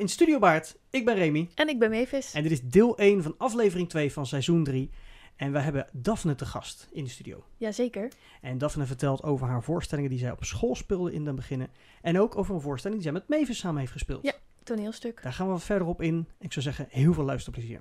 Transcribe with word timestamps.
in 0.00 0.08
Studio 0.08 0.38
Baard. 0.38 0.76
Ik 0.90 1.04
ben 1.04 1.14
Remy. 1.14 1.48
En 1.54 1.68
ik 1.68 1.78
ben 1.78 1.90
Mavis. 1.90 2.32
En 2.32 2.42
dit 2.42 2.52
is 2.52 2.62
deel 2.62 2.98
1 2.98 3.22
van 3.22 3.34
aflevering 3.38 3.88
2 3.88 4.12
van 4.12 4.26
seizoen 4.26 4.64
3. 4.64 4.90
En 5.36 5.52
we 5.52 5.58
hebben 5.58 5.86
Daphne 5.92 6.34
te 6.34 6.46
gast 6.46 6.88
in 6.92 7.04
de 7.04 7.10
studio. 7.10 7.44
Jazeker. 7.56 8.12
En 8.40 8.58
Daphne 8.58 8.86
vertelt 8.86 9.22
over 9.22 9.46
haar 9.46 9.62
voorstellingen 9.62 10.10
die 10.10 10.18
zij 10.18 10.30
op 10.30 10.44
school 10.44 10.74
speelde 10.74 11.12
in 11.12 11.26
het 11.26 11.36
begin. 11.36 11.68
En 12.02 12.20
ook 12.20 12.36
over 12.36 12.54
een 12.54 12.60
voorstelling 12.60 13.02
die 13.02 13.10
zij 13.10 13.20
met 13.20 13.28
Mavis 13.28 13.58
samen 13.58 13.80
heeft 13.80 13.92
gespeeld. 13.92 14.22
Ja. 14.22 14.32
Toneelstuk. 14.62 15.22
Daar 15.22 15.32
gaan 15.32 15.46
we 15.46 15.52
wat 15.52 15.62
verder 15.62 15.86
op 15.86 16.02
in. 16.02 16.28
Ik 16.38 16.52
zou 16.52 16.64
zeggen, 16.64 16.86
heel 16.90 17.12
veel 17.12 17.24
luisterplezier. 17.24 17.80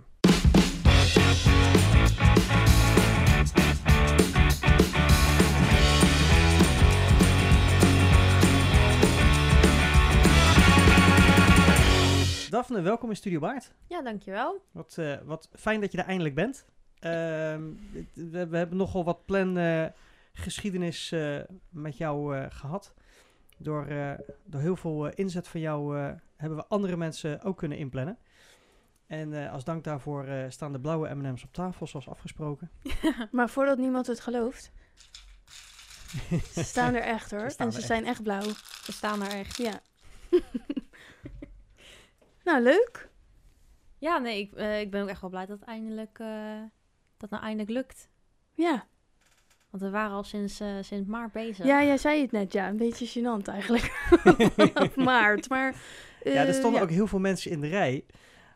Daphne, 12.50 12.82
welkom 12.82 13.10
in 13.10 13.16
Studio 13.16 13.40
Baard. 13.40 13.72
Ja, 13.88 14.02
dankjewel. 14.02 14.62
Wat, 14.72 14.96
eh, 14.98 15.18
wat 15.24 15.50
fijn 15.54 15.82
dat 15.82 15.92
je 15.92 15.98
er 15.98 16.06
eindelijk 16.06 16.36
bent. 16.36 16.66
Ehm, 17.00 17.64
we, 18.14 18.48
we 18.48 18.58
hebben 18.58 18.78
nogal 18.78 19.04
wat 19.04 19.26
plan 19.26 19.58
eh, 19.58 19.86
geschiedenis 20.34 21.12
eh, 21.12 21.40
met 21.70 21.98
jou 21.98 22.38
eh, 22.38 22.46
gehad. 22.50 22.94
Door, 23.58 23.88
door 24.44 24.62
heel 24.62 24.76
veel 24.76 25.10
inzet 25.10 25.48
van 25.48 25.60
jou 25.60 25.98
hebben 26.36 26.58
we 26.58 26.66
andere 26.68 26.98
mensen 26.98 27.42
ook 27.42 27.58
kunnen 27.58 27.78
inplannen. 27.78 28.18
En 29.08 29.50
als 29.50 29.64
dank 29.64 29.84
daarvoor 29.84 30.28
staan 30.50 30.72
de 30.72 30.80
blauwe 30.80 31.16
M&M's 31.16 31.44
op 31.44 31.54
tafel, 31.54 31.88
zoals 31.88 32.10
afgesproken. 32.10 32.72
Maar 33.32 33.50
voordat 33.50 33.78
niemand 33.78 34.08
het 34.08 34.20
gelooft, 34.20 34.72
ze 36.52 36.64
staan 36.74 36.94
er 36.94 37.02
echt 37.02 37.32
hoor. 37.32 37.50
Ze 37.52 37.58
en 37.58 37.72
ze 37.72 37.82
zijn 37.82 38.06
echt 38.06 38.24
blauw. 38.24 38.48
We 38.86 38.92
staan 38.92 39.22
er 39.22 39.32
echt. 39.32 39.58
Ja. 39.58 39.82
Nou, 42.52 42.64
leuk. 42.64 43.10
Ja, 43.98 44.18
nee, 44.18 44.40
ik, 44.40 44.54
eh, 44.54 44.80
ik 44.80 44.92
ben 44.92 45.02
ook 45.02 45.10
echt 45.10 45.22
wel 45.22 45.30
blij 45.30 45.46
dat 45.46 45.60
het 45.60 45.68
eindelijk, 45.68 46.20
eh, 46.20 46.62
dat 47.18 47.30
nou 47.30 47.44
eindelijk 47.44 47.70
lukt. 47.70 48.10
Ja. 48.54 48.86
Want 49.70 49.84
we 49.84 49.90
waren 49.90 50.16
al 50.16 50.24
sinds, 50.24 50.60
eh, 50.60 50.68
sinds 50.82 51.08
maart 51.08 51.32
bezig. 51.32 51.66
ja, 51.66 51.84
jij 51.84 51.98
zei 51.98 52.22
het 52.22 52.32
net, 52.32 52.54
ja. 52.54 52.68
Een 52.68 52.78
beetje 52.78 53.20
gênant 53.20 53.48
eigenlijk. 53.48 53.84
Vanaf 54.56 54.96
maart, 54.96 55.50
maar... 55.50 55.76
ja, 56.24 56.46
er 56.46 56.54
stonden 56.54 56.80
ja. 56.80 56.86
ook 56.86 56.92
heel 56.92 57.08
veel 57.08 57.20
mensen 57.20 57.52
in 57.52 57.62
de 57.62 57.68
rij. 57.68 58.06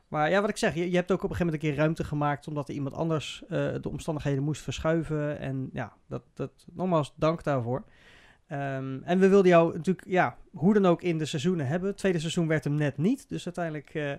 Maar 0.08 0.30
ja, 0.30 0.41
wat 0.41 0.49
ik 0.49 0.58
zeg, 0.58 0.73
je, 0.73 0.89
je 0.89 0.95
hebt 0.95 1.11
ook 1.11 1.23
op 1.23 1.30
een 1.30 1.36
gegeven 1.36 1.45
moment 1.45 1.64
een 1.64 1.69
keer 1.69 1.80
ruimte 1.80 2.03
gemaakt... 2.03 2.47
omdat 2.47 2.67
er 2.67 2.73
iemand 2.73 2.95
anders 2.95 3.44
eh, 3.44 3.49
de 3.81 3.89
omstandigheden 3.89 4.44
moest 4.44 4.61
verschuiven. 4.61 5.39
En 5.39 5.69
ja, 5.73 5.94
dat, 6.08 6.23
dat, 6.33 6.52
nogmaals 6.73 7.14
dank 7.16 7.44
daarvoor. 7.44 7.83
Ehm, 8.53 8.99
en 9.03 9.19
we 9.19 9.27
wilden 9.29 9.51
jou 9.51 9.73
natuurlijk, 9.77 10.07
ja, 10.07 10.37
hoe 10.51 10.73
dan 10.73 10.85
ook 10.85 11.01
in 11.01 11.17
de 11.17 11.25
seizoenen 11.25 11.67
hebben. 11.67 11.89
Het 11.89 11.97
tweede 11.97 12.19
seizoen 12.19 12.47
werd 12.47 12.63
hem 12.63 12.75
net 12.75 12.97
niet. 12.97 13.29
Dus 13.29 13.45
uiteindelijk 13.45 13.89
eh, 13.93 14.09
ja, 14.09 14.17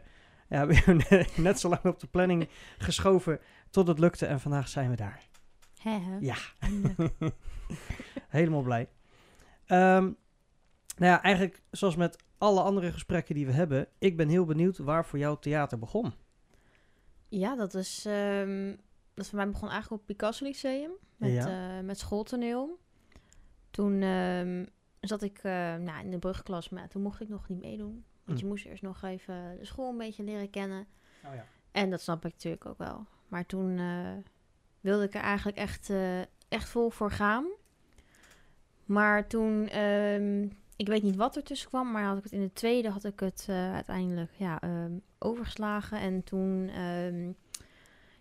hebben 0.68 0.96
we 1.08 1.24
net- 1.36 1.60
zo 1.60 1.68
lang 1.68 1.84
op 1.84 2.00
de 2.00 2.06
planning 2.06 2.48
geschoven 2.78 3.40
tot 3.70 3.86
het 3.86 3.98
lukte. 3.98 4.26
En 4.26 4.40
vandaag 4.40 4.68
zijn 4.68 4.90
we 4.90 4.96
daar. 4.96 5.22
Hè? 5.82 6.00
Ja, 6.20 6.36
helemaal 8.28 8.62
blij. 8.62 8.88
Ehm, 9.66 10.02
nou 10.96 11.12
ja, 11.12 11.22
eigenlijk 11.22 11.62
zoals 11.70 11.96
met 11.96 12.16
alle 12.38 12.60
andere 12.60 12.92
gesprekken 12.92 13.34
die 13.34 13.46
we 13.46 13.52
hebben. 13.52 13.86
Ik 13.98 14.16
ben 14.16 14.28
heel 14.28 14.44
benieuwd 14.44 14.78
waar 14.78 15.04
voor 15.06 15.18
jou 15.18 15.36
theater 15.40 15.78
begon. 15.78 16.12
Ja, 17.28 17.56
dat 17.56 17.74
is, 17.74 18.04
ehm, 18.06 18.74
dat 19.14 19.28
voor 19.28 19.36
mij 19.38 19.48
begon 19.50 19.68
eigenlijk 19.70 20.00
op 20.02 20.06
Picasso 20.06 20.44
Lyceum. 20.44 20.90
Met, 21.16 21.30
Ja. 21.32 21.76
eh, 21.78 21.84
met 21.84 21.98
schooltoneel. 21.98 22.82
Toen 23.74 24.02
ehm, 24.02 24.64
zat 25.00 25.22
ik 25.22 25.38
eh, 25.38 25.52
nou, 25.76 26.04
in 26.04 26.10
de 26.10 26.18
brugklas, 26.18 26.68
maar 26.68 26.88
toen 26.88 27.02
mocht 27.02 27.20
ik 27.20 27.28
nog 27.28 27.48
niet 27.48 27.60
meedoen. 27.60 28.04
Want 28.24 28.38
Hm. 28.38 28.44
je 28.44 28.50
moest 28.50 28.64
eerst 28.66 28.82
nog 28.82 29.02
even 29.02 29.56
de 29.58 29.64
school 29.64 29.90
een 29.90 29.98
beetje 29.98 30.22
leren 30.24 30.50
kennen. 30.50 30.86
Oh 31.24 31.34
ja. 31.34 31.44
En 31.72 31.90
dat 31.90 32.00
snap 32.00 32.24
ik 32.24 32.32
natuurlijk 32.32 32.66
ook 32.66 32.78
wel. 32.78 33.06
Maar 33.28 33.46
toen 33.46 33.78
eh, 33.78 34.12
wilde 34.80 35.04
ik 35.04 35.14
er 35.14 35.20
eigenlijk 35.20 35.56
echt, 35.56 35.90
eh, 35.90 36.20
echt 36.48 36.68
vol 36.68 36.90
voor 36.90 37.10
gaan. 37.10 37.46
Maar 38.84 39.26
toen, 39.26 39.68
ehm, 39.68 40.42
ik 40.76 40.86
weet 40.86 41.02
niet 41.02 41.16
wat 41.16 41.36
er 41.36 41.42
tussen 41.42 41.68
kwam, 41.68 41.90
maar 41.90 42.04
had 42.04 42.16
ik 42.16 42.22
het 42.22 42.32
in 42.32 42.40
de 42.40 42.52
tweede 42.52 42.90
had 42.90 43.04
ik 43.04 43.20
het 43.20 43.46
uiteindelijk 43.48 44.32
ja, 44.36 44.60
ehm, 44.60 44.92
overgeslagen. 45.18 45.98
En 45.98 46.24
toen, 46.24 46.68
ehm, 46.68 47.32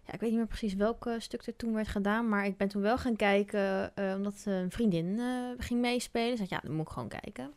ja, 0.05 0.13
ik 0.13 0.19
weet 0.19 0.29
niet 0.29 0.39
meer 0.39 0.47
precies 0.47 0.73
welk 0.73 1.05
eh, 1.05 1.13
stuk 1.17 1.47
er 1.47 1.55
toen 1.55 1.73
werd 1.73 1.87
gedaan, 1.87 2.29
maar 2.29 2.45
ik 2.45 2.57
ben 2.57 2.67
toen 2.67 2.81
wel 2.81 2.97
gaan 2.97 3.15
kijken, 3.15 3.95
eh, 3.95 4.13
omdat 4.15 4.43
een 4.45 4.71
vriendin 4.71 5.19
eh, 5.19 5.25
ging 5.57 5.81
meespelen. 5.81 6.37
Zei, 6.37 6.47
ja, 6.51 6.59
dan 6.63 6.75
moet 6.75 6.85
ik 6.85 6.91
gewoon 6.91 7.09
kijken. 7.09 7.51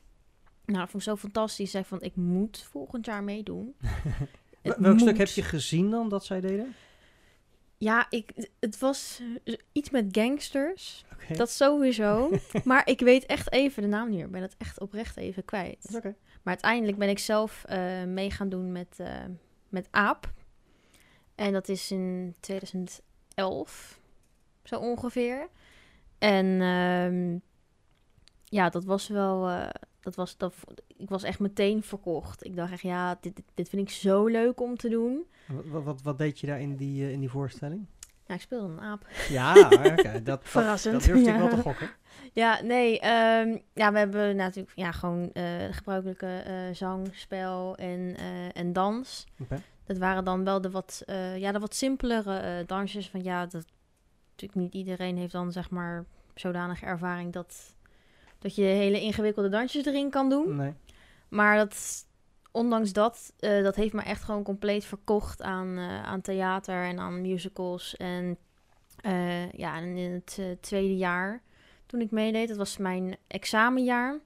Nou, 0.64 0.78
dat 0.78 0.90
vond 0.90 1.02
ik 1.02 1.08
zo 1.08 1.16
fantastisch. 1.16 1.70
Zei 1.70 1.84
van, 1.84 2.02
ik 2.02 2.16
moet 2.16 2.66
volgend 2.70 3.06
jaar 3.06 3.24
meedoen. 3.24 3.74
Welk 4.78 4.98
stuk 4.98 5.18
heb 5.18 5.28
je 5.28 5.42
gezien 5.42 5.90
dan 5.90 6.08
dat 6.08 6.24
zij 6.24 6.40
deden? 6.40 6.74
Ja, 7.78 8.06
ik, 8.10 8.48
het 8.60 8.78
was 8.78 9.20
eh, 9.44 9.54
iets 9.72 9.90
met 9.90 10.04
gangsters. 10.10 11.04
Dat 11.36 11.50
sowieso. 11.50 12.38
maar 12.64 12.88
ik 12.88 13.00
weet 13.00 13.26
echt 13.26 13.52
even 13.52 13.82
de 13.82 13.88
naam 13.88 14.08
niet 14.08 14.16
meer. 14.16 14.26
Ik 14.26 14.32
ben 14.32 14.42
het 14.42 14.54
echt 14.58 14.80
oprecht 14.80 15.16
even 15.16 15.44
kwijt. 15.44 15.88
Maar 16.42 16.54
uiteindelijk 16.54 16.98
ben 16.98 17.08
ik 17.08 17.18
zelf 17.18 17.64
eh, 17.64 18.04
mee 18.04 18.30
gaan 18.30 18.48
doen 18.48 18.72
met, 18.72 18.94
eh, 18.96 19.08
met 19.68 19.88
AAP. 19.90 20.32
En 21.36 21.52
dat 21.52 21.68
is 21.68 21.90
in 21.90 22.34
2011, 22.40 24.00
zo 24.64 24.76
ongeveer. 24.76 25.48
En 26.18 26.60
ehm, 26.60 27.38
ja, 28.44 28.68
dat 28.68 28.84
was 28.84 29.08
wel... 29.08 29.48
eh, 29.48 29.68
dat 30.00 30.14
was, 30.14 30.36
dat, 30.36 30.54
ik 30.96 31.08
was 31.08 31.22
echt 31.22 31.38
meteen 31.38 31.82
verkocht. 31.82 32.44
Ik 32.44 32.56
dacht 32.56 32.72
echt, 32.72 32.82
ja, 32.82 33.18
dit, 33.20 33.42
dit, 33.54 33.68
vind 33.68 33.82
ik 33.82 33.94
zo 33.94 34.26
leuk 34.26 34.60
om 34.60 34.76
te 34.76 34.88
doen. 34.88 35.26
Wat, 35.46 35.82
wat, 35.84 36.02
wat 36.02 36.18
deed 36.18 36.40
je 36.40 36.46
daar 36.46 36.60
in 36.60 36.76
die, 36.76 37.04
eh, 37.04 37.12
in 37.12 37.20
die 37.20 37.28
voorstelling? 37.30 37.86
Ja, 38.26 38.34
ik 38.34 38.40
speelde 38.40 38.72
een 38.72 38.80
aap. 38.80 39.06
Ja, 39.28 39.54
oké. 39.68 40.02
Dat, 40.12 40.24
dat, 40.24 40.40
Verrassend, 40.42 40.94
Dat 40.94 41.04
durfde 41.04 41.30
ik 41.30 41.36
wel 41.36 41.48
te 41.48 41.56
gokken. 41.56 41.90
Ja, 42.32 42.62
nee. 42.62 43.00
ehm, 43.00 43.58
ja, 43.74 43.92
we 43.92 43.98
hebben 43.98 44.36
natuurlijk 44.36 44.76
ja, 44.76 44.92
gewoon 44.92 45.30
de 45.32 45.68
gebruikelijke 45.70 46.26
eh, 46.26 46.74
zang, 46.74 47.08
spel 47.12 47.76
en, 47.76 48.16
en 48.52 48.72
dans. 48.72 49.26
Oké. 49.40 49.62
Dat 49.86 49.98
waren 49.98 50.24
dan 50.24 50.44
wel 50.44 50.60
de 50.60 50.70
wat, 50.70 51.02
eh, 51.06 51.38
ja, 51.38 51.52
de 51.52 51.58
wat 51.58 51.74
simpelere 51.74 52.36
eh, 52.36 52.66
dansjes. 52.66 53.08
Van 53.08 53.22
ja, 53.22 53.46
dat 53.46 53.64
natuurlijk 54.30 54.60
niet 54.60 54.74
iedereen 54.74 55.16
heeft 55.16 55.32
dan 55.32 55.52
zeg 55.52 55.70
maar 55.70 56.04
zodanige 56.34 56.86
ervaring 56.86 57.32
dat, 57.32 57.76
dat 58.38 58.54
je 58.54 58.62
hele 58.62 59.00
ingewikkelde 59.00 59.48
dansjes 59.48 59.84
erin 59.84 60.10
kan 60.10 60.28
doen. 60.28 60.56
Nee. 60.56 60.72
Maar 61.28 61.56
dat, 61.56 62.06
ondanks 62.50 62.92
dat, 62.92 63.32
eh, 63.38 63.62
dat 63.62 63.76
heeft 63.76 63.92
me 63.92 64.02
echt 64.02 64.22
gewoon 64.22 64.42
compleet 64.42 64.84
verkocht 64.84 65.42
aan, 65.42 65.78
aan 65.78 66.20
theater 66.20 66.84
en 66.84 66.98
aan 66.98 67.20
musicals. 67.20 67.96
En 67.96 68.38
ja, 69.52 69.76
en 69.76 69.96
in 69.96 70.12
het 70.12 70.40
tweede 70.60 70.96
jaar 70.96 71.42
toen 71.86 72.00
ik 72.00 72.10
meedeed, 72.10 72.48
dat 72.48 72.56
was 72.56 72.76
mijn 72.76 73.16
examenjaar. 73.26 74.18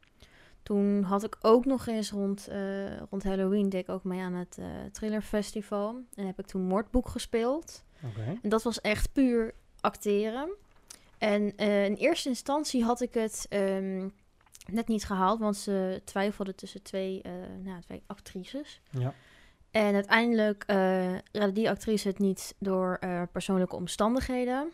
Toen 0.71 1.03
had 1.03 1.25
ik 1.25 1.37
ook 1.41 1.65
nog 1.65 1.87
eens 1.87 2.11
rond, 2.11 2.49
eh, 2.49 3.01
rond 3.11 3.23
Halloween, 3.23 3.69
deed 3.69 3.81
ik 3.81 3.89
ook 3.89 4.05
mee 4.05 4.21
aan 4.21 4.33
het 4.33 4.59
eh 4.59 4.67
Thriller 4.93 5.23
Festival. 5.23 6.03
En 6.15 6.27
heb 6.27 6.39
ik 6.39 6.47
toen 6.47 6.63
Moordboek 6.63 7.09
gespeeld. 7.09 7.85
En 8.43 8.49
dat 8.49 8.63
was 8.63 8.81
echt 8.81 9.13
puur 9.13 9.55
acteren. 9.81 10.49
En 11.19 11.57
eh, 11.57 11.85
in 11.85 11.95
eerste 11.95 12.29
instantie 12.29 12.85
had 12.85 13.01
ik 13.01 13.15
het 13.15 13.47
ehm, 13.49 14.09
net 14.67 14.89
niet 14.89 15.05
gehaald, 15.05 15.39
want 15.39 15.57
ze 15.57 16.03
twijfelden 16.05 16.57
tussen 16.57 16.83
twee, 16.83 17.23
nou, 17.63 17.81
twee 17.81 18.03
actrices. 18.07 18.81
Ja. 18.91 19.15
En 19.71 19.95
uiteindelijk 19.95 20.65
redde 21.33 21.53
die 21.53 21.71
actrice 21.71 22.09
het 22.09 22.19
niet 22.19 22.55
door 22.59 22.99
persoonlijke 23.33 23.77
omstandigheden. 23.77 24.73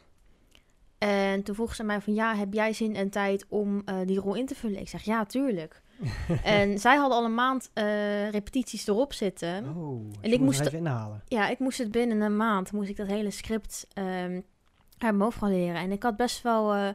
En 0.98 1.43
toen 1.43 1.54
vroeg 1.54 1.75
ze 1.75 1.82
mij 1.84 2.00
van, 2.00 2.14
ja, 2.14 2.34
heb 2.34 2.52
jij 2.52 2.72
zin 2.72 2.96
en 2.96 3.10
tijd 3.10 3.46
om 3.48 3.82
eh, 3.84 3.96
die 4.04 4.19
rol 4.19 4.34
in 4.34 4.46
te 4.46 4.54
vullen? 4.54 4.81
Ik 4.81 4.88
zeg, 4.88 5.02
ja, 5.02 5.25
tuurlijk. 5.25 5.82
en 6.43 6.78
zij 6.78 6.96
hadden 6.96 7.19
al 7.19 7.25
een 7.25 7.34
maand 7.34 7.70
eh, 7.75 8.31
repetities 8.31 8.87
erop 8.87 9.12
zitten. 9.12 9.76
Oh, 9.76 10.10
En 10.20 10.32
ik 10.32 10.40
moest- 10.40 10.60
even 10.60 10.78
inhalen. 10.78 11.22
Ja, 11.28 11.48
ik 11.48 11.58
moest 11.58 11.78
het 11.78 11.90
binnen 11.90 12.20
een 12.20 12.37
maand, 12.37 12.72
moest 12.72 12.88
ik 12.88 12.96
dat 12.96 13.06
hele 13.06 13.31
script 13.31 13.87
ehm 13.93 14.40
uit 14.98 15.12
mijn 15.12 15.20
hoofd 15.20 15.38
gaan 15.38 15.50
leren. 15.50 15.81
En 15.81 15.93
ik 15.93 16.02
had 16.02 16.16
best 16.16 16.43
wel 16.43 16.75
eh 16.75 16.88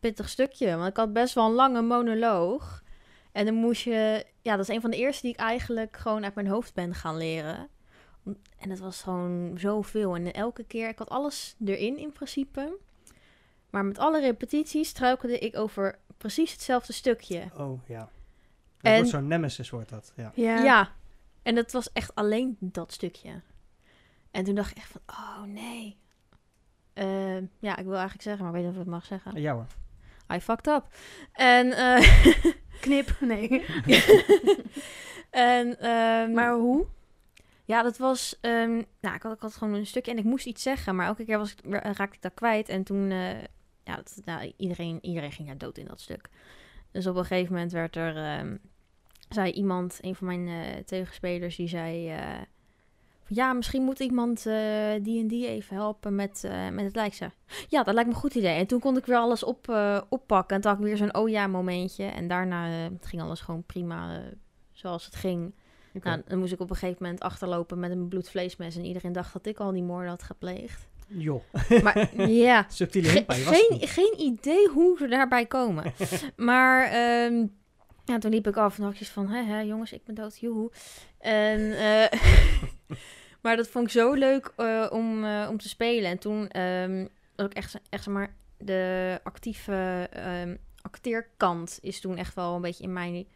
pittig 0.00 0.28
stukje, 0.28 0.76
want 0.76 0.88
ik 0.88 0.96
had 0.96 1.12
best 1.12 1.34
wel 1.34 1.46
een 1.46 1.52
lange 1.54 1.82
monoloog. 1.82 2.82
En 3.32 3.44
dan 3.44 3.54
moest 3.54 3.82
je, 3.82 4.26
ja, 4.42 4.56
dat 4.56 4.68
is 4.68 4.74
een 4.74 4.80
van 4.80 4.90
de 4.90 4.96
eerste 4.96 5.22
die 5.22 5.32
ik 5.32 5.38
eigenlijk 5.40 5.96
gewoon 5.96 6.24
uit 6.24 6.34
mijn 6.34 6.46
hoofd 6.46 6.74
ben 6.74 6.94
gaan 6.94 7.16
leren. 7.16 7.68
En 8.58 8.68
dat 8.68 8.78
was 8.78 9.02
gewoon 9.02 9.52
zoveel. 9.58 10.14
En 10.14 10.32
elke 10.32 10.64
keer, 10.64 10.88
ik 10.88 10.98
had 10.98 11.08
alles 11.10 11.56
erin 11.64 11.98
in 11.98 12.12
principe. 12.12 12.76
Maar 13.70 13.84
met 13.84 13.98
alle 13.98 14.20
repetities 14.20 14.88
struikelde 14.88 15.38
ik 15.38 15.56
over 15.56 15.98
precies 16.16 16.52
hetzelfde 16.52 16.92
stukje. 16.92 17.44
Oh, 17.56 17.80
ja. 17.86 17.98
Dat 17.98 18.08
En- 18.80 18.94
wordt 18.94 19.08
zo'n 19.10 19.26
nemesis, 19.26 19.70
wordt 19.70 19.88
dat. 19.88 20.12
Ja. 20.16 20.32
Ja. 20.34 20.62
Ja. 20.62 20.92
En 21.42 21.54
dat 21.54 21.72
was 21.72 21.92
echt 21.92 22.14
alleen 22.14 22.56
dat 22.60 22.92
stukje. 22.92 23.40
En 24.30 24.44
toen 24.44 24.54
dacht 24.54 24.70
ik 24.70 24.76
echt 24.76 24.90
van, 24.90 25.00
oh 25.06 25.42
nee. 25.42 25.98
Eh, 26.92 27.36
ja, 27.58 27.76
ik 27.76 27.84
wil 27.84 27.92
eigenlijk 27.92 28.22
zeggen, 28.22 28.44
maar 28.44 28.54
ik 28.54 28.60
weet 28.60 28.66
niet 28.66 28.74
of 28.76 28.86
ik 28.86 28.92
het 28.92 28.94
mag 28.94 29.04
zeggen. 29.06 29.40
Ja 29.40 29.52
hoor. 29.52 29.66
I 30.36 30.40
fucked 30.40 30.66
up. 30.66 30.86
En, 31.32 31.72
eh, 31.72 32.24
Knip. 32.80 33.16
Nee. 33.20 33.64
en 35.30 35.78
ehm, 35.80 36.32
Maar 36.32 36.52
hoe? 36.54 36.86
Ja, 37.64 37.82
dat 37.82 37.96
was... 37.98 38.38
ehm, 38.40 38.82
nou, 39.00 39.14
ik 39.14 39.22
had, 39.22 39.32
ik 39.32 39.40
had 39.40 39.54
gewoon 39.54 39.74
een 39.74 39.86
stukje 39.86 40.10
en 40.10 40.18
ik 40.18 40.24
moest 40.24 40.46
iets 40.46 40.62
zeggen. 40.62 40.96
Maar 40.96 41.06
elke 41.06 41.24
keer 41.24 41.38
was 41.38 41.52
ik, 41.52 41.58
raakte 41.82 42.16
ik 42.16 42.22
dat 42.22 42.34
kwijt. 42.34 42.68
En 42.68 42.82
toen... 42.84 43.10
eh, 43.10 43.28
ja, 43.90 43.96
dat, 43.96 44.20
nou, 44.24 44.52
iedereen, 44.56 44.98
iedereen 45.00 45.32
ging 45.32 45.48
daar 45.48 45.58
dood 45.58 45.78
in 45.78 45.86
dat 45.86 46.00
stuk. 46.00 46.28
Dus 46.90 47.06
op 47.06 47.16
een 47.16 47.24
gegeven 47.24 47.52
moment 47.52 47.72
werd 47.72 47.96
er... 47.96 48.16
ehm, 48.16 48.56
zei 49.28 49.52
iemand, 49.52 49.98
een 50.00 50.14
van 50.14 50.26
mijn 50.26 50.48
eh, 50.48 50.82
tegenspelers, 50.84 51.56
die 51.56 51.68
zei... 51.68 52.10
eh, 52.10 52.40
van, 53.22 53.36
ja, 53.36 53.52
misschien 53.52 53.82
moet 53.82 54.00
iemand 54.00 54.46
eh, 54.46 54.92
die 55.02 55.20
en 55.20 55.26
die 55.26 55.48
even 55.48 55.76
helpen 55.76 56.14
met, 56.14 56.48
met 56.72 56.84
het 56.84 56.94
lijk. 56.94 57.06
Ik 57.06 57.14
zei, 57.14 57.30
Ja, 57.68 57.82
dat 57.82 57.94
lijkt 57.94 58.08
me 58.08 58.14
een 58.14 58.20
goed 58.20 58.34
idee. 58.34 58.56
En 58.56 58.66
toen 58.66 58.80
kon 58.80 58.96
ik 58.96 59.06
weer 59.06 59.16
alles 59.16 59.44
op, 59.44 59.68
oppakken. 60.08 60.56
En 60.56 60.62
toen 60.62 60.70
had 60.70 60.80
ik 60.80 60.86
weer 60.86 60.96
zo'n 60.96 61.14
oh 61.14 61.28
ja 61.28 61.46
momentje. 61.46 62.04
En 62.04 62.28
daarna 62.28 62.88
ging 63.00 63.22
alles 63.22 63.40
gewoon 63.40 63.62
prima 63.62 64.22
zoals 64.72 65.04
het 65.04 65.16
ging. 65.16 65.54
Nou, 65.92 66.22
dan 66.26 66.38
moest 66.38 66.52
ik 66.52 66.60
op 66.60 66.70
een 66.70 66.76
gegeven 66.76 67.02
moment 67.02 67.20
achterlopen 67.22 67.78
met 67.78 67.90
een 67.90 68.08
bloedvleesmes. 68.08 68.76
En 68.76 68.84
iedereen 68.84 69.12
dacht 69.12 69.32
dat 69.32 69.46
ik 69.46 69.58
al 69.58 69.72
die 69.72 69.82
moorden 69.82 70.10
had 70.10 70.22
gepleegd. 70.22 70.88
Joh, 71.12 71.42
Maar 71.84 72.26
ja, 72.28 72.66
subtiele 72.70 73.08
ge- 73.08 73.24
geen, 73.28 73.88
geen 73.88 74.14
idee 74.20 74.68
hoe 74.68 74.96
ze 74.98 75.06
daarbij 75.06 75.46
komen. 75.46 75.92
maar 76.36 76.84
ehm, 76.84 77.46
ja, 78.04 78.18
toen 78.18 78.30
liep 78.30 78.46
ik 78.46 78.56
af 78.56 78.78
en 78.78 78.94
van... 78.96 79.28
Hè, 79.28 79.42
hè, 79.42 79.60
jongens, 79.60 79.92
ik 79.92 80.04
ben 80.04 80.14
dood, 80.14 80.38
joehoe. 80.38 80.70
En, 81.18 81.72
eh, 81.78 82.18
maar 83.42 83.56
dat 83.56 83.68
vond 83.68 83.84
ik 83.84 83.90
zo 83.92 84.12
leuk 84.12 84.52
eh, 84.56 84.86
om, 84.90 85.24
eh, 85.24 85.46
om 85.50 85.58
te 85.58 85.68
spelen. 85.68 86.10
En 86.10 86.18
toen 86.18 86.48
ehm 86.48 87.06
was 87.36 87.46
ik 87.46 87.54
echt, 87.54 87.80
echt 87.90 88.04
zeg 88.04 88.14
maar... 88.14 88.34
De 88.62 89.20
actieve 89.22 90.08
ehm, 90.12 90.56
acteerkant 90.82 91.78
is 91.82 92.00
toen 92.00 92.16
echt 92.16 92.34
wel 92.34 92.54
een 92.54 92.60
beetje 92.60 92.82
in 92.84 92.92
mij 92.92 93.26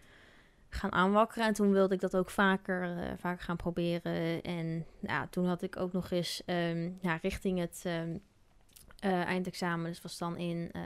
gaan 0.75 0.93
aanwakkeren. 0.93 1.47
En 1.47 1.55
toen 1.55 1.73
wilde 1.73 1.95
ik 1.95 2.01
dat 2.01 2.17
ook 2.17 2.31
vaker, 2.31 2.83
eh, 2.83 3.13
vaker 3.17 3.45
gaan 3.45 3.57
proberen. 3.57 4.43
En 4.43 4.87
ja, 5.01 5.27
toen 5.27 5.47
had 5.47 5.63
ik 5.63 5.77
ook 5.77 5.93
nog 5.93 6.11
eens 6.11 6.43
ehm, 6.47 6.91
ja, 7.01 7.19
richting 7.23 7.59
het 7.59 7.83
ehm, 7.85 8.17
eh, 8.99 9.25
eindexamen. 9.25 9.87
Dus 9.87 10.03
was 10.03 10.19
dan 10.19 10.37
in, 10.37 10.71
eh, 10.73 10.83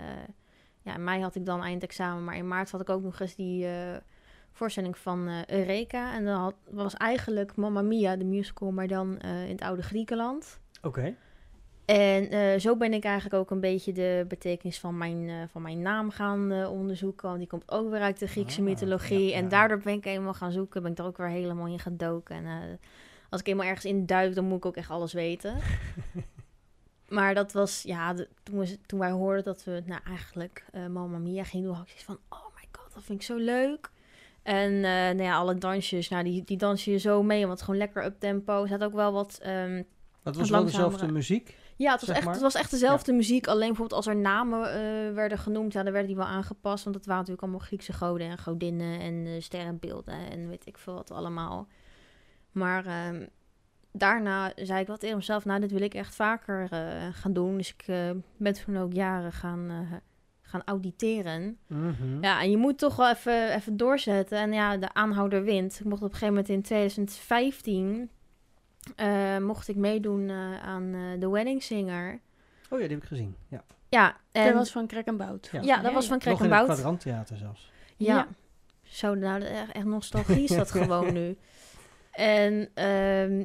ja, 0.83 0.95
in 0.95 1.05
mei 1.05 1.23
had 1.23 1.35
ik 1.35 1.47
dan 1.47 1.63
eindexamen. 1.63 2.25
Maar 2.25 2.37
in 2.37 2.49
maart 2.49 2.71
had 2.71 2.81
ik 2.81 2.91
ook 2.91 3.03
nog 3.03 3.21
eens 3.21 3.35
die 3.35 3.67
voorstelling 4.53 4.99
van 4.99 5.45
Eureka. 5.47 6.15
En 6.15 6.25
dat 6.25 6.55
was 6.71 6.95
eigenlijk 6.95 7.57
Mamma 7.57 7.83
Mia, 7.83 8.17
de 8.17 8.25
musical, 8.25 8.71
maar 8.71 8.87
dan 8.87 9.19
in 9.21 9.51
het 9.51 9.63
oude 9.63 9.83
Griekenland. 9.83 10.61
Oké. 10.83 11.15
En 11.89 12.31
eh, 12.31 12.59
zo 12.59 12.77
ben 12.77 12.93
ik 12.93 13.05
eigenlijk 13.05 13.35
ook 13.35 13.51
een 13.51 13.61
beetje 13.61 13.93
de 13.93 14.25
betekenis 14.29 14.79
van 14.79 14.97
mijn, 14.99 15.29
eh, 15.29 15.35
van 15.51 15.63
mijn 15.63 15.83
naam 15.83 16.11
gaan 16.11 16.51
eh, 16.53 16.71
onderzoeken. 16.71 17.27
Want 17.27 17.39
die 17.39 17.49
komt 17.49 17.71
ook 17.71 17.91
weer 17.91 18.01
uit 18.01 18.19
de 18.19 18.27
Griekse 18.27 18.59
Ah, 18.61 18.65
mythologie. 18.67 19.29
ja, 19.29 19.37
en 19.37 19.49
daardoor 19.49 19.79
ben 19.79 19.93
ik 19.95 20.05
helemaal 20.05 20.35
gaan 20.35 20.53
zoeken. 20.53 20.83
Ben 20.83 20.91
ik 20.93 20.99
er 20.99 21.05
ook 21.05 21.17
weer 21.17 21.29
helemaal 21.29 21.67
in 21.67 21.79
gedoken. 21.79 22.37
En 22.37 22.79
als 23.31 23.41
ik 23.41 23.47
helemaal 23.47 23.67
ergens 23.67 23.85
in 23.85 24.07
duik, 24.07 24.35
dan 24.35 24.45
moet 24.45 24.57
ik 24.57 24.67
ook 24.67 24.77
echt 24.77 24.91
alles 24.91 25.13
weten. 25.13 25.57
maar 27.09 27.35
dat 27.35 27.53
was, 27.53 27.83
ja, 27.83 28.13
de- 28.15 28.29
toen, 28.43 28.59
we, 28.59 28.79
toen 28.87 28.99
wij 28.99 29.11
hoorden 29.11 29.45
dat 29.45 29.65
we 29.65 29.83
nou, 29.87 30.01
eigenlijk 30.07 30.65
Mamma 30.91 31.19
Mia 31.19 31.45
gingen 31.45 31.67
doen, 31.67 31.75
had 31.75 31.83
ik 31.85 31.89
zoiets 31.89 32.07
van, 32.07 32.19
oh 32.39 32.55
my 32.55 32.69
god, 32.73 32.95
dat 32.95 33.03
vind 33.03 33.21
ik 33.21 33.27
zo 33.27 33.37
leuk. 33.37 33.91
En 34.43 34.81
nou 34.81 35.23
ja, 35.23 35.37
alle 35.37 35.55
dansjes, 35.55 36.09
nou, 36.09 36.25
die, 36.25 36.45
die 36.45 36.57
dansen 36.57 36.93
je 36.93 36.99
zo 36.99 37.23
mee, 37.23 37.47
want 37.47 37.63
gewoon 37.63 37.79
lekker 37.81 38.05
up 38.05 38.21
tempo. 38.21 38.63
Er 38.63 38.69
zat 38.69 38.85
ook 38.85 38.95
wel 38.95 39.13
wat... 39.13 39.39
ehm, 39.43 39.83
Dat 40.23 40.37
was 40.37 40.37
Het 40.37 40.49
wel 40.57 40.65
dezelfde 40.65 41.13
muziek. 41.13 41.57
Ja, 41.79 41.93
het 41.93 42.01
was, 42.07 42.17
echt, 42.17 42.25
maar. 42.25 42.33
het 42.33 42.43
was 42.43 42.55
echt 42.55 42.71
dezelfde 42.71 43.13
muziek. 43.13 43.47
Alleen 43.47 43.69
bijvoorbeeld 43.69 43.93
als 43.93 44.07
er 44.07 44.17
namen 44.17 44.73
eh, 44.73 45.15
werden 45.15 45.39
genoemd, 45.39 45.73
ja, 45.73 45.83
dan 45.83 45.93
werden 45.93 46.11
die 46.11 46.19
wel 46.19 46.27
aangepast. 46.27 46.85
Want 46.85 46.97
het 46.97 47.07
waren 47.07 47.21
natuurlijk 47.21 47.43
allemaal 47.43 47.67
Griekse 47.67 47.93
goden 47.93 48.27
en 48.27 48.39
godinnen 48.39 49.01
en 49.01 49.27
eh, 49.27 49.41
sterrenbeelden 49.41 50.31
en 50.31 50.49
weet 50.49 50.67
ik 50.67 50.79
veel 50.79 50.95
wat 50.95 51.11
allemaal. 51.11 51.69
Maar 52.53 52.87
ehm, 52.87 53.27
daarna 53.93 54.53
zei 54.57 54.81
ik 54.81 54.87
wat 54.87 55.01
tegen 55.01 55.17
mezelf, 55.17 55.45
nou, 55.45 55.61
dit 55.61 55.73
wil 55.73 55.83
ik 55.83 55.95
echt 55.95 56.15
vaker 56.15 56.69
eh, 56.71 57.09
gaan 57.13 57.33
doen. 57.33 57.57
Dus 57.57 57.75
ik 57.77 57.85
ben 58.37 58.53
toen 58.53 58.77
ook 58.77 58.93
jaren 58.93 59.33
gaan, 59.33 59.89
gaan 60.43 60.63
auditeren. 60.65 61.59
Mhm. 61.67 62.23
Ja, 62.23 62.41
en 62.41 62.51
je 62.51 62.57
moet 62.57 62.79
toch 62.79 62.97
wel 62.97 63.11
even, 63.11 63.55
even 63.55 63.77
doorzetten. 63.77 64.39
En 64.39 64.53
ja, 64.53 64.77
de 64.77 64.95
aanhouder 64.95 65.43
wint. 65.45 65.81
Ik 65.81 65.87
mocht 65.87 66.03
op 66.03 66.13
een 66.13 66.17
gegeven 66.17 66.35
moment 66.35 66.49
in 66.49 66.63
2015... 66.63 68.11
eh, 68.97 69.39
mocht 69.39 69.69
ik 69.69 69.77
meedoen 69.77 70.29
eh, 70.29 70.61
aan 70.63 70.95
eh 70.95 71.21
The 71.21 71.31
Wedding 71.31 71.63
Singer. 71.63 72.21
Oh 72.71 72.81
ja, 72.81 72.87
die 72.87 72.95
heb 72.95 73.03
ik 73.03 73.09
gezien. 73.09 73.37
Ja. 73.49 73.65
Ja, 73.89 74.17
en, 74.33 74.45
Dat 74.45 74.55
was 74.55 74.71
van 74.73 74.87
Krek 74.87 75.07
en 75.07 75.17
Bout. 75.17 75.49
Ja. 75.53 75.61
ja, 75.63 75.83
dat 75.83 75.93
was 75.93 76.07
van 76.07 76.15
Nog 76.15 76.23
Krek 76.23 76.39
in 76.39 76.45
en 76.45 76.51
het 76.51 76.59
Bout. 76.67 76.75
kwadranttheater 76.75 77.37
zelfs. 77.37 77.73
Ja. 77.97 78.15
Ja. 78.15 78.29
Zo, 78.83 79.15
nou, 79.15 79.43
echt, 79.43 79.73
echt 79.73 79.85
nostalgie 79.85 80.43
is 80.43 80.51
dat 80.57 80.71
gewoon 80.77 81.13
nu. 81.13 81.37
En 82.11 82.69
ehm, 82.75 83.45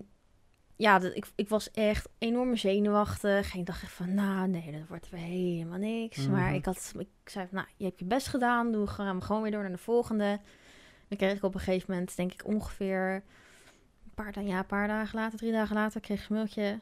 ja, 0.75 0.99
dat, 0.99 1.15
ik, 1.15 1.25
ik 1.35 1.49
was 1.49 1.71
echt 1.71 2.09
enorm 2.17 2.55
zenuwachtig. 2.55 3.53
En 3.53 3.59
ik 3.59 3.65
dacht 3.65 3.83
echt 3.83 3.91
van, 3.91 4.13
nou 4.13 4.47
nee, 4.47 4.71
dat 4.71 4.87
wordt 4.87 5.09
weer 5.09 5.21
helemaal 5.21 5.77
niks. 5.79 6.27
Maar 6.27 6.45
Mhm. 6.47 6.53
ik, 6.53 6.65
had, 6.65 6.93
ik 6.97 7.07
zei 7.29 7.45
van, 7.47 7.55
nou, 7.57 7.67
je 7.77 7.85
hebt 7.85 7.99
je 7.99 8.05
best 8.05 8.27
gedaan. 8.27 8.71
Doe 8.71 8.87
gaan 8.87 9.19
we 9.19 9.25
gewoon 9.25 9.41
weer 9.41 9.51
door 9.51 9.61
naar 9.61 9.71
de 9.71 9.77
volgende. 9.77 10.39
Dan 11.07 11.17
kreeg 11.17 11.35
ik 11.37 11.43
op 11.43 11.53
een 11.53 11.59
gegeven 11.59 11.91
moment, 11.93 12.15
denk 12.15 12.33
ik 12.33 12.45
ongeveer 12.45 13.23
paar, 14.15 14.43
ja, 14.43 14.57
een 14.57 14.65
paar 14.65 14.87
dagen 14.87 15.19
later, 15.19 15.37
drie 15.37 15.51
dagen 15.51 15.75
later, 15.75 16.01
kreeg 16.01 16.23
ik 16.23 16.29
een 16.29 16.35
mailtje. 16.35 16.79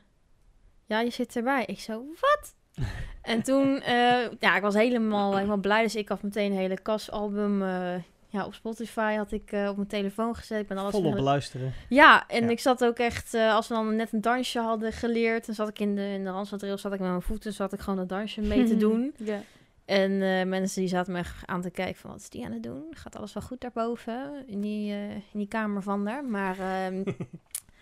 Ja, 0.85 0.99
je 0.99 1.09
zit 1.09 1.35
erbij. 1.35 1.63
Ik 1.65 1.79
zo, 1.79 2.05
wat? 2.19 2.55
en 3.21 3.41
toen, 3.43 3.81
eh, 3.81 4.29
ja, 4.39 4.55
ik 4.55 4.61
was 4.61 4.73
helemaal, 4.73 5.35
helemaal 5.35 5.57
blij. 5.57 5.81
Dus 5.83 5.95
ik 5.95 6.09
had 6.09 6.21
meteen 6.21 6.51
een 6.51 6.57
hele 6.57 6.79
kasalbum 6.81 7.61
eh, 7.61 7.93
ja, 8.27 8.45
op 8.45 8.53
Spotify 8.53 9.15
had 9.15 9.31
ik 9.31 9.51
eh, 9.51 9.67
op 9.69 9.75
mijn 9.75 9.87
telefoon 9.87 10.35
gezet. 10.35 10.59
Ik 10.61 10.67
ben 10.67 10.77
alles 10.77 10.91
Volop 10.91 11.13
beluisteren. 11.13 11.73
ja, 11.89 12.27
en 12.27 12.43
Ja. 12.43 12.49
ik 12.49 12.59
zat 12.59 12.83
ook 12.85 12.97
echt, 12.97 13.33
eh, 13.33 13.53
als 13.55 13.67
we 13.67 13.73
dan 13.73 13.95
net 13.95 14.13
een 14.13 14.21
dansje 14.21 14.59
hadden 14.59 14.91
geleerd, 14.91 15.45
dan 15.45 15.55
zat 15.55 15.67
ik 15.69 15.79
in 15.79 15.95
de, 15.95 16.01
in 16.01 16.23
de 16.23 16.43
zat 16.45 16.63
ik 16.93 16.99
met 16.99 16.99
mijn 16.99 17.21
voeten, 17.21 17.53
zat 17.53 17.73
ik 17.73 17.79
gewoon 17.79 17.99
dat 17.99 18.09
dansje 18.09 18.41
mee 18.41 18.63
te 18.63 18.77
doen. 18.87 19.13
Ja. 19.17 19.39
En 19.85 20.11
eh, 20.11 20.45
mensen 20.45 20.81
die 20.81 20.89
zaten 20.89 21.13
me 21.13 21.23
aan 21.45 21.61
te 21.61 21.69
kijken 21.69 22.01
van, 22.01 22.09
wat 22.09 22.19
is 22.19 22.29
die 22.29 22.45
aan 22.45 22.51
het 22.51 22.63
doen? 22.63 22.83
Gaat 22.91 23.15
alles 23.15 23.33
wel 23.33 23.43
goed 23.43 23.61
daarboven, 23.61 24.47
in 24.47 24.61
die, 24.61 24.91
eh, 24.91 25.11
in 25.11 25.21
die 25.33 25.47
kamer 25.47 25.83
van 25.83 26.05
daar? 26.05 26.25
Maar 26.25 26.59
ehm, 26.59 27.03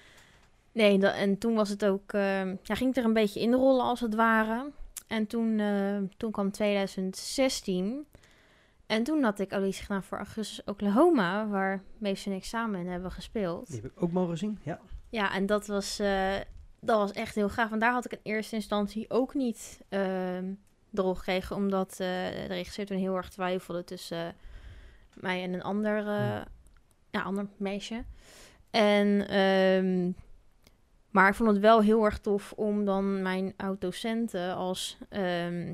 nee, 0.72 1.08
en 1.08 1.38
toen 1.38 1.56
was 1.56 1.70
het 1.70 1.86
ook, 1.86 2.14
ehm, 2.14 2.56
ja, 2.64 2.76
ging 2.76 2.90
ik 2.90 2.96
er 2.96 3.04
een 3.04 3.14
beetje 3.14 3.40
inrollen 3.40 3.86
als 3.86 4.00
het 4.00 4.16
ware. 4.16 4.72
En 5.08 5.28
toen, 5.28 5.60
eh, 5.60 5.98
toen 6.18 6.32
kwam 6.32 6.52
2016. 6.52 8.06
En 8.86 9.04
toen 9.04 9.24
had 9.24 9.40
ik 9.40 9.52
auditie 9.52 9.82
gedaan 9.82 10.04
voor 10.04 10.18
Augustus 10.18 10.64
Oklahoma, 10.66 11.48
waar 11.48 11.84
Mees 11.98 12.26
en 12.26 12.32
ik 12.32 12.46
samen 12.46 12.80
in 12.80 12.88
hebben 12.88 13.12
gespeeld. 13.12 13.68
Die 13.68 13.82
heb 13.82 13.92
ik 13.92 14.04
ook 14.04 14.12
mogen 14.12 14.38
zien. 14.38 14.60
Ja. 14.64 14.80
Ja, 15.10 15.34
en 15.34 15.46
dat 15.46 15.68
was, 15.68 15.98
dat 16.80 16.98
was 16.98 17.12
echt 17.12 17.36
heel 17.36 17.50
gaaf. 17.50 17.72
En 17.72 17.80
daar 17.80 17.92
had 17.92 18.06
ik 18.06 18.12
in 18.12 18.20
eerste 18.24 18.56
instantie 18.56 19.10
ook 19.10 19.34
niet 19.34 19.82
ehm 19.90 20.46
erop 20.94 21.18
gekregen, 21.18 21.56
omdat 21.56 21.92
eh, 21.92 21.98
de 21.98 22.46
regisseur 22.48 22.86
toen 22.86 22.98
heel 22.98 23.16
erg 23.16 23.30
twijfelde 23.30 23.84
tussen 23.84 24.36
mij 25.14 25.44
en 25.44 25.54
een 25.54 25.64
ander, 25.64 25.98
eh, 25.98 26.06
Ja. 26.06 26.48
ja, 27.10 27.22
ander 27.22 27.48
meisje. 27.58 28.04
En, 28.72 29.28
ehm, 29.28 30.12
maar 31.10 31.30
ik 31.30 31.36
vond 31.36 31.50
het 31.50 31.60
wel 31.60 31.82
heel 31.82 32.06
erg 32.06 32.20
tof 32.20 32.52
om 32.56 32.86
dan 32.86 33.22
mijn 33.22 33.54
oud-docenten 33.58 34.56
als, 34.56 34.98
ehm, 35.10 35.74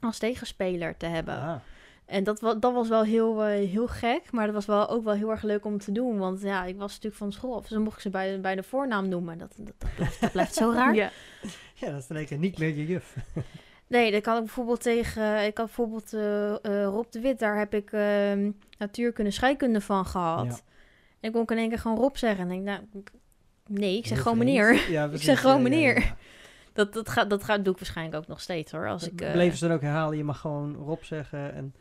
als 0.00 0.18
tegenspeler 0.18 0.96
te 0.96 1.06
hebben. 1.06 1.34
Ah. 1.40 1.56
En 2.06 2.24
dat, 2.24 2.40
wa 2.40 2.54
dat 2.54 2.72
was 2.72 2.88
wel 2.88 3.02
heel, 3.02 3.44
eh, 3.44 3.68
heel 3.68 3.86
gek, 3.86 4.32
maar 4.32 4.46
dat 4.46 4.54
was 4.54 4.66
wel 4.66 4.88
ook 4.88 5.04
wel 5.04 5.14
heel 5.14 5.30
erg 5.30 5.42
leuk 5.42 5.64
om 5.64 5.78
te 5.78 5.92
doen. 5.92 6.18
Want 6.18 6.40
ja, 6.40 6.64
ik 6.64 6.76
was 6.76 6.88
natuurlijk 6.90 7.16
van 7.16 7.32
school 7.32 7.54
af, 7.54 7.60
dus 7.60 7.70
dan 7.70 7.82
mocht 7.82 7.96
ik 7.96 8.02
ze 8.02 8.10
bij, 8.10 8.40
bij 8.40 8.54
de 8.54 8.62
voornaam 8.62 9.08
noemen. 9.08 9.38
Dat, 9.38 9.54
dat, 9.56 9.74
dat, 9.78 9.94
blijft, 9.94 10.20
dat 10.20 10.32
blijft 10.32 10.54
zo 10.54 10.70
raar. 10.72 10.94
Ja. 11.02 11.10
ja, 11.74 11.90
dat 11.90 12.02
is 12.02 12.08
in 12.08 12.16
één 12.16 12.26
keer 12.26 12.38
niet 12.38 12.58
meer 12.58 12.74
je 12.74 12.86
juf. 12.86 13.16
Nee, 13.88 14.10
dat 14.10 14.22
kan 14.22 14.34
ik 14.34 14.40
bijvoorbeeld 14.40 14.82
tegen... 14.82 15.46
Ik 15.46 15.56
had 15.56 15.66
bijvoorbeeld 15.66 16.12
eh, 16.12 16.54
eh, 16.54 16.84
Rob 16.84 17.06
de 17.10 17.20
Wit, 17.20 17.38
daar 17.38 17.58
heb 17.58 17.74
ik 17.74 17.92
ehm, 17.92 18.50
natuurkunde, 18.78 19.30
scheikunde 19.30 19.80
van 19.80 20.06
gehad. 20.06 20.46
Ja. 20.46 20.74
En 21.20 21.28
ik 21.28 21.32
kon 21.32 21.42
ik 21.42 21.50
in 21.50 21.56
één 21.56 21.68
keer 21.68 21.78
gewoon 21.78 21.96
Rob 21.96 22.16
zeggen. 22.16 22.50
En 22.50 22.50
ik 22.50 22.64
denk, 22.64 22.78
nou, 22.78 23.04
nee, 23.66 23.96
ik 23.96 24.06
zeg 24.06 24.22
gewoon 24.22 24.38
meneer. 24.38 24.90
Ja, 24.90 25.04
Ik 25.12 25.22
zeg 25.22 25.40
gewoon 25.40 25.62
meneer. 25.62 26.00
ja. 26.00 26.16
Dat, 26.72 26.92
dat, 26.92 27.08
gaat, 27.08 27.30
dat 27.30 27.44
gaat, 27.44 27.64
doe 27.64 27.72
ik 27.72 27.78
waarschijnlijk 27.78 28.16
ook 28.16 28.26
nog 28.26 28.40
steeds 28.40 28.72
hoor. 28.72 28.88
Als 28.88 29.02
Dat 29.02 29.12
ik, 29.12 29.20
eh, 29.20 29.32
bleven 29.32 29.58
ze 29.58 29.66
dan 29.66 29.76
ook 29.76 29.82
herhalen. 29.82 30.16
Je 30.16 30.24
mag 30.24 30.40
gewoon 30.40 30.74
Rob 30.74 31.02
zeggen. 31.02 31.54
En 31.54 31.74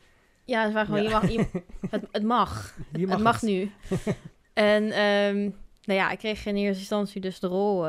Ja, 0.43 0.63
het, 0.63 0.73
waren 0.73 0.87
gewoon. 0.87 1.03
Je 1.03 1.09
mag, 1.09 1.31
je, 1.31 1.61
het, 1.89 2.07
het 2.11 2.23
mag. 2.23 2.77
je 2.91 3.07
mag 3.07 3.15
het 3.15 3.23
mag 3.23 3.41
het. 3.41 3.49
nu. 3.49 3.71
en 4.53 4.83
ehm, 4.91 5.41
nou 5.83 5.99
ja, 5.99 6.11
ik 6.11 6.17
kreeg 6.17 6.45
in 6.45 6.55
eerste 6.55 6.79
instantie 6.79 7.21
dus 7.21 7.39
de 7.39 7.47
rol 7.47 7.87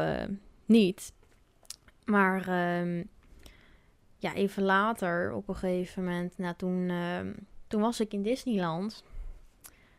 niet. 0.66 1.12
Maar 2.04 2.49
ehm, 2.49 3.02
ja, 4.18 4.35
even 4.35 4.62
later, 4.62 5.32
op 5.32 5.49
een 5.49 5.54
gegeven 5.56 6.04
moment, 6.04 6.38
nou, 6.38 6.54
toen, 6.56 6.88
ehm, 6.90 7.32
toen 7.66 7.80
was 7.80 8.00
ik 8.00 8.12
in 8.12 8.23
Disneyland. 8.23 9.04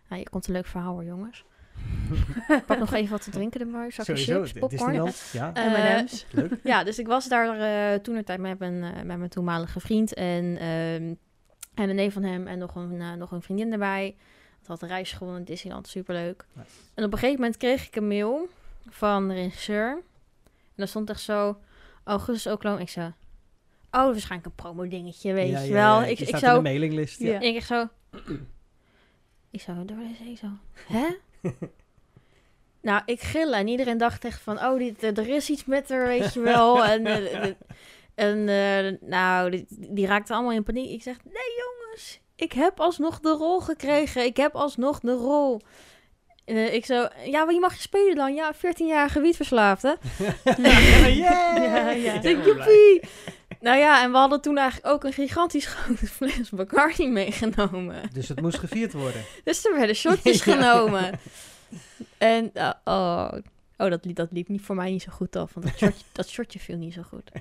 Nou, 0.09 0.21
je 0.21 0.29
komt 0.29 0.47
een 0.47 0.53
leuk 0.53 0.65
verhaal 0.65 0.93
hoor, 0.93 1.03
jongens. 1.03 1.43
Pak 2.65 2.79
nog 2.79 2.93
even 2.93 3.11
wat 3.11 3.23
te 3.23 3.29
drinken 3.29 3.59
erbij. 3.61 3.91
Zakje 3.91 4.17
Sowieso. 4.17 4.33
chips, 4.45 4.51
popcorn. 4.59 4.69
Disneyland. 4.91 5.29
Ja, 5.33 5.53
Eh, 5.53 5.97
M&M's. 6.01 6.25
leuk. 6.31 6.51
ja, 6.63 6.83
dus 6.83 6.99
ik 6.99 7.07
was 7.07 7.27
daar 7.27 7.59
eh 7.93 7.99
toen 7.99 8.23
tijd 8.23 8.39
met 8.39 8.59
mijn, 8.59 8.83
eh, 8.83 9.01
met 9.03 9.17
mijn 9.17 9.29
toenmalige 9.29 9.79
vriend 9.79 10.13
en, 10.13 10.57
ehm, 10.57 11.13
en 11.75 11.89
een 11.89 11.95
neef 11.95 12.13
van 12.13 12.23
hem 12.23 12.47
en 12.47 12.57
nog 12.57 12.75
een, 12.75 13.17
nog 13.17 13.31
een 13.31 13.41
vriendin 13.41 13.71
erbij. 13.71 14.15
Dat 14.59 14.67
had 14.67 14.81
een 14.81 14.87
reis 14.87 15.11
gewonnen 15.11 15.39
in 15.39 15.45
Disneyland, 15.45 15.87
superleuk. 15.87 16.45
Nice. 16.53 16.69
En 16.93 17.03
op 17.03 17.11
een 17.11 17.17
gegeven 17.17 17.41
moment 17.41 17.57
kreeg 17.57 17.87
ik 17.87 17.95
een 17.95 18.07
mail 18.07 18.47
van 18.89 19.27
de 19.27 19.33
regisseur. 19.33 19.89
En 20.51 20.73
daar 20.75 20.87
stond 20.87 21.09
echt 21.09 21.21
zo, 21.21 21.57
Augustus 22.03 22.53
Oklahoma. 22.53 22.81
Ik 22.81 22.89
zo, 22.89 23.11
oh, 23.97 24.11
waarschijnlijk 24.11 24.45
een 24.45 24.63
promo 24.63 24.87
dingetje, 24.87 25.33
weet 25.33 25.49
Ja, 25.49 25.59
je 25.59 25.73
wel. 25.73 26.03
ik, 26.03 26.19
ik 26.19 26.27
staat 26.27 26.41
in 26.41 26.47
zo, 26.47 26.55
de 26.55 26.61
mailinglist. 26.61 27.19
Ja. 27.19 27.39
Ik 27.39 27.55
echt 27.55 27.67
zo, 27.67 27.87
ik 29.51 29.61
zo, 29.61 29.73
door 29.85 29.97
deze, 29.97 30.35
zo, 30.35 30.47
hè? 30.87 31.07
nou, 32.87 33.01
ik 33.05 33.21
gillen 33.21 33.59
en 33.59 33.67
iedereen 33.67 33.97
dacht 33.97 34.25
echt 34.25 34.41
van, 34.41 34.59
oh, 34.59 34.77
dit, 34.77 35.03
er 35.17 35.27
is 35.27 35.49
iets 35.49 35.65
met 35.65 35.89
haar, 35.89 36.07
weet 36.07 36.33
je 36.33 36.39
wel. 36.39 36.85
en 36.93 37.05
eh, 37.05 37.53
en 38.17 38.49
eh, 38.49 39.09
nou, 39.09 39.49
die, 39.49 39.65
die 39.69 40.05
raakte 40.05 40.33
allemaal 40.33 40.51
in 40.51 40.63
paniek. 40.63 40.89
Ik 40.89 41.01
zeg, 41.01 41.17
nee 41.23 41.51
jongens, 41.57 42.19
ik 42.35 42.51
heb 42.53 42.79
alsnog 42.79 43.19
de 43.19 43.29
rol 43.29 43.59
gekregen. 43.59 44.25
Ik 44.25 44.37
heb 44.37 44.55
alsnog 44.55 44.99
de 44.99 45.13
rol. 45.13 45.61
Eh, 46.45 46.73
ik 46.73 46.85
zo, 46.85 47.07
ja, 47.25 47.43
maar 47.43 47.53
je 47.53 47.59
mag 47.59 47.73
je 47.73 47.81
spelen 47.81 48.15
dan. 48.15 48.33
Ja, 48.33 48.55
14-jarige 48.55 49.21
wietverslaafde. 49.21 49.97
Ja, 51.07 51.91
ja. 51.91 52.21
Joepie. 52.21 53.01
Nou 53.61 53.77
ja, 53.77 54.03
en 54.03 54.11
we 54.11 54.17
hadden 54.17 54.41
toen 54.41 54.57
eigenlijk 54.57 54.93
ook 54.93 55.03
een 55.03 55.13
gigantisch 55.13 55.65
grote 55.65 56.07
fles 56.17 56.49
Bacardi 56.49 57.07
meegenomen. 57.07 58.09
Dus 58.13 58.27
het 58.27 58.41
moest 58.41 58.57
gevierd 58.59 58.93
worden. 58.93 59.21
Dus 59.43 59.65
er 59.65 59.75
werden 59.75 59.95
shotjes 59.95 60.43
Ja. 60.43 60.53
genomen. 60.55 61.19
En, 62.17 62.51
uh, 62.53 62.71
oh, 62.83 63.31
oh 63.77 63.89
dat, 63.89 64.05
liep, 64.05 64.15
dat 64.15 64.31
liep 64.31 64.47
niet 64.47 64.61
voor 64.61 64.75
mij 64.75 64.91
niet 64.91 65.01
zo 65.01 65.11
goed 65.11 65.35
af. 65.35 65.53
Want 65.53 65.65
dat 65.65 65.77
shotje, 65.77 66.03
dat 66.11 66.29
shotje 66.29 66.59
viel 66.59 66.77
niet 66.77 66.93
zo 66.93 67.01
goed. 67.01 67.31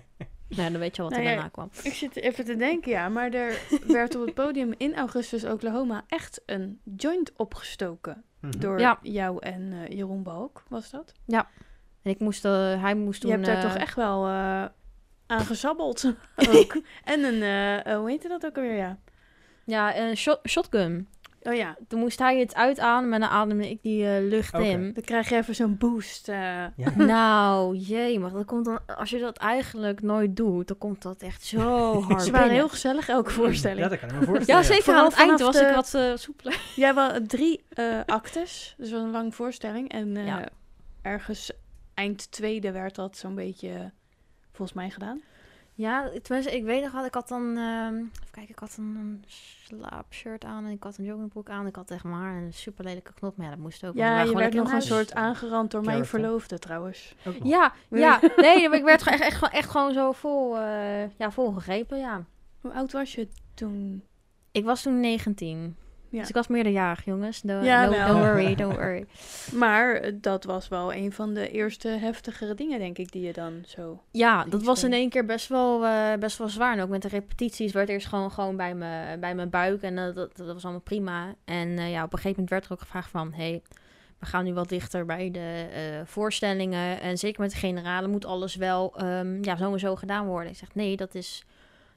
Nou, 0.48 0.70
dan 0.70 0.80
weet 0.80 0.96
je 0.96 1.02
al 1.02 1.08
wat 1.08 1.18
er 1.18 1.24
Nou 1.24 1.36
ja, 1.36 1.42
daarna 1.42 1.48
kwam. 1.48 1.70
Ik 1.82 1.92
zit 1.92 2.16
even 2.16 2.44
te 2.44 2.56
denken, 2.56 2.90
ja, 2.90 3.08
maar 3.08 3.32
er 3.32 3.60
werd 3.86 4.14
op 4.14 4.24
het 4.24 4.34
podium 4.34 4.74
in 4.76 4.96
augustus 4.96 5.44
Oklahoma 5.44 6.04
echt 6.08 6.40
een 6.46 6.80
joint 6.96 7.32
opgestoken. 7.36 8.22
Mhm. 8.40 8.58
Door 8.58 8.80
Ja. 8.80 8.98
jou 9.02 9.38
en 9.40 9.72
eh, 9.72 9.96
Jeroen 9.96 10.22
Balk, 10.22 10.62
was 10.68 10.90
dat? 10.90 11.12
En 12.02 12.10
ik 12.12 12.18
moest, 12.18 12.44
eh, 12.44 12.82
hij 12.82 12.94
moest 12.94 13.20
toen... 13.20 13.30
Je 13.30 13.36
hebt 13.36 13.48
daar 13.48 13.56
eh, 13.56 13.62
toch 13.70 13.76
echt 13.80 13.94
wel 13.96 14.26
eh 15.26 15.36
aan 15.36 15.44
gezabbeld 15.44 16.04
ook. 16.54 16.80
en 17.04 17.24
een, 17.24 17.42
eh, 17.42 17.86
eh, 17.86 17.98
hoe 17.98 18.10
heette 18.10 18.28
dat 18.28 18.46
ook 18.46 18.56
alweer, 18.56 18.76
ja? 18.76 18.98
Ja, 19.64 19.96
een 19.98 20.16
shot, 20.16 20.40
shotgun. 20.48 21.08
Oh 21.42 21.54
ja, 21.54 21.76
Toen 21.88 22.00
moest 22.00 22.18
hij 22.18 22.38
het 22.38 22.54
uitademen 22.54 23.14
en 23.14 23.20
dan 23.20 23.28
ademde 23.28 23.70
ik 23.70 23.82
die 23.82 24.06
eh, 24.06 24.22
lucht 24.28 24.54
in. 24.54 24.92
dan 24.94 25.02
krijg 25.04 25.28
je 25.28 25.36
even 25.36 25.54
zo'n 25.54 25.76
boost. 25.76 26.28
eh. 26.28 26.36
Ja. 26.76 26.90
Nou, 26.96 27.76
jee, 27.76 28.18
maar 28.18 28.30
dat 28.32 28.44
komt 28.44 28.64
dan, 28.64 28.78
als 28.96 29.10
je 29.10 29.18
dat 29.18 29.36
eigenlijk 29.36 30.02
nooit 30.02 30.36
doet, 30.36 30.68
dan 30.68 30.78
komt 30.78 31.02
dat 31.02 31.22
echt 31.22 31.44
zo 31.44 32.00
hard 32.02 32.22
Ze 32.26 32.30
waren 32.30 32.50
heel 32.50 32.68
gezellig, 32.68 33.08
elke 33.08 33.30
voorstelling. 33.30 33.80
Ja, 33.80 33.88
dat 33.88 33.98
kan 33.98 34.08
ik 34.08 34.14
me 34.14 34.24
voorstellen. 34.26 34.60
Ja, 34.62 34.66
zeker. 34.68 34.82
Vooral 34.84 35.02
aan 35.02 35.08
het 35.10 35.18
eind 35.18 35.40
was 35.40 35.60
ik 35.60 35.74
wat 35.74 35.94
eh 35.94 36.12
soepeler. 36.14 36.60
Ja, 36.76 36.94
wel 36.94 37.26
drie 37.26 37.64
eh, 37.68 38.00
actes. 38.06 38.74
Dus 38.78 38.90
wel 38.90 39.00
een 39.02 39.10
lange 39.10 39.32
voorstelling. 39.32 39.88
En 39.92 40.16
eh, 40.16 40.26
Ja. 40.26 40.48
ergens 41.02 41.50
eind 41.94 42.30
tweede 42.30 42.72
werd 42.72 42.94
dat 42.94 43.16
zo'n 43.16 43.34
beetje 43.34 43.92
volgens 44.56 44.76
mij 44.78 44.90
gedaan. 44.90 45.20
Ja, 45.74 46.10
tenminste, 46.22 46.56
ik 46.56 46.64
weet 46.64 46.82
nog 46.82 46.92
wel, 46.92 47.04
ik 47.04 47.14
had 47.14 47.28
dan, 47.28 47.56
ehm, 47.56 47.94
even 47.96 48.30
kijken, 48.30 48.50
ik 48.52 48.58
had 48.58 48.74
een, 48.78 48.96
een 48.96 49.24
slaapshirt 49.26 50.44
aan 50.44 50.64
en 50.64 50.70
ik 50.70 50.82
had 50.82 50.98
een 50.98 51.04
joggingbroek 51.04 51.48
aan. 51.48 51.66
Ik 51.66 51.76
had 51.76 51.90
echt 51.90 52.04
maar 52.04 52.36
een 52.36 52.52
super 52.52 52.84
lelijke 52.84 53.12
knop, 53.12 53.36
maar 53.36 53.46
ja, 53.46 53.52
dat 53.52 53.60
moest 53.62 53.84
ook. 53.86 53.94
Ja, 53.96 54.20
je 54.20 54.34
werd 54.36 54.54
nog 54.54 54.64
een 54.72 54.82
soort 54.82 55.14
aangerand 55.14 55.70
door 55.70 55.80
mijn 55.82 55.96
verloofde 56.20 56.58
trouwens. 56.58 57.14
Ja, 57.42 57.72
ja, 58.00 58.20
nee, 58.36 58.68
maar 58.68 58.78
ik 58.82 58.84
werd 58.84 59.02
gewoon 59.02 59.18
echt, 59.18 59.28
echt, 59.28 59.36
gewoon- 59.38 59.52
echt 59.52 59.70
gewoon 59.70 59.92
zo 59.92 60.12
vol, 60.12 60.58
eh, 60.58 61.10
ja, 61.18 61.30
vol 61.30 61.52
gegrepen, 61.52 61.98
ja. 61.98 62.24
Hoe 62.60 62.72
oud 62.72 62.92
was 62.92 63.14
je 63.14 63.28
toen? 63.54 64.02
Ik 64.52 64.64
was 64.64 64.82
toen 64.82 65.00
19. 65.00 65.76
Ja. 66.16 66.22
Dus 66.22 66.30
ik 66.30 66.36
was 66.36 66.46
meerderjarig, 66.46 67.04
jongens. 67.04 67.42
No, 67.42 67.60
Ja, 67.60 67.84
no, 67.84 68.06
don't 68.06 68.18
worry, 68.18 68.54
don't 68.64 68.76
worry. 68.76 69.06
Maar 69.52 69.94
eh, 69.94 70.12
dat 70.20 70.44
was 70.44 70.68
wel 70.68 70.94
een 70.94 71.12
van 71.12 71.34
de 71.34 71.50
eerste 71.50 71.88
heftigere 71.88 72.54
dingen, 72.54 72.78
denk 72.78 72.98
ik, 72.98 73.12
die 73.12 73.22
je 73.22 73.32
dan 73.32 73.62
zo... 73.66 74.02
Ja, 74.10 74.44
dat 74.44 74.62
was 74.62 74.84
in 74.84 74.92
één 74.92 75.08
keer 75.08 75.24
best 75.24 75.48
wel, 75.48 75.84
eh, 75.84 76.18
best 76.18 76.38
wel 76.38 76.48
zwaar. 76.48 76.76
En 76.76 76.82
ook 76.82 76.88
met 76.88 77.02
de 77.02 77.08
repetities 77.08 77.72
werd 77.72 77.88
eerst 77.88 78.06
gewoon, 78.06 78.30
gewoon 78.30 78.56
bij, 78.56 78.74
me, 78.74 79.16
bij 79.20 79.34
mijn 79.34 79.50
buik. 79.50 79.82
En 79.82 79.98
eh, 79.98 80.14
dat, 80.14 80.36
dat 80.36 80.52
was 80.52 80.62
allemaal 80.62 80.80
prima. 80.80 81.34
En 81.44 81.68
ja, 81.68 82.04
op 82.04 82.12
een 82.12 82.18
gegeven 82.18 82.30
moment 82.30 82.50
werd 82.50 82.64
er 82.64 82.72
ook 82.72 82.80
gevraagd 82.80 83.10
van... 83.10 83.32
Hey, 83.32 83.62
we 84.18 84.26
gaan 84.26 84.44
nu 84.44 84.54
wat 84.54 84.68
dichter 84.68 85.06
bij 85.06 85.30
de 85.30 85.66
voorstellingen. 86.04 87.00
En 87.00 87.18
zeker 87.18 87.40
met 87.40 87.50
de 87.50 87.56
generalen 87.56 88.10
moet 88.10 88.24
alles 88.24 88.54
wel 88.54 88.94
ehm, 88.96 89.44
ja, 89.44 89.56
zo 89.56 89.72
en 89.72 89.78
zo 89.78 89.96
gedaan 89.96 90.26
worden. 90.26 90.50
Ik 90.50 90.56
zeg, 90.56 90.74
nee, 90.74 90.96
dat 90.96 91.14
is, 91.14 91.44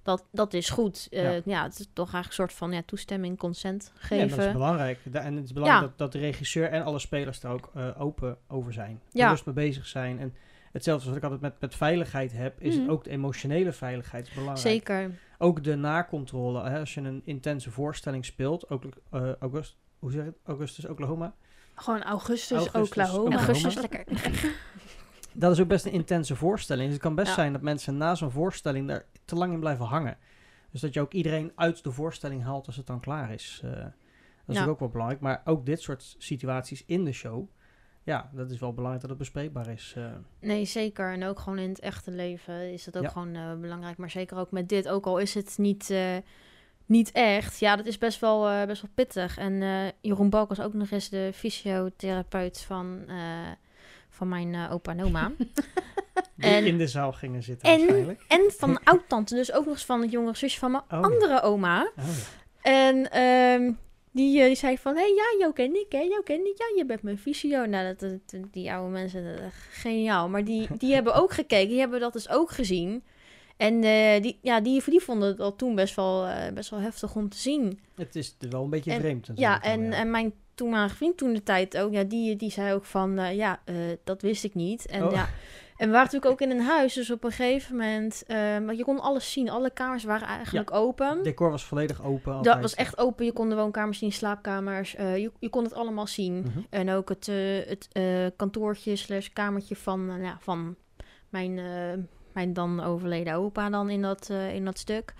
dat, 0.03 0.25
dat 0.31 0.53
is 0.53 0.69
goed. 0.69 1.07
Eh, 1.11 1.23
Ja. 1.35 1.41
ja. 1.45 1.63
het 1.63 1.79
is 1.79 1.87
toch 1.93 2.13
eigenlijk 2.13 2.27
een 2.27 2.33
soort 2.33 2.53
van 2.53 2.71
ja, 2.71 2.81
toestemming, 2.85 3.37
consent 3.37 3.91
Ja, 3.95 4.01
geven. 4.07 4.37
dat 4.37 4.45
is 4.47 4.51
belangrijk. 4.53 4.99
Da- 5.03 5.19
En 5.21 5.35
het 5.35 5.43
is 5.45 5.53
belangrijk 5.53 5.83
Ja. 5.83 5.87
dat, 5.89 5.97
dat 5.97 6.11
de 6.11 6.19
regisseur 6.27 6.69
en 6.69 6.83
alle 6.83 6.99
spelers 6.99 7.39
daar 7.39 7.51
ook 7.51 7.71
eh, 7.75 8.01
open 8.01 8.37
over 8.47 8.73
zijn. 8.73 9.01
Ja. 9.11 9.25
Bewust 9.25 9.45
mee 9.45 9.55
bezig 9.55 9.85
zijn. 9.87 10.19
En 10.19 10.33
hetzelfde 10.71 11.03
als 11.09 11.13
wat 11.15 11.17
ik 11.17 11.23
altijd 11.31 11.41
met, 11.41 11.61
met 11.61 11.75
veiligheid 11.75 12.31
heb, 12.31 12.61
is 12.61 12.75
het 12.75 12.87
ook 12.89 13.03
de 13.03 13.09
emotionele 13.09 13.71
veiligheid 13.71 14.23
is 14.27 14.33
belangrijk. 14.33 14.67
Zeker. 14.67 15.19
Ook 15.37 15.63
de 15.63 15.75
nakontrole. 15.75 16.63
Hè, 16.69 16.79
als 16.79 16.93
je 16.93 17.01
een 17.01 17.21
intense 17.25 17.71
voorstelling 17.71 18.25
speelt, 18.25 18.69
ook 18.69 18.83
eh, 19.11 19.35
August, 19.39 19.77
hoe 19.99 20.11
zeg 20.11 20.21
je 20.23 20.27
het? 20.27 20.37
Augustus 20.43 20.85
Oklahoma. 20.85 21.33
Gewoon 21.75 22.03
augustus, 22.03 22.57
Augustus, 22.57 22.87
Oklahoma. 22.89 23.23
Oklahoma. 23.23 23.45
Augustus, 23.47 23.75
lekker. 23.75 24.03
Dat 25.33 25.51
is 25.51 25.59
ook 25.59 25.67
best 25.67 25.85
een 25.85 25.91
intense 25.91 26.35
voorstelling. 26.35 26.85
Dus 26.85 26.93
het 26.93 27.03
kan 27.03 27.15
best 27.15 27.27
Ja. 27.27 27.33
zijn 27.33 27.53
dat 27.53 27.61
mensen 27.61 27.97
na 27.97 28.15
zo'n 28.15 28.31
voorstelling 28.31 28.87
daar 28.87 29.05
te 29.29 29.35
lang 29.35 29.53
in 29.53 29.59
blijven 29.59 29.85
hangen. 29.85 30.17
Dus 30.71 30.81
dat 30.81 30.93
je 30.93 31.01
ook 31.01 31.13
iedereen 31.13 31.51
uit 31.55 31.83
de 31.83 31.91
voorstelling 31.91 32.43
haalt 32.43 32.67
als 32.67 32.75
het 32.75 32.87
dan 32.87 32.99
klaar 32.99 33.31
is. 33.33 33.61
Eh, 33.63 33.71
dat 33.71 34.55
is 34.55 34.57
Ja. 34.57 34.65
ook 34.65 34.79
wel 34.79 34.89
belangrijk. 34.89 35.21
Maar 35.21 35.41
ook 35.45 35.65
dit 35.65 35.81
soort 35.81 36.15
situaties 36.17 36.83
in 36.85 37.03
de 37.03 37.11
show. 37.11 37.47
Ja, 38.03 38.29
dat 38.33 38.51
is 38.51 38.59
wel 38.59 38.69
belangrijk 38.73 39.01
dat 39.01 39.09
het 39.09 39.19
bespreekbaar 39.19 39.67
is. 39.67 39.93
eh. 39.97 40.11
Nee, 40.39 40.65
zeker. 40.65 41.11
En 41.13 41.23
ook 41.23 41.39
gewoon 41.39 41.59
in 41.59 41.69
het 41.69 41.79
echte 41.79 42.11
leven 42.11 42.73
is 42.73 42.85
het 42.85 42.97
ook 42.97 43.03
Ja. 43.03 43.09
gewoon 43.09 43.35
eh, 43.35 43.53
belangrijk. 43.55 43.97
Maar 43.97 44.09
zeker 44.09 44.37
ook 44.37 44.51
met 44.51 44.69
dit, 44.69 44.87
ook 44.89 45.05
al 45.05 45.17
is 45.17 45.33
het 45.33 45.57
niet, 45.57 45.93
niet 46.85 47.11
echt. 47.11 47.59
Ja, 47.59 47.75
dat 47.75 47.85
is 47.85 47.97
best 47.97 48.19
wel, 48.19 48.65
best 48.65 48.81
wel 48.81 48.91
pittig. 48.93 49.37
En 49.37 49.61
Jeroen 50.01 50.29
Balk 50.29 50.49
was 50.49 50.61
ook 50.61 50.73
nog 50.73 50.89
eens 50.91 51.09
de 51.09 51.31
fysiotherapeut 51.33 52.61
van, 52.61 53.05
van 54.19 54.27
mijn 54.27 54.53
eh, 54.55 54.71
opa 54.73 54.91
en 54.91 55.03
oma. 55.03 55.31
die 56.35 56.49
En- 56.49 56.65
in 56.65 56.77
de 56.77 56.87
zaal 56.87 57.11
gingen 57.13 57.43
zitten 57.43 57.69
en- 57.69 57.77
waarschijnlijk. 57.79 58.23
en 58.27 58.51
van 58.57 58.83
oud-tante, 58.89 59.35
dus 59.35 59.51
ook 59.51 59.65
nog 59.65 59.73
eens 59.73 59.85
van 59.85 60.01
het 60.01 60.11
jongere 60.11 60.37
zusje 60.37 60.59
van 60.59 60.71
mijn 60.71 60.83
Oh, 60.83 60.89
ja. 60.89 60.97
andere 60.99 61.41
oma. 61.41 61.91
Oh, 61.97 62.05
ja. 62.05 62.11
En 62.61 63.11
ehm, 63.11 63.71
die, 64.11 64.39
eh, 64.41 64.45
die 64.47 64.55
zei 64.55 64.77
van, 64.77 64.95
hé, 64.95 65.01
hey, 65.01 65.09
ja, 65.13 65.39
jou 65.39 65.53
ken 65.53 65.75
ik, 65.75 65.85
hè, 65.91 65.99
jou 65.99 66.23
ken 66.23 66.39
ik, 66.45 66.53
ja, 66.57 66.65
je 66.77 66.85
bent 66.85 67.01
mijn 67.01 67.17
fysio. 67.17 67.65
Nou, 67.65 67.95
dat, 67.95 67.99
dat- 68.25 68.43
die 68.51 68.71
oude 68.73 68.91
mensen, 68.91 69.23
dat, 69.23 69.51
geniaal. 69.71 70.29
Maar 70.29 70.43
die, 70.43 70.67
die 70.77 70.93
hebben 70.93 71.13
ook 71.13 71.33
gekeken, 71.33 71.67
die 71.69 71.79
hebben 71.79 71.99
dat 71.99 72.13
dus 72.13 72.29
ook 72.29 72.51
gezien. 72.51 73.03
En 73.57 73.83
eh, 73.83 74.21
die, 74.21 74.39
ja, 74.41 74.61
die, 74.61 74.83
die 74.85 75.01
vonden 75.01 75.27
het 75.29 75.39
al 75.39 75.55
toen 75.55 75.75
best 75.75 75.95
wel, 75.95 76.25
eh, 76.25 76.53
best 76.53 76.69
wel 76.69 76.79
heftig 76.79 77.15
om 77.15 77.29
te 77.29 77.37
zien. 77.37 77.79
Het 77.95 78.15
is 78.15 78.35
wel 78.49 78.63
een 78.63 78.69
beetje 78.69 78.91
En- 78.91 78.99
vreemd 78.99 79.27
Ja, 79.35 79.61
en, 79.61 79.91
en 79.93 80.11
mijn 80.11 80.33
toenmalige 80.59 80.95
vriend 80.95 81.17
toen 81.17 81.33
de 81.33 81.43
tijd 81.43 81.77
ook, 81.77 81.91
ja, 81.93 82.03
die, 82.03 82.35
die 82.35 82.51
zei 82.51 82.73
ook 82.73 82.85
van, 82.85 83.17
eh, 83.17 83.35
ja, 83.35 83.59
eh, 83.65 83.75
dat 84.03 84.21
wist 84.21 84.43
ik 84.43 84.53
niet. 84.55 84.85
En 84.85 85.03
Oh. 85.03 85.11
ja, 85.11 85.29
en 85.77 85.85
we 85.85 85.91
waren 85.93 86.03
natuurlijk 86.11 86.31
ook 86.31 86.41
in 86.41 86.51
een 86.51 86.65
huis, 86.65 86.93
dus 86.93 87.11
op 87.11 87.23
een 87.23 87.31
gegeven 87.31 87.75
moment, 87.75 88.23
eh, 88.27 88.35
maar 88.37 88.75
je 88.75 88.83
kon 88.83 88.99
alles 88.99 89.31
zien. 89.31 89.49
Alle 89.49 89.69
kamers 89.69 90.03
waren 90.03 90.27
eigenlijk 90.27 90.73
open. 90.73 91.07
Het 91.15 91.23
decor 91.23 91.51
was 91.51 91.63
volledig 91.65 92.03
open. 92.03 92.31
Dat 92.31 92.35
altijd. 92.37 92.61
was 92.61 92.75
echt 92.75 92.97
open. 92.97 93.25
Je 93.25 93.31
kon 93.31 93.49
de 93.49 93.55
woonkamers 93.55 93.97
zien, 93.97 94.11
slaapkamers. 94.11 94.95
eh, 94.95 95.17
je, 95.17 95.31
je 95.39 95.49
kon 95.49 95.63
het 95.63 95.73
allemaal 95.73 96.07
zien. 96.07 96.39
Mhm. 96.39 96.59
En 96.69 96.89
ook 96.89 97.09
het, 97.09 97.27
eh, 97.27 97.35
het 97.67 97.87
eh, 97.91 98.25
kantoortje 98.35 98.95
slash 98.95 99.27
kamertje 99.33 99.75
van, 99.75 100.09
eh, 100.09 100.23
ja, 100.23 100.37
van 100.39 100.75
mijn, 101.29 101.57
eh, 101.57 102.03
mijn 102.33 102.53
dan 102.53 102.83
overleden 102.83 103.33
opa 103.33 103.69
dan 103.69 103.89
in 103.89 104.01
dat, 104.01 104.29
eh, 104.29 104.53
in 104.55 104.65
dat 104.65 104.77
stuk. 104.79 105.13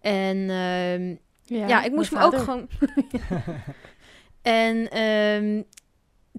En 0.00 0.36
ehm, 0.50 1.14
ja, 1.68 1.82
ik 1.84 1.92
moest 1.92 2.12
me 2.12 2.18
mijn 2.18 2.32
ook 2.32 2.38
gewoon... 2.40 2.68
en 4.48 4.90
ehm, 4.90 5.62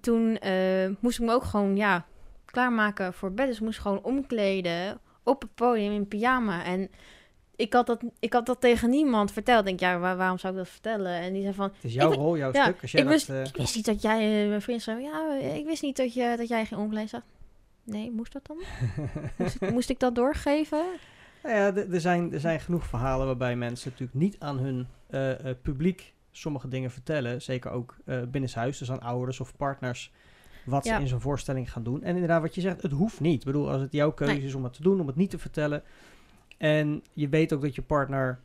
toen 0.02 0.38
eh, 0.38 0.90
moest 1.00 1.20
ik 1.20 1.26
me 1.26 1.34
ook 1.34 1.44
gewoon, 1.44 1.76
ja, 1.76 2.06
klaarmaken 2.46 3.14
voor 3.14 3.32
bed. 3.32 3.48
Dus 3.48 3.56
ik 3.56 3.62
moest 3.64 3.80
gewoon 3.80 4.04
omkleden 4.04 5.00
op 5.24 5.42
het 5.42 5.56
podium 5.56 5.92
in 5.92 6.08
pyjama. 6.08 6.64
En 6.64 6.90
ik 7.56 7.74
had 7.74 7.88
dat, 7.88 8.02
ik 8.20 8.34
had 8.34 8.46
dat 8.46 8.62
tegen 8.62 8.90
niemand 8.90 9.32
verteld. 9.32 9.60
Ik 9.60 9.66
denk, 9.66 9.80
ja, 9.80 10.00
waar- 10.00 10.18
waarom 10.18 10.38
zou 10.38 10.54
ik 10.54 10.60
dat 10.60 10.70
vertellen? 10.70 11.12
En 11.12 11.34
die 11.34 11.42
zei 11.42 11.54
van, 11.54 11.66
Het 11.76 11.84
is 11.84 11.94
jouw 11.94 12.12
rol, 12.12 12.38
jouw 12.38 12.54
ja, 12.54 12.64
stuk. 12.64 12.82
Als 12.82 12.92
jij 12.92 13.02
ik 13.02 13.08
dat, 13.08 13.16
wist- 13.16 13.30
eh, 13.30 13.44
ik 13.46 13.56
wist 13.56 13.76
niet 13.76 13.86
dat 13.86 14.02
jij, 14.02 14.42
eh, 14.44 14.48
mijn 14.50 14.62
vriend 14.62 14.82
zei, 14.82 15.02
ja, 15.02 15.34
ik 15.56 15.66
wist 15.66 15.82
niet 15.82 15.98
dat, 15.98 16.14
je, 16.14 16.34
dat 16.38 16.48
jij 16.48 16.66
geen 16.66 16.80
omkleed 16.80 17.10
zat. 17.10 17.24
Nee, 17.84 18.12
moest 18.12 18.34
dat 18.34 18.46
dan? 18.48 18.58
Moest 19.38 19.62
ik, 19.62 19.72
moest 19.72 19.90
ik 19.90 20.00
dat 20.00 20.16
doorgeven? 20.16 20.84
Nou 21.44 21.56
ja, 21.56 21.76
er 21.92 22.02
zijn, 22.02 22.34
er 22.34 22.40
zijn 22.40 22.60
genoeg 22.60 22.86
verhalen 22.86 23.26
waarbij 23.26 23.56
mensen 23.56 23.90
natuurlijk 23.90 24.20
niet 24.20 24.36
aan 24.40 24.58
hun 24.58 24.88
eh, 25.10 25.50
eh, 25.50 25.56
publiek 25.62 26.14
sommige 26.32 26.68
dingen 26.68 26.92
vertellen. 26.92 27.42
Zeker 27.42 27.72
ook 27.72 27.96
eh 28.06 28.22
binnenshuis, 28.28 28.78
dus 28.78 28.92
aan 28.92 29.02
ouders 29.02 29.40
of 29.40 29.56
partners. 29.58 30.12
Wat 30.66 30.86
Ja. 30.86 30.96
ze 30.96 31.02
in 31.02 31.08
zo'n 31.08 31.22
voorstelling 31.22 31.72
gaan 31.72 31.84
doen. 31.84 32.04
En 32.04 32.14
inderdaad, 32.14 32.42
wat 32.42 32.56
je 32.56 32.62
zegt, 32.62 32.82
het 32.82 32.92
hoeft 32.92 33.20
niet. 33.20 33.40
Ik 33.40 33.46
bedoel, 33.46 33.72
als 33.72 33.82
het 33.82 33.92
jouw 33.92 34.12
keuze 34.12 34.34
Nee. 34.34 34.44
is 34.44 34.54
om 34.54 34.64
het 34.64 34.74
te 34.74 34.82
doen, 34.82 35.00
om 35.00 35.08
het 35.08 35.16
niet 35.16 35.30
te 35.30 35.40
vertellen. 35.40 35.84
En 36.58 37.04
je 37.14 37.30
weet 37.30 37.54
ook 37.54 37.62
dat 37.62 37.76
je 37.76 37.82
partner 37.82 38.40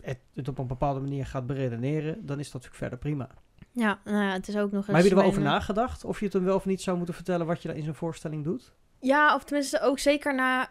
het, 0.00 0.18
het 0.34 0.48
op 0.48 0.58
een 0.58 0.66
bepaalde 0.66 1.00
manier 1.00 1.26
gaat 1.26 1.46
beredeneren, 1.46 2.26
dan 2.26 2.38
is 2.38 2.44
dat 2.50 2.52
natuurlijk 2.62 2.80
verder 2.80 2.98
prima. 2.98 3.28
Ja, 3.72 3.98
nou 4.04 4.24
ja, 4.24 4.32
het 4.32 4.48
is 4.48 4.56
ook 4.56 4.70
nog 4.70 4.80
eens... 4.80 4.86
Maar 4.86 4.96
heb 4.96 5.04
je 5.04 5.10
er 5.10 5.16
wel 5.20 5.26
over 5.30 5.42
eh, 5.42 5.48
nagedacht? 5.48 6.04
Of 6.04 6.18
je 6.18 6.24
het 6.24 6.34
hem 6.34 6.44
wel 6.44 6.54
of 6.56 6.64
niet 6.66 6.82
zou 6.82 6.96
moeten 6.96 7.14
vertellen 7.14 7.46
wat 7.46 7.62
je 7.62 7.68
daar 7.68 7.76
in 7.76 7.82
zijn 7.82 7.94
voorstelling 7.94 8.44
doet? 8.44 8.72
Ja, 9.00 9.34
of 9.34 9.44
tenminste 9.44 9.80
ook 9.80 9.98
zeker 9.98 10.34
na, 10.34 10.66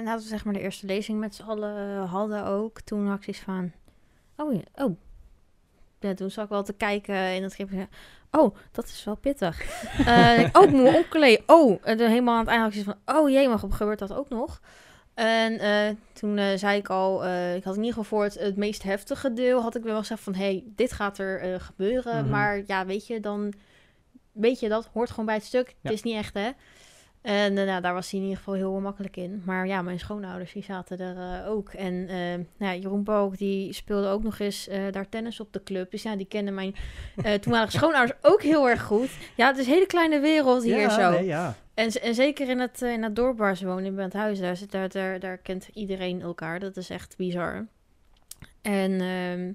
nadat 0.00 0.22
we 0.22 0.28
zeg 0.28 0.44
maar 0.44 0.54
de 0.54 0.60
eerste 0.60 0.86
lezing 0.86 1.20
met 1.20 1.34
z'n 1.34 1.42
allen 1.42 2.06
hadden 2.06 2.44
ook. 2.44 2.80
Toen 2.80 3.06
had 3.06 3.16
ik 3.16 3.24
zoiets 3.24 3.42
van, 3.42 3.72
oh 4.36 4.62
oh. 4.74 4.96
Ja, 6.00 6.14
toen 6.14 6.30
zat 6.30 6.44
ik 6.44 6.50
wel 6.50 6.62
te 6.62 6.72
kijken 6.72 7.34
in 7.34 7.42
het 7.42 7.52
schip. 7.52 7.70
Oh, 8.30 8.56
dat 8.72 8.84
is 8.84 9.04
wel 9.04 9.14
pittig. 9.16 9.60
Eh, 10.06 10.40
ik, 10.40 10.56
oh, 10.56 10.62
ik 10.62 10.70
moet 10.70 10.82
me 10.82 10.96
omkleden. 10.96 11.44
Oh, 11.46 11.78
en 11.82 11.98
helemaal 11.98 12.34
aan 12.34 12.40
het 12.40 12.48
einde 12.48 12.64
had 12.64 12.74
ik 12.74 12.84
van, 12.84 13.16
oh 13.16 13.30
jee, 13.30 13.48
maar 13.48 13.58
gebeurt 13.58 13.98
dat 13.98 14.12
ook 14.12 14.28
nog? 14.28 14.60
En 15.14 15.58
eh, 15.58 15.96
toen 16.12 16.38
eh, 16.38 16.56
zei 16.56 16.78
ik 16.78 16.88
al, 16.88 17.26
ik 17.54 17.64
had 17.64 17.76
in 17.76 17.82
ieder 17.82 17.98
geval 17.98 18.18
voor 18.18 18.22
het, 18.22 18.34
het 18.34 18.56
meest 18.56 18.82
heftige 18.82 19.32
deel, 19.32 19.62
had 19.62 19.76
ik 19.76 19.82
wel 19.82 19.98
gezegd 19.98 20.20
van, 20.20 20.34
hey, 20.34 20.64
dit 20.66 20.92
gaat 20.92 21.18
er 21.18 21.60
gebeuren. 21.60 22.20
Mhm. 22.20 22.30
Maar 22.30 22.62
ja, 22.66 22.86
weet 22.86 23.06
je, 23.06 23.20
dan, 23.20 23.52
weet 24.32 24.60
je, 24.60 24.68
dat 24.68 24.88
hoort 24.92 25.10
gewoon 25.10 25.26
bij 25.26 25.34
het 25.34 25.44
stuk. 25.44 25.68
Ja. 25.68 25.74
Het 25.82 25.92
is 25.92 26.02
niet 26.02 26.16
echt, 26.16 26.34
hè? 26.34 26.50
En 27.22 27.58
eh, 27.58 27.66
nou, 27.66 27.80
daar 27.80 27.94
was 27.94 28.10
hij 28.10 28.18
in 28.20 28.24
ieder 28.24 28.38
geval 28.38 28.54
heel 28.54 28.80
makkelijk 28.80 29.16
in. 29.16 29.42
Maar 29.44 29.66
ja, 29.66 29.82
mijn 29.82 29.98
schoonouders 29.98 30.52
die 30.52 30.62
zaten 30.62 30.98
er 30.98 31.16
eh, 31.44 31.50
ook. 31.50 31.68
En 31.72 32.08
eh, 32.08 32.16
nou, 32.58 32.74
ja, 32.74 32.74
Jeroen 32.74 33.04
Balk 33.04 33.38
die 33.38 33.72
speelde 33.72 34.08
ook 34.08 34.22
nog 34.22 34.38
eens 34.38 34.68
daar 34.90 35.08
tennis 35.08 35.40
op 35.40 35.52
de 35.52 35.62
club. 35.62 35.90
Dus 35.90 36.02
ja, 36.02 36.16
die 36.16 36.26
kennen 36.26 36.54
mijn 36.54 36.74
toenmalige 37.40 37.76
schoonouders 37.76 38.18
ook 38.22 38.42
heel 38.42 38.68
erg 38.68 38.82
goed. 38.82 39.10
Ja, 39.36 39.46
het 39.46 39.58
is 39.58 39.66
een 39.66 39.72
hele 39.72 39.86
kleine 39.86 40.20
wereld 40.20 40.62
hier 40.62 40.80
ja, 40.80 40.90
zo. 40.90 41.10
Nee, 41.10 41.24
ja. 41.24 41.54
En, 41.74 41.90
en 41.90 42.14
zeker 42.14 42.48
in 42.48 42.58
het, 42.58 42.82
in 42.82 43.02
het 43.02 43.16
dorp 43.16 43.38
waar 43.38 43.56
ze 43.56 43.66
wonen, 43.66 43.84
in 43.84 43.94
Benthuizen, 43.94 44.44
daar, 44.44 44.56
zit- 44.56 44.70
daar, 44.72 44.88
daar, 44.88 45.20
daar 45.20 45.38
kent 45.38 45.68
iedereen 45.74 46.22
elkaar. 46.22 46.60
Dat 46.60 46.76
is 46.76 46.90
echt 46.90 47.16
bizar. 47.16 47.66
En 48.62 49.00
ehm, 49.00 49.52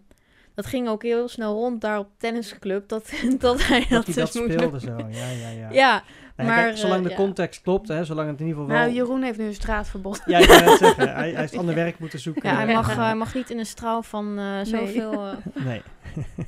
dat 0.56 0.66
ging 0.66 0.88
ook 0.88 1.04
heel 1.04 1.28
snel 1.28 1.54
rond 1.54 1.82
daar 1.82 2.00
op 2.00 2.10
tennisclub, 2.18 2.90
dat, 2.90 3.12
dat 3.40 3.68
hij 3.68 3.80
dat, 3.80 3.90
Dat 3.90 4.06
hij 4.06 4.14
dus 4.16 4.16
dat 4.16 4.34
moest 4.34 4.54
speelde 4.54 4.86
doen. 4.86 5.14
zo. 5.14 5.20
Ja, 5.20 5.30
ja, 5.30 5.50
ja. 5.50 5.70
Ja, 5.82 6.04
Nee, 6.36 6.48
maar, 6.48 6.64
kijk, 6.64 6.78
zolang 6.78 6.98
eh, 6.98 7.04
de 7.04 7.10
ja. 7.10 7.16
context 7.16 7.62
klopt, 7.62 7.88
hè, 7.88 8.04
zolang 8.04 8.30
het 8.30 8.40
in 8.40 8.46
ieder 8.46 8.62
geval 8.62 8.78
wel... 8.78 8.86
Nou, 8.86 8.98
Jeroen 8.98 9.22
heeft 9.22 9.38
nu 9.38 9.46
een 9.46 9.54
straatverbod. 9.54 10.22
Ja, 10.26 10.38
ik 10.38 10.50
zeggen. 10.50 10.96
Hij, 11.16 11.32
hij 11.32 11.42
heeft 11.42 11.58
ander 11.58 11.76
werk 11.76 12.00
moeten 12.00 12.20
zoeken. 12.20 12.50
ja 12.50 12.56
hij, 12.56 12.74
mag, 12.74 12.90
eh, 12.90 12.98
hij 12.98 13.16
mag 13.16 13.34
niet 13.34 13.50
in 13.50 13.60
een 13.60 13.66
straal 13.66 14.04
van 14.04 14.38
eh, 14.40 14.60
zoveel... 14.64 15.34
Nee. 15.54 15.82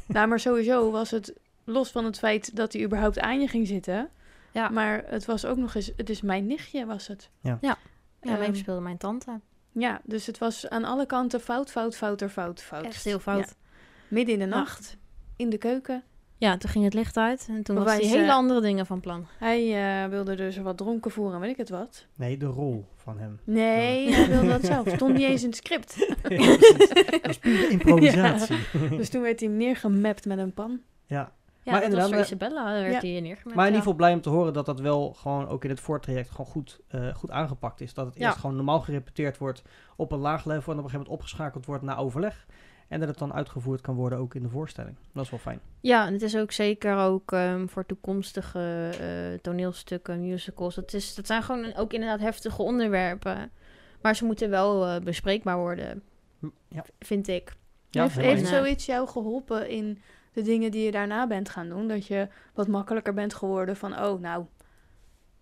nou, 0.08 0.28
maar 0.28 0.40
sowieso 0.40 0.92
was 0.92 1.12
het, 1.12 1.34
los 1.64 1.92
van 1.92 2.06
het 2.06 2.18
feit 2.18 2.56
dat 2.56 2.74
hij 2.74 2.84
überhaupt 2.84 3.20
aan 3.20 3.42
je 3.42 3.48
ging 3.48 3.68
zitten... 3.68 4.10
Ja. 4.52 4.70
Maar 4.70 5.04
het 5.06 5.26
was 5.26 5.46
ook 5.46 5.58
nog 5.58 5.76
eens, 5.76 5.92
het 5.96 6.10
is 6.10 6.22
mijn 6.22 6.48
nichtje 6.48 6.86
was 6.86 7.08
het. 7.08 7.30
ja, 7.42 7.78
Ehm, 8.20 8.40
mee 8.40 8.56
speelde 8.56 8.82
mijn 8.82 8.98
tante. 8.98 9.40
Ja, 9.72 10.02
dus 10.04 10.26
het 10.26 10.38
was 10.38 10.70
aan 10.70 10.84
alle 10.84 11.06
kanten 11.06 11.42
fout, 11.42 11.72
fout, 11.72 11.96
fouter, 11.96 12.30
fout, 12.30 12.62
fout. 12.62 12.86
Echt 12.86 13.04
heel 13.04 13.20
fout. 13.20 13.40
Ja. 13.40 13.67
Midden 14.08 14.34
in 14.34 14.40
de 14.40 14.48
Ja. 14.48 14.56
nacht, 14.56 14.98
in 15.36 15.50
de 15.50 15.58
keuken. 15.58 16.04
Ja, 16.40 16.58
toen 16.58 16.70
ging 16.70 16.84
het 16.84 16.94
licht 16.94 17.18
uit 17.18 17.46
en 17.50 17.64
toen 17.64 17.76
was 17.76 17.92
hij 17.94 18.06
hele 18.06 18.24
eh, 18.24 18.34
andere 18.34 18.62
dingen 18.62 18.86
van 18.86 19.00
plan. 19.00 19.28
Hij 19.38 19.76
eh, 20.04 20.10
wilde 20.10 20.36
dus 20.36 20.58
wat 20.58 20.78
dronken 20.78 21.12
voeren, 21.12 21.40
weet 21.40 21.50
ik 21.50 21.58
het 21.58 21.70
wat. 21.70 22.06
nee, 22.16 22.38
de 22.38 22.46
rol 22.46 22.86
van 22.96 23.18
hem. 23.20 23.40
Nee, 23.44 24.14
hij 24.14 24.28
wilde 24.28 24.48
dat 24.48 24.66
zelf. 24.66 24.90
Stond 24.96 25.14
niet 25.14 25.24
eens 25.28 25.42
in 25.44 25.48
het 25.48 25.58
script. 25.58 25.96
Ja, 26.30 26.48
dat 27.22 27.30
is 27.30 27.38
pure 27.38 27.68
improvisatie. 27.78 28.58
Dus 28.90 29.10
toen 29.10 29.22
werd 29.22 29.40
hij 29.40 29.50
neergemapt 29.50 30.26
met 30.26 30.38
een 30.38 30.54
pan. 30.54 30.80
Ja. 31.06 31.32
Ja, 31.64 31.72
Maar 31.74 31.84
inderdaad, 31.84 32.10
was 32.10 32.20
Isabella, 32.22 32.64
daar 32.64 32.82
werd 32.82 33.02
Ja. 33.02 33.10
hij 33.10 33.20
neergelegd. 33.22 33.44
Maar 33.56 33.68
in 33.68 33.74
ieder 33.74 33.74
ja. 33.74 33.78
geval 33.78 33.94
blij 33.94 34.14
om 34.14 34.22
te 34.22 34.30
horen 34.30 34.54
dat 34.54 34.66
dat 34.66 34.80
wel 34.80 35.14
gewoon 35.14 35.48
ook 35.48 35.64
in 35.64 35.70
het 35.70 35.80
voortraject 35.80 36.30
gewoon 36.30 36.46
goed, 36.46 36.80
eh, 36.88 37.16
goed 37.16 37.32
aangepakt 37.32 37.82
is. 37.82 37.94
Dat 37.94 38.06
het 38.06 38.16
Ja. 38.18 38.26
eerst 38.28 38.38
gewoon 38.40 38.56
normaal 38.56 38.80
gerepeteerd 38.80 39.38
wordt 39.38 39.62
op 39.96 40.12
een 40.12 40.20
laag 40.20 40.46
level 40.46 40.74
en 40.74 40.80
op 40.80 40.84
een 40.84 40.90
gegeven 40.90 40.98
moment 41.00 41.14
opgeschakeld 41.14 41.66
wordt 41.66 41.84
naar 41.84 41.98
overleg. 42.00 42.46
En 42.88 43.00
dat 43.00 43.10
het 43.10 43.18
dan 43.18 43.34
uitgevoerd 43.34 43.82
kan 43.82 43.96
worden 43.96 44.20
ook 44.20 44.36
in 44.36 44.42
de 44.44 44.50
voorstelling. 44.50 44.96
Dat 45.14 45.24
is 45.24 45.30
wel 45.30 45.40
fijn. 45.40 45.60
Ja, 45.82 46.06
en 46.08 46.14
het 46.14 46.22
is 46.22 46.38
ook 46.38 46.52
zeker 46.52 46.98
ook 46.98 47.32
ehm, 47.32 47.68
voor 47.68 47.86
toekomstige 47.86 48.90
eh, 49.00 49.40
toneelstukken, 49.42 50.20
musicals. 50.22 50.76
Het 50.76 50.94
is, 50.94 51.16
dat 51.16 51.28
zijn 51.28 51.44
gewoon 51.44 51.76
ook 51.76 51.94
inderdaad 51.94 52.20
heftige 52.20 52.62
onderwerpen. 52.62 53.52
Maar 54.02 54.16
ze 54.16 54.26
moeten 54.26 54.50
wel 54.50 54.86
eh, 54.86 55.02
bespreekbaar 55.02 55.58
worden, 55.58 56.04
Ja, 56.68 56.86
vind 57.00 57.28
ik. 57.28 57.56
ja 57.90 58.08
heeft 58.10 58.48
zoiets 58.48 58.86
jou 58.86 59.08
geholpen 59.08 59.70
in 59.70 60.02
de 60.34 60.42
dingen 60.42 60.72
die 60.72 60.86
je 60.86 60.92
daarna 60.92 61.28
bent 61.28 61.50
gaan 61.50 61.70
doen? 61.70 61.88
Dat 61.88 62.06
je 62.08 62.28
wat 62.54 62.68
makkelijker 62.68 63.14
bent 63.14 63.34
geworden 63.34 63.76
van, 63.76 64.00
oh 64.00 64.22
nou, 64.22 64.46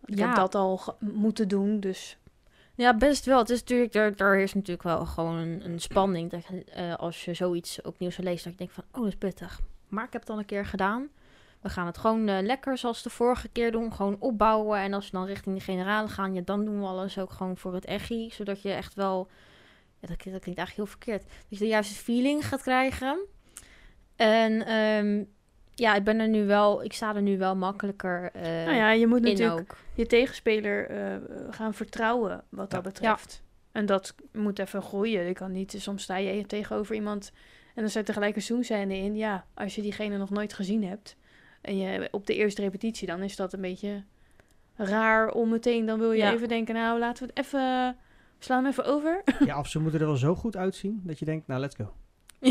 ik 0.06 0.18
Ja. 0.18 0.28
heb 0.28 0.36
dat 0.36 0.56
al 0.56 0.82
moeten 1.00 1.48
doen, 1.48 1.80
dus... 1.80 2.18
Ja, 2.76 2.98
best 2.98 3.26
wel. 3.26 3.38
Het 3.38 3.50
is 3.50 3.60
natuurlijk, 3.60 3.94
er, 3.94 4.14
er 4.16 4.38
is 4.40 4.54
natuurlijk 4.54 4.84
wel 4.84 5.06
gewoon 5.06 5.36
een, 5.38 5.80
spanning. 5.80 6.32
Dat, 6.32 6.44
eh, 6.74 6.96
als 6.96 7.26
je 7.26 7.34
zoiets 7.34 7.82
opnieuw 7.82 8.10
zou 8.10 8.28
lezen, 8.28 8.44
dat 8.44 8.52
je 8.52 8.58
denkt 8.58 8.74
van, 8.74 8.84
oh, 8.92 9.00
dat 9.04 9.08
is 9.08 9.18
pittig. 9.18 9.60
Maar 9.88 10.06
ik 10.06 10.14
heb 10.14 10.22
het 10.22 10.30
al 10.32 10.38
een 10.40 10.46
keer 10.46 10.66
gedaan. 10.66 11.08
We 11.62 11.70
gaan 11.70 11.86
het 11.86 11.98
gewoon 11.98 12.28
eh, 12.28 12.42
lekker 12.42 12.78
zoals 12.78 13.04
de 13.04 13.10
vorige 13.10 13.48
keer 13.48 13.72
doen. 13.72 13.94
Gewoon 13.94 14.16
opbouwen. 14.20 14.80
En 14.80 14.94
als 14.94 15.06
we 15.06 15.18
dan 15.18 15.26
richting 15.26 15.56
de 15.56 15.62
generale 15.64 16.08
gaan, 16.08 16.34
ja, 16.34 16.42
dan 16.46 16.66
doen 16.66 16.80
we 16.80 16.86
alles 16.86 17.18
ook 17.20 17.32
gewoon 17.32 17.58
voor 17.58 17.74
het 17.74 17.86
echi. 17.86 18.30
Zodat 18.32 18.62
je 18.62 18.72
echt 18.72 18.94
wel, 18.94 19.28
ja, 20.00 20.08
dat, 20.08 20.18
klinkt- 20.18 20.32
dat 20.32 20.42
klinkt 20.42 20.60
eigenlijk 20.60 20.76
heel 20.76 20.86
verkeerd. 21.00 21.22
Dat 21.24 21.30
je 21.50 21.58
de 21.58 21.68
juiste 21.68 21.96
feeling 21.96 22.48
gaat 22.48 22.62
krijgen. 22.62 23.20
En 24.16 24.66
ehm, 24.66 25.24
ja, 25.76 25.96
ik 25.96 26.04
ben 26.04 26.20
er 26.20 26.28
nu 26.28 26.46
wel, 26.46 26.84
ik 26.84 26.94
sta 26.94 27.16
er 27.16 27.22
nu 27.22 27.38
wel 27.38 27.56
makkelijker 27.56 28.30
eh, 28.34 28.42
nou 28.66 28.76
ja, 28.76 28.92
je 28.92 29.08
moet 29.08 29.22
natuurlijk 29.22 29.60
ook. 29.60 29.78
je 29.94 30.06
tegenspeler 30.06 30.90
eh, 30.90 31.16
gaan 31.50 31.74
vertrouwen 31.74 32.44
wat 32.50 32.70
dat 32.72 32.84
Ja. 32.84 32.90
betreft. 32.90 33.44
En 33.72 33.86
dat 33.86 34.16
moet 34.32 34.60
even 34.60 34.82
groeien. 34.82 35.24
Je 35.26 35.34
kan 35.34 35.52
niet, 35.52 35.74
soms 35.78 36.04
sta 36.04 36.18
je 36.18 36.46
tegenover 36.46 36.96
iemand 36.96 37.32
en 37.76 37.82
dan 37.82 37.90
zit 37.92 38.08
er 38.08 38.14
gelijk 38.14 38.36
een 38.36 38.42
zoenscène 38.42 38.96
in. 38.98 39.16
Ja, 39.16 39.46
als 39.54 39.76
je 39.76 39.82
diegene 39.82 40.18
nog 40.18 40.30
nooit 40.30 40.54
gezien 40.54 40.84
hebt 40.84 41.16
en 41.62 41.78
je 41.78 42.08
op 42.12 42.28
de 42.28 42.36
eerste 42.36 42.62
repetitie, 42.62 43.08
dan 43.08 43.22
is 43.22 43.36
dat 43.36 43.54
een 43.54 43.62
beetje 43.62 44.04
raar 44.76 45.32
om 45.32 45.50
meteen, 45.50 45.86
dan 45.86 46.00
wil 46.00 46.12
je 46.12 46.18
Ja. 46.24 46.32
even 46.34 46.48
denken, 46.48 46.76
nou 46.76 47.00
laten 47.00 47.26
we 47.28 47.32
het 47.36 47.46
even, 47.46 47.96
slaan 48.40 48.64
hem 48.64 48.72
even 48.72 48.86
over. 48.86 49.24
Ja, 49.46 49.60
of 49.60 49.68
ze 49.68 49.80
moeten 49.80 50.00
er 50.00 50.06
wel 50.06 50.16
zo 50.16 50.36
goed 50.36 50.56
uitzien 50.58 51.02
dat 51.04 51.20
je 51.20 51.26
denkt, 51.26 51.48
nou, 51.48 51.60
let's 51.60 51.76
go. 51.76 51.94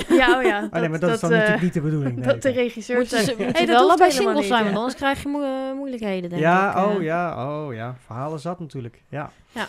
Ja, 0.09 0.37
oh 0.39 0.43
ja. 0.43 0.69
Oh, 0.73 0.81
nee, 0.81 0.89
maar 0.89 0.99
dat, 0.99 1.11
is 1.11 1.21
dan 1.21 1.31
eh, 1.31 1.37
natuurlijk 1.37 1.63
niet 1.63 1.75
de 1.75 1.81
bedoeling. 1.81 2.17
Nee, 2.17 2.25
dat 2.27 2.43
de 2.43 2.51
regisseur 2.51 3.05
ze 3.05 3.35
moeten 3.39 3.57
hey, 3.57 3.67
dat 3.67 3.77
wel 3.77 3.89
helemaal 3.89 4.11
singles 4.11 4.47
zijn, 4.47 4.63
want 4.63 4.75
ja. 4.75 4.79
anders 4.79 4.95
krijg 4.95 5.23
je 5.23 5.29
eh, 5.29 5.77
moeilijkheden, 5.77 6.31
denk 6.31 6.43
ja, 6.43 6.71
ik. 6.71 6.77
eh. 6.77 6.95
oh 6.97 7.03
ja, 7.03 7.47
oh 7.47 7.75
ja. 7.75 7.97
Verhalen 8.07 8.41
zat 8.41 8.61
natuurlijk. 8.61 9.03
Ja. 9.09 9.31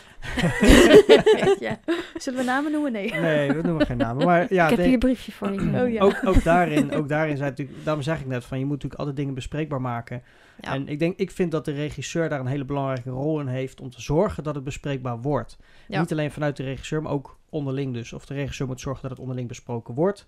ja. 1.60 1.80
Zullen 2.16 2.40
we 2.40 2.46
namen 2.46 2.72
noemen? 2.72 2.92
Nee. 2.92 3.14
Nee, 3.14 3.52
we 3.52 3.62
noemen 3.62 3.86
geen 3.86 3.98
namen. 3.98 4.26
Maar 4.26 4.46
ja, 4.54 4.64
ik 4.64 4.70
heb 4.70 4.86
hier 4.86 4.94
een 4.94 5.00
briefje 5.00 5.32
voor 5.32 5.54
je. 5.54 5.60
Oh 5.86 5.92
ja. 5.92 6.02
ook, 6.02 6.22
ook 6.24 6.44
daarin, 6.44 6.92
ook 6.92 7.10
daarin 7.10 7.38
zijn 7.38 7.50
natuurlijk, 7.50 7.78
daarom 7.84 8.04
zeg 8.04 8.20
ik 8.20 8.26
net 8.26 8.46
van, 8.46 8.60
je 8.60 8.64
moet 8.64 8.74
natuurlijk 8.74 9.00
altijd 9.00 9.18
dingen 9.18 9.34
bespreekbaar 9.34 9.82
maken. 9.82 10.24
Ja. 10.60 10.74
En 10.74 10.88
ik 10.88 11.00
denk, 11.00 11.18
ik 11.18 11.32
vind 11.32 11.52
dat 11.52 11.66
de 11.66 11.72
regisseur 11.72 12.30
daar 12.30 12.40
een 12.40 12.46
hele 12.46 12.66
belangrijke 12.66 13.10
rol 13.10 13.40
in 13.40 13.48
heeft 13.48 13.82
om 13.82 13.90
te 13.90 14.02
zorgen 14.02 14.44
dat 14.44 14.56
het 14.56 14.64
bespreekbaar 14.64 15.22
wordt. 15.22 15.58
Ja. 15.88 16.00
Niet 16.00 16.12
alleen 16.12 16.32
vanuit 16.32 16.58
de 16.58 16.64
regisseur, 16.64 17.02
maar 17.02 17.12
ook 17.12 17.40
onderling 17.50 17.94
dus. 17.94 18.14
Of 18.14 18.26
de 18.26 18.34
regisseur 18.34 18.68
moet 18.68 18.82
zorgen 18.82 19.02
dat 19.02 19.12
het 19.12 19.20
onderling 19.20 19.48
besproken 19.48 19.94
wordt. 19.94 20.26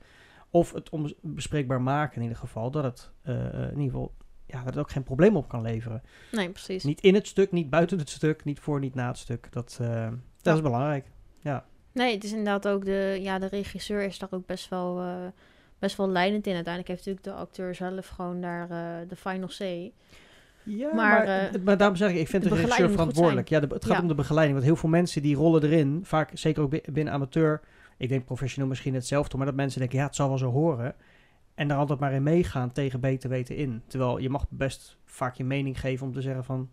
Of 0.50 0.74
het 0.74 0.90
bespreekbaar 1.22 1.82
maken 1.82 2.16
in 2.16 2.22
ieder 2.22 2.38
geval, 2.38 2.72
dat 2.72 2.84
het 2.84 3.12
eh, 3.22 3.46
eh, 3.48 3.54
in 3.54 3.70
ieder 3.80 3.84
geval, 3.84 4.14
ja, 4.46 4.58
dat 4.58 4.66
het 4.66 4.78
ook 4.78 4.92
geen 4.92 5.04
probleem 5.04 5.36
op 5.38 5.48
kan 5.48 5.62
leveren. 5.62 6.04
Nee, 6.32 6.50
precies. 6.50 6.84
Niet 6.84 7.02
in 7.02 7.14
het 7.14 7.28
stuk, 7.28 7.52
niet 7.52 7.70
buiten 7.70 7.98
het 7.98 8.10
stuk, 8.10 8.44
niet 8.44 8.60
voor, 8.60 8.80
niet 8.80 8.96
na 8.96 9.08
het 9.08 9.18
stuk. 9.18 9.48
Dat, 9.52 9.78
eh, 9.82 10.04
dat 10.08 10.14
Ja. 10.42 10.54
is 10.54 10.62
belangrijk. 10.62 11.06
Nee, 11.94 12.14
het 12.14 12.24
is 12.24 12.30
inderdaad 12.30 12.68
ook 12.68 12.86
de, 12.86 13.18
ja, 13.22 13.40
de 13.40 13.48
regisseur 13.48 14.04
is 14.04 14.20
daar 14.20 14.30
ook 14.32 14.46
best 14.46 14.70
wel, 14.70 15.04
best 15.80 15.98
wel 15.98 16.10
leidend 16.10 16.48
in. 16.48 16.54
Uiteindelijk 16.56 16.94
heeft 16.94 17.06
natuurlijk 17.08 17.38
de 17.38 17.44
acteur 17.44 17.76
zelf 17.76 18.08
gewoon 18.08 18.42
daar 18.42 18.70
eh, 18.70 19.10
de 19.10 19.16
final 19.16 19.50
say. 19.50 19.92
Ja, 20.64 20.94
Maar, 20.94 21.26
maar, 21.26 21.50
eh, 21.54 21.62
maar 21.64 21.78
daarom 21.78 21.96
zeg 21.98 22.10
ik, 22.12 22.16
ik 22.18 22.28
vind 22.28 22.44
de 22.44 22.50
de, 22.50 22.56
regisseur 22.56 22.90
verantwoordelijk. 22.90 23.50
Ja, 23.50 23.60
de, 23.60 23.68
het 23.74 23.86
gaat 23.86 23.96
Ja. 23.96 24.02
om 24.02 24.08
de 24.08 24.16
begeleiding. 24.16 24.54
Want 24.58 24.70
heel 24.70 24.80
veel 24.80 24.90
mensen 24.90 25.22
die 25.22 25.36
rollen 25.36 25.64
erin, 25.64 26.00
vaak 26.04 26.30
zeker 26.34 26.62
ook 26.64 26.70
bi- 26.70 26.82
binnen 26.92 27.14
amateur, 27.14 27.62
ik 27.98 28.10
denk 28.10 28.26
professioneel 28.26 28.70
misschien 28.70 28.94
hetzelfde, 28.94 29.38
maar 29.38 29.46
dat 29.46 29.56
mensen 29.56 29.80
denken, 29.80 29.98
ja, 29.98 30.06
het 30.06 30.16
zal 30.16 30.28
wel 30.28 30.38
zo 30.38 30.52
horen. 30.52 30.96
En 31.56 31.68
daar 31.68 31.78
altijd 31.78 32.00
maar 32.00 32.14
in 32.14 32.24
meegaan 32.24 32.72
tegen 32.72 33.00
beter 33.00 33.30
weten 33.30 33.56
in. 33.56 33.82
Terwijl 33.88 34.18
je 34.18 34.30
mag 34.30 34.46
best 34.50 34.98
vaak 35.06 35.36
je 35.36 35.44
mening 35.44 35.80
geven 35.80 36.08
om 36.08 36.14
te 36.14 36.22
zeggen 36.22 36.44
van, 36.44 36.70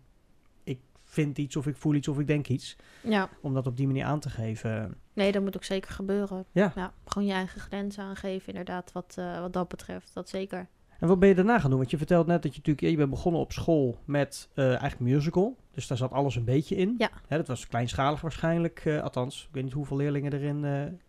vind 1.15 1.37
iets 1.37 1.55
of 1.55 1.67
ik 1.67 1.75
voel 1.75 1.93
iets 1.93 2.07
of 2.07 2.19
ik 2.19 2.27
denk 2.27 2.47
iets. 2.47 2.75
Ja, 3.03 3.29
Om 3.41 3.53
dat 3.53 3.67
op 3.67 3.77
die 3.77 3.87
manier 3.87 4.05
aan 4.05 4.19
te 4.19 4.29
geven. 4.29 4.95
nee, 5.13 5.31
dat 5.31 5.41
moet 5.43 5.55
ook 5.55 5.63
zeker 5.63 5.91
gebeuren. 5.91 6.45
Ja. 6.51 6.93
gewoon 7.05 7.27
je 7.27 7.33
eigen 7.33 7.61
grenzen 7.61 8.03
aangeven, 8.03 8.47
inderdaad, 8.47 8.91
wat, 8.91 9.15
eh, 9.17 9.39
wat 9.39 9.53
dat 9.53 9.67
betreft. 9.67 10.13
Dat 10.13 10.29
zeker. 10.29 10.67
En 10.99 11.07
wat 11.07 11.19
ben 11.19 11.29
je 11.29 11.35
daarna 11.35 11.59
gaan 11.59 11.69
doen? 11.69 11.79
Want 11.79 11.91
je 11.91 11.97
vertelt 11.97 12.27
net 12.27 12.41
dat 12.43 12.51
je 12.51 12.57
natuurlijk, 12.57 12.87
je 12.89 12.97
bent 12.97 13.09
begonnen 13.09 13.41
op 13.41 13.51
school 13.51 13.99
met 14.05 14.49
eh, 14.53 14.65
eigenlijk 14.67 14.99
musical. 14.99 15.55
Dus 15.71 15.87
daar 15.87 15.97
zat 15.97 16.11
alles 16.11 16.35
een 16.35 16.43
beetje 16.45 16.75
in. 16.75 16.95
Ja. 16.97 17.09
Hè, 17.27 17.37
dat 17.37 17.47
was 17.47 17.67
kleinschalig 17.67 18.21
waarschijnlijk. 18.21 18.81
eh, 18.85 19.01
althans, 19.03 19.43
ik 19.47 19.53
weet 19.53 19.63
niet 19.63 19.73
hoeveel 19.73 19.97
leerlingen 19.97 20.33
erin 20.33 20.65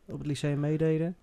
op 0.09 0.19
het 0.19 0.27
lyceum 0.27 0.61
meededen. 0.61 1.17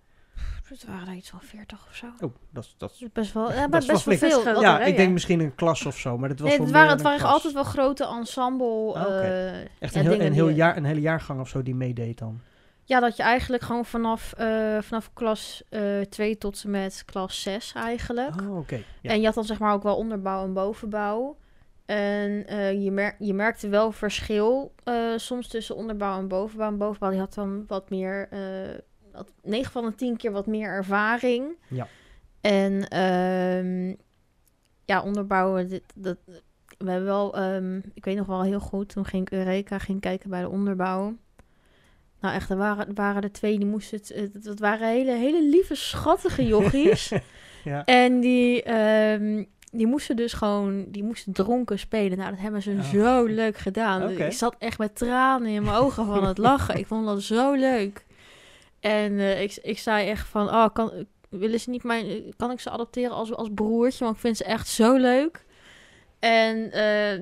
Het 0.63 0.85
waren 0.85 1.07
er 1.07 1.13
iets 1.13 1.29
van 1.29 1.41
40 1.41 1.85
of 1.89 1.95
zo. 1.95 2.05
Oh, 2.05 2.33
dat 2.49 2.63
is... 2.63 2.75
Dat 2.77 2.91
is 2.91 2.99
Dat 2.99 3.13
best 3.13 3.33
wel, 3.33 3.51
ja, 3.51 3.67
Dat 3.67 3.85
best 3.87 4.05
wel 4.05 4.17
veel. 4.17 4.61
Ja, 4.61 4.79
hè? 4.79 4.85
ik 4.85 4.95
denk 4.95 5.11
misschien 5.11 5.39
een 5.39 5.55
klas 5.55 5.85
of 5.85 5.97
zo, 5.97 6.17
maar 6.17 6.29
dit 6.29 6.39
was 6.39 6.49
Nee, 6.49 6.59
het 6.59 6.71
waren, 6.71 6.89
het 6.89 7.01
waren 7.01 7.27
altijd 7.27 7.53
wel 7.53 7.63
grote 7.63 8.05
ensemble. 8.07 8.93
Ah, 8.93 9.25
eh, 9.25 9.61
Echt 9.79 9.95
een, 9.95 10.01
heel, 10.01 10.19
een, 10.19 10.33
heel 10.33 10.45
die- 10.47 10.55
jaar, 10.55 10.77
een 10.77 10.85
hele 10.85 11.01
jaargang 11.01 11.39
of 11.39 11.49
zo 11.49 11.61
die 11.63 11.75
meedeed 11.75 12.17
dan. 12.17 12.39
Ja, 12.85 12.99
dat 12.99 13.17
je 13.17 13.23
eigenlijk 13.23 13.63
gewoon 13.63 13.85
vanaf, 13.85 14.33
eh, 14.33 14.77
vanaf 14.81 15.13
klas 15.13 15.63
2 16.09 16.37
tot 16.37 16.61
en 16.63 16.69
met 16.71 17.03
klas 17.05 17.41
6 17.41 17.73
eigenlijk. 17.73 18.41
Oh. 18.41 18.67
Ja. 18.69 18.79
En 19.11 19.19
je 19.19 19.25
had 19.25 19.35
dan 19.35 19.43
zeg 19.43 19.59
maar 19.59 19.73
ook 19.73 19.83
wel 19.83 19.95
onderbouw 19.95 20.43
en 20.43 20.53
bovenbouw. 20.53 21.37
En 21.85 22.47
eh, 22.47 22.83
je, 22.83 22.91
mer 22.91 23.15
je 23.19 23.33
merkte 23.33 23.67
wel 23.69 23.91
verschil 23.91 24.73
eh, 24.83 24.95
soms 25.15 25.47
tussen 25.47 25.75
onderbouw 25.75 26.17
en 26.19 26.27
bovenbouw. 26.27 26.67
En 26.67 26.77
bovenbouw 26.77 27.09
die 27.09 27.19
had 27.19 27.33
dan 27.33 27.63
wat 27.67 27.89
meer, 27.89 28.29
had 29.13 29.31
9 29.43 29.71
van 29.71 29.85
de 29.85 29.95
10 29.95 30.17
keer 30.17 30.31
wat 30.31 30.47
meer 30.47 30.69
ervaring. 30.69 31.45
Ja. 31.67 31.87
En 32.41 32.87
ehm, 32.87 33.95
ja, 34.85 35.01
onderbouwen, 35.03 35.69
dit, 35.69 35.83
dat, 35.95 36.17
we 36.77 36.89
hebben 36.89 37.05
wel, 37.05 37.35
ehm, 37.35 37.77
ik 37.93 38.05
weet 38.05 38.17
nog 38.17 38.27
wel 38.27 38.41
heel 38.43 38.59
goed, 38.59 38.89
toen 38.89 39.05
ging 39.05 39.25
ik 39.25 39.31
Eureka 39.37 39.77
ging 39.79 40.01
kijken 40.01 40.29
bij 40.29 40.41
de 40.41 40.49
onderbouw. 40.49 41.15
Nou 42.19 42.35
echt, 42.35 42.49
er 42.49 42.57
waren, 42.57 42.87
er 42.87 42.93
waren 42.93 43.21
er 43.21 43.31
twee, 43.31 43.57
die 43.57 43.67
moesten 43.67 43.99
het, 44.15 44.43
dat 44.43 44.59
waren 44.59 44.87
hele, 44.87 45.11
hele 45.11 45.43
lieve, 45.49 45.75
schattige 45.75 46.45
jochies. 46.55 47.11
ja. 47.63 47.85
En 47.85 48.19
die, 48.19 48.63
ehm, 48.63 49.43
die 49.71 49.87
moesten 49.87 50.15
dus 50.15 50.33
gewoon, 50.33 50.85
die 50.87 51.03
moesten 51.03 51.33
dronken 51.33 51.79
spelen. 51.79 52.17
Nou, 52.17 52.29
dat 52.29 52.39
hebben 52.39 52.61
ze 52.61 52.71
Oh. 52.71 52.83
zo 52.89 53.25
leuk 53.25 53.57
gedaan. 53.57 54.09
Ik 54.09 54.31
zat 54.31 54.55
echt 54.59 54.77
met 54.77 54.95
tranen 54.95 55.49
in 55.49 55.63
mijn 55.63 55.75
ogen 55.75 56.05
van 56.05 56.25
het 56.25 56.37
lachen. 56.37 56.77
Ik 56.77 56.87
vond 56.87 57.05
dat 57.05 57.21
zo 57.21 57.53
leuk. 57.53 58.05
En 58.83 59.19
eh, 59.19 59.41
ik, 59.41 59.59
ik 59.61 59.79
zei 59.79 60.09
echt 60.09 60.27
van, 60.27 60.47
oh, 60.47 60.67
kan, 60.73 61.05
willen 61.29 61.59
ze 61.59 61.69
niet 61.69 61.83
mijn, 61.83 62.33
kan 62.37 62.51
ik 62.51 62.59
ze 62.59 62.69
adopteren 62.69 63.11
als, 63.15 63.33
als 63.33 63.49
broertje? 63.53 64.03
Want 64.03 64.15
ik 64.15 64.21
vind 64.21 64.37
ze 64.37 64.43
echt 64.43 64.67
zo 64.67 64.95
leuk. 64.95 65.45
En 66.19 66.71
eh, 66.71 67.17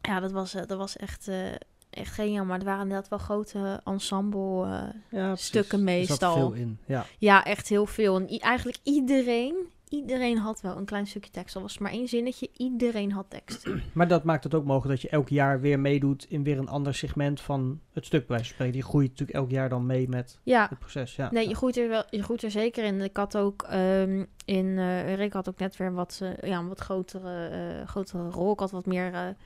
ja, 0.00 0.20
dat 0.20 0.32
was, 0.32 0.54
eh, 0.54 0.62
dat 0.66 0.78
was 0.78 0.96
echt, 0.96 1.28
eh, 1.28 1.52
echt 1.90 2.14
geniaal. 2.14 2.44
Maar 2.44 2.58
er 2.58 2.64
waren 2.64 2.82
inderdaad 2.82 3.08
wel 3.08 3.18
grote 3.18 3.80
ensemble 3.84 4.92
Ja, 5.10 5.36
stukken 5.36 5.88
Er 5.88 6.06
zat 6.06 6.08
meestal. 6.08 6.34
veel 6.34 6.52
in. 6.52 6.78
Ja. 6.86 7.06
ja, 7.18 7.44
echt 7.44 7.68
heel 7.68 7.86
veel. 7.86 8.16
En 8.16 8.38
eigenlijk 8.38 8.78
iedereen, 8.82 9.54
iedereen 9.88 10.38
had 10.38 10.60
wel 10.60 10.76
een 10.76 10.84
klein 10.84 11.06
stukje 11.06 11.30
tekst. 11.30 11.56
Al 11.56 11.62
was 11.62 11.72
het 11.72 11.80
maar 11.80 11.92
één 11.92 12.08
zinnetje, 12.08 12.48
iedereen 12.56 13.12
had 13.12 13.30
tekst. 13.30 13.66
Maar 13.92 14.08
dat 14.08 14.24
maakt 14.24 14.44
het 14.44 14.54
ook 14.54 14.64
mogelijk 14.64 15.00
dat 15.00 15.10
je 15.10 15.16
elk 15.16 15.28
jaar 15.28 15.60
weer 15.60 15.80
meedoet 15.80 16.26
in 16.28 16.42
weer 16.42 16.58
een 16.58 16.68
ander 16.68 16.94
segment 16.94 17.40
van 17.40 17.80
het 17.92 18.06
stuk 18.06 18.26
bij 18.26 18.44
spreken. 18.44 18.72
Die 18.72 18.82
groeit 18.82 19.08
natuurlijk 19.08 19.38
elk 19.38 19.50
jaar 19.50 19.68
dan 19.68 19.86
mee 19.86 20.08
met 20.08 20.38
Ja, 20.42 20.66
het 20.68 20.78
proces. 20.78 21.16
Ja. 21.16 21.30
nee, 21.32 21.48
je 21.48 21.54
groeit 21.54 21.76
er, 21.76 21.88
wel, 21.88 22.02
je 22.10 22.22
groeit 22.22 22.42
er 22.42 22.50
zeker 22.50 22.84
in. 22.84 23.00
Ik 23.00 23.16
had 23.16 23.36
ook 23.36 23.62
ehm, 23.62 24.24
in, 24.44 24.78
eh 24.78 25.14
Rick 25.14 25.32
had 25.32 25.48
ook 25.48 25.58
net 25.58 25.76
weer 25.76 25.92
wat, 25.92 26.20
eh, 26.22 26.48
ja, 26.48 26.58
een 26.58 26.68
wat 26.68 26.80
grotere, 26.80 27.46
eh, 27.46 27.88
grotere 27.88 28.30
rol. 28.30 28.52
Ik 28.52 28.60
had 28.60 28.70
wat 28.70 28.86
meer, 28.86 29.36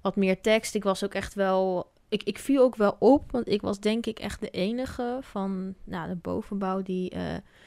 wat 0.00 0.16
meer 0.16 0.40
tekst. 0.40 0.74
Ik 0.74 0.84
was 0.84 1.04
ook 1.04 1.14
echt 1.14 1.34
wel, 1.34 1.90
ik, 2.08 2.22
ik 2.22 2.38
viel 2.38 2.62
ook 2.62 2.76
wel 2.76 2.96
op, 2.98 3.30
want 3.30 3.48
ik 3.48 3.60
was 3.60 3.80
denk 3.80 4.06
ik 4.06 4.18
echt 4.18 4.40
de 4.40 4.50
enige 4.50 5.18
van 5.20 5.74
nou, 5.84 6.08
de 6.08 6.16
bovenbouw 6.16 6.82
die 6.82 7.10
eh, 7.10 7.22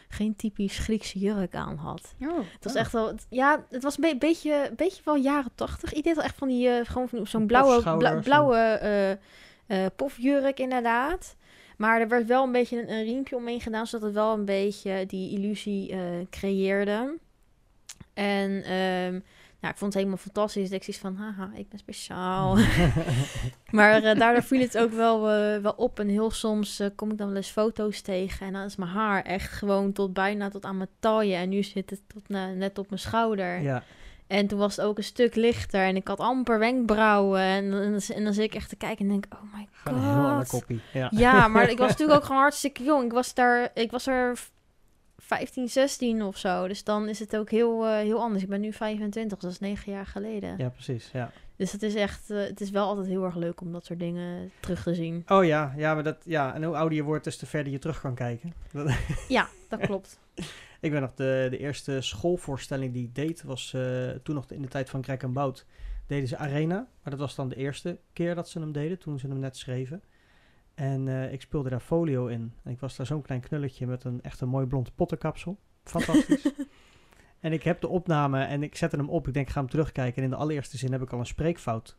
geen 0.09 0.35
typisch 0.35 0.77
Griekse 0.77 1.19
jurk 1.19 1.55
aan 1.55 1.75
had. 1.77 2.15
Oh. 2.21 2.37
Het 2.53 2.63
was 2.63 2.73
Oh. 2.73 2.79
echt 2.79 2.91
wel, 2.91 3.13
ja, 3.29 3.65
het 3.69 3.83
was 3.83 3.97
een 3.97 4.09
be- 4.09 4.17
beetje, 4.17 4.71
beetje 4.75 5.01
wel 5.05 5.15
jaren 5.15 5.51
tachtig. 5.55 5.93
Ik 5.93 6.03
deed 6.03 6.17
echt 6.17 6.35
van 6.35 6.47
die, 6.47 6.69
eh, 6.69 6.85
gewoon 6.85 7.09
van 7.09 7.27
zo'n 7.27 7.47
blauwe, 7.47 7.97
bla- 7.97 8.19
blauwe 8.19 8.57
eh, 8.57 9.11
eh, 9.11 9.91
pofjurk 9.95 10.59
inderdaad. 10.59 11.35
Maar 11.77 12.01
er 12.01 12.07
werd 12.07 12.27
wel 12.27 12.43
een 12.43 12.51
beetje 12.51 12.81
een, 12.81 12.91
een 12.91 13.03
riempje 13.03 13.35
omheen 13.35 13.61
gedaan, 13.61 13.87
zodat 13.87 14.05
het 14.05 14.15
wel 14.15 14.33
een 14.33 14.45
beetje 14.45 15.05
die 15.05 15.31
illusie 15.31 15.91
eh, 15.91 15.99
creëerde. 16.29 17.17
En 18.13 18.63
ehm, 18.63 19.19
nou, 19.61 19.73
ik 19.73 19.79
vond 19.79 19.93
het 19.93 19.93
helemaal 19.93 20.17
fantastisch. 20.17 20.69
Dat 20.69 20.77
ik 20.77 20.83
zoiets 20.83 21.01
van, 21.01 21.15
haha, 21.15 21.51
ik 21.55 21.69
ben 21.69 21.79
speciaal. 21.79 22.57
maar 23.77 24.03
eh, 24.03 24.19
daardoor 24.19 24.43
viel 24.43 24.59
het 24.59 24.77
ook 24.77 24.91
wel, 24.91 25.29
eh, 25.29 25.61
wel 25.61 25.73
op. 25.77 25.99
En 25.99 26.07
heel 26.07 26.31
soms 26.31 26.79
eh, 26.79 26.87
kom 26.95 27.11
ik 27.11 27.17
dan 27.17 27.27
wel 27.27 27.35
eens 27.35 27.49
foto's 27.49 28.01
tegen. 28.01 28.47
En 28.47 28.53
dan 28.53 28.63
is 28.63 28.75
mijn 28.75 28.91
haar 28.91 29.23
echt 29.23 29.51
gewoon 29.51 29.91
tot 29.91 30.13
bijna 30.13 30.49
tot 30.49 30.65
aan 30.65 30.77
mijn 30.77 30.89
taille. 30.99 31.35
En 31.35 31.49
nu 31.49 31.63
zit 31.63 31.89
het 31.89 32.01
tot, 32.07 32.29
net 32.55 32.77
op 32.77 32.89
mijn 32.89 33.01
schouder. 33.01 33.61
ja. 33.61 33.83
En 34.27 34.47
toen 34.47 34.59
was 34.59 34.75
het 34.75 34.85
ook 34.85 34.97
een 34.97 35.03
stuk 35.03 35.35
lichter. 35.35 35.81
En 35.81 35.95
ik 35.95 36.07
had 36.07 36.19
amper 36.19 36.59
wenkbrauwen. 36.59 37.41
En, 37.41 37.73
en, 37.73 37.99
en 38.15 38.23
dan 38.23 38.33
zit 38.33 38.43
ik 38.43 38.55
echt 38.55 38.69
te 38.69 38.75
kijken 38.75 39.05
en 39.05 39.11
denk, 39.11 39.25
oh 39.33 39.53
my 39.53 39.67
een 39.83 40.01
heel 40.01 40.43
god. 40.45 40.63
Ja. 40.93 41.07
Ja, 41.11 41.47
maar 41.47 41.69
ik 41.71 41.77
was 41.77 41.89
natuurlijk 41.89 42.19
ook 42.19 42.25
gewoon 42.25 42.41
hartstikke 42.41 42.83
jong. 42.83 43.03
Ik 43.05 43.11
was 43.11 43.33
daar, 43.33 43.71
ik 43.73 43.91
was 43.91 44.07
er 44.07 44.39
15, 45.37 45.69
16 45.69 46.21
of 46.23 46.37
zo. 46.37 46.67
Dus 46.67 46.83
dan 46.83 47.09
is 47.09 47.19
het 47.19 47.35
ook 47.37 47.49
heel, 47.51 47.85
eh, 47.85 47.95
heel 47.95 48.19
anders. 48.19 48.43
Ik 48.43 48.49
ben 48.49 48.61
nu 48.61 48.73
25, 48.73 49.37
dus 49.39 49.41
dat 49.41 49.61
is 49.61 49.67
negen 49.69 49.91
jaar 49.91 50.05
geleden. 50.05 50.57
ja, 50.57 50.69
precies. 50.69 51.09
Ja. 51.13 51.31
Dus 51.55 51.71
het 51.71 51.83
is 51.83 51.95
echt, 51.95 52.29
eh, 52.29 52.37
het 52.43 52.61
is 52.61 52.69
wel 52.69 52.87
altijd 52.87 53.07
heel 53.07 53.23
erg 53.23 53.35
leuk 53.35 53.61
om 53.61 53.71
dat 53.71 53.85
soort 53.85 53.99
dingen 53.99 54.51
terug 54.59 54.83
te 54.83 54.95
zien. 54.95 55.23
Oh 55.27 55.45
ja, 55.45 55.73
ja, 55.77 55.93
maar 55.93 56.03
dat, 56.03 56.17
ja, 56.25 56.53
en 56.55 56.63
hoe 56.63 56.75
ouder 56.75 56.97
je 56.97 57.03
wordt, 57.03 57.23
des 57.23 57.37
te 57.37 57.45
verder 57.45 57.71
je 57.71 57.79
terug 57.79 58.01
kan 58.01 58.15
kijken. 58.15 58.53
Dat- 58.71 58.91
Ja, 59.27 59.47
dat 59.69 59.79
klopt. 59.79 60.19
ik 60.81 60.91
ben 60.91 61.01
nog 61.01 61.13
de, 61.13 61.47
de 61.49 61.57
eerste 61.57 62.01
schoolvoorstelling 62.01 62.93
die 62.93 63.03
ik 63.03 63.15
deed, 63.15 63.43
was 63.43 63.73
eh, 63.73 64.09
toen 64.23 64.35
nog 64.35 64.45
in 64.51 64.61
de 64.61 64.67
tijd 64.67 64.89
van 64.89 65.01
Krek 65.01 65.23
en 65.23 65.33
Bout. 65.33 65.65
Deden 66.07 66.27
ze 66.27 66.37
Arena, 66.37 66.75
maar 66.75 67.11
dat 67.11 67.19
was 67.19 67.35
dan 67.35 67.49
de 67.49 67.55
eerste 67.55 67.99
keer 68.13 68.35
dat 68.35 68.49
ze 68.49 68.59
hem 68.59 68.71
deden, 68.71 68.99
toen 68.99 69.19
ze 69.19 69.27
hem 69.27 69.39
net 69.39 69.57
schreven. 69.57 70.01
En 70.81 71.07
eh, 71.07 71.33
ik 71.33 71.41
speelde 71.41 71.69
daar 71.69 71.79
folio 71.79 72.27
in. 72.27 72.53
En 72.63 72.71
ik 72.71 72.79
was 72.79 72.95
daar 72.95 73.05
zo'n 73.05 73.21
klein 73.21 73.41
knulletje 73.41 73.87
met 73.87 74.03
een 74.03 74.19
echt 74.21 74.41
een 74.41 74.47
mooi 74.47 74.65
blond 74.65 74.95
pottenkapsel. 74.95 75.57
Fantastisch. 75.83 76.51
en 77.39 77.53
ik 77.53 77.63
heb 77.63 77.81
de 77.81 77.87
opname 77.87 78.43
en 78.43 78.63
ik 78.63 78.75
zette 78.75 78.95
hem 78.95 79.09
op. 79.09 79.27
Ik 79.27 79.33
denk, 79.33 79.47
ik 79.47 79.53
ga 79.53 79.59
hem 79.59 79.69
terugkijken. 79.69 80.17
En 80.17 80.23
in 80.23 80.29
de 80.29 80.35
allereerste 80.35 80.77
zin 80.77 80.91
heb 80.91 81.01
ik 81.01 81.11
al 81.13 81.19
een 81.19 81.25
spreekfout. 81.25 81.95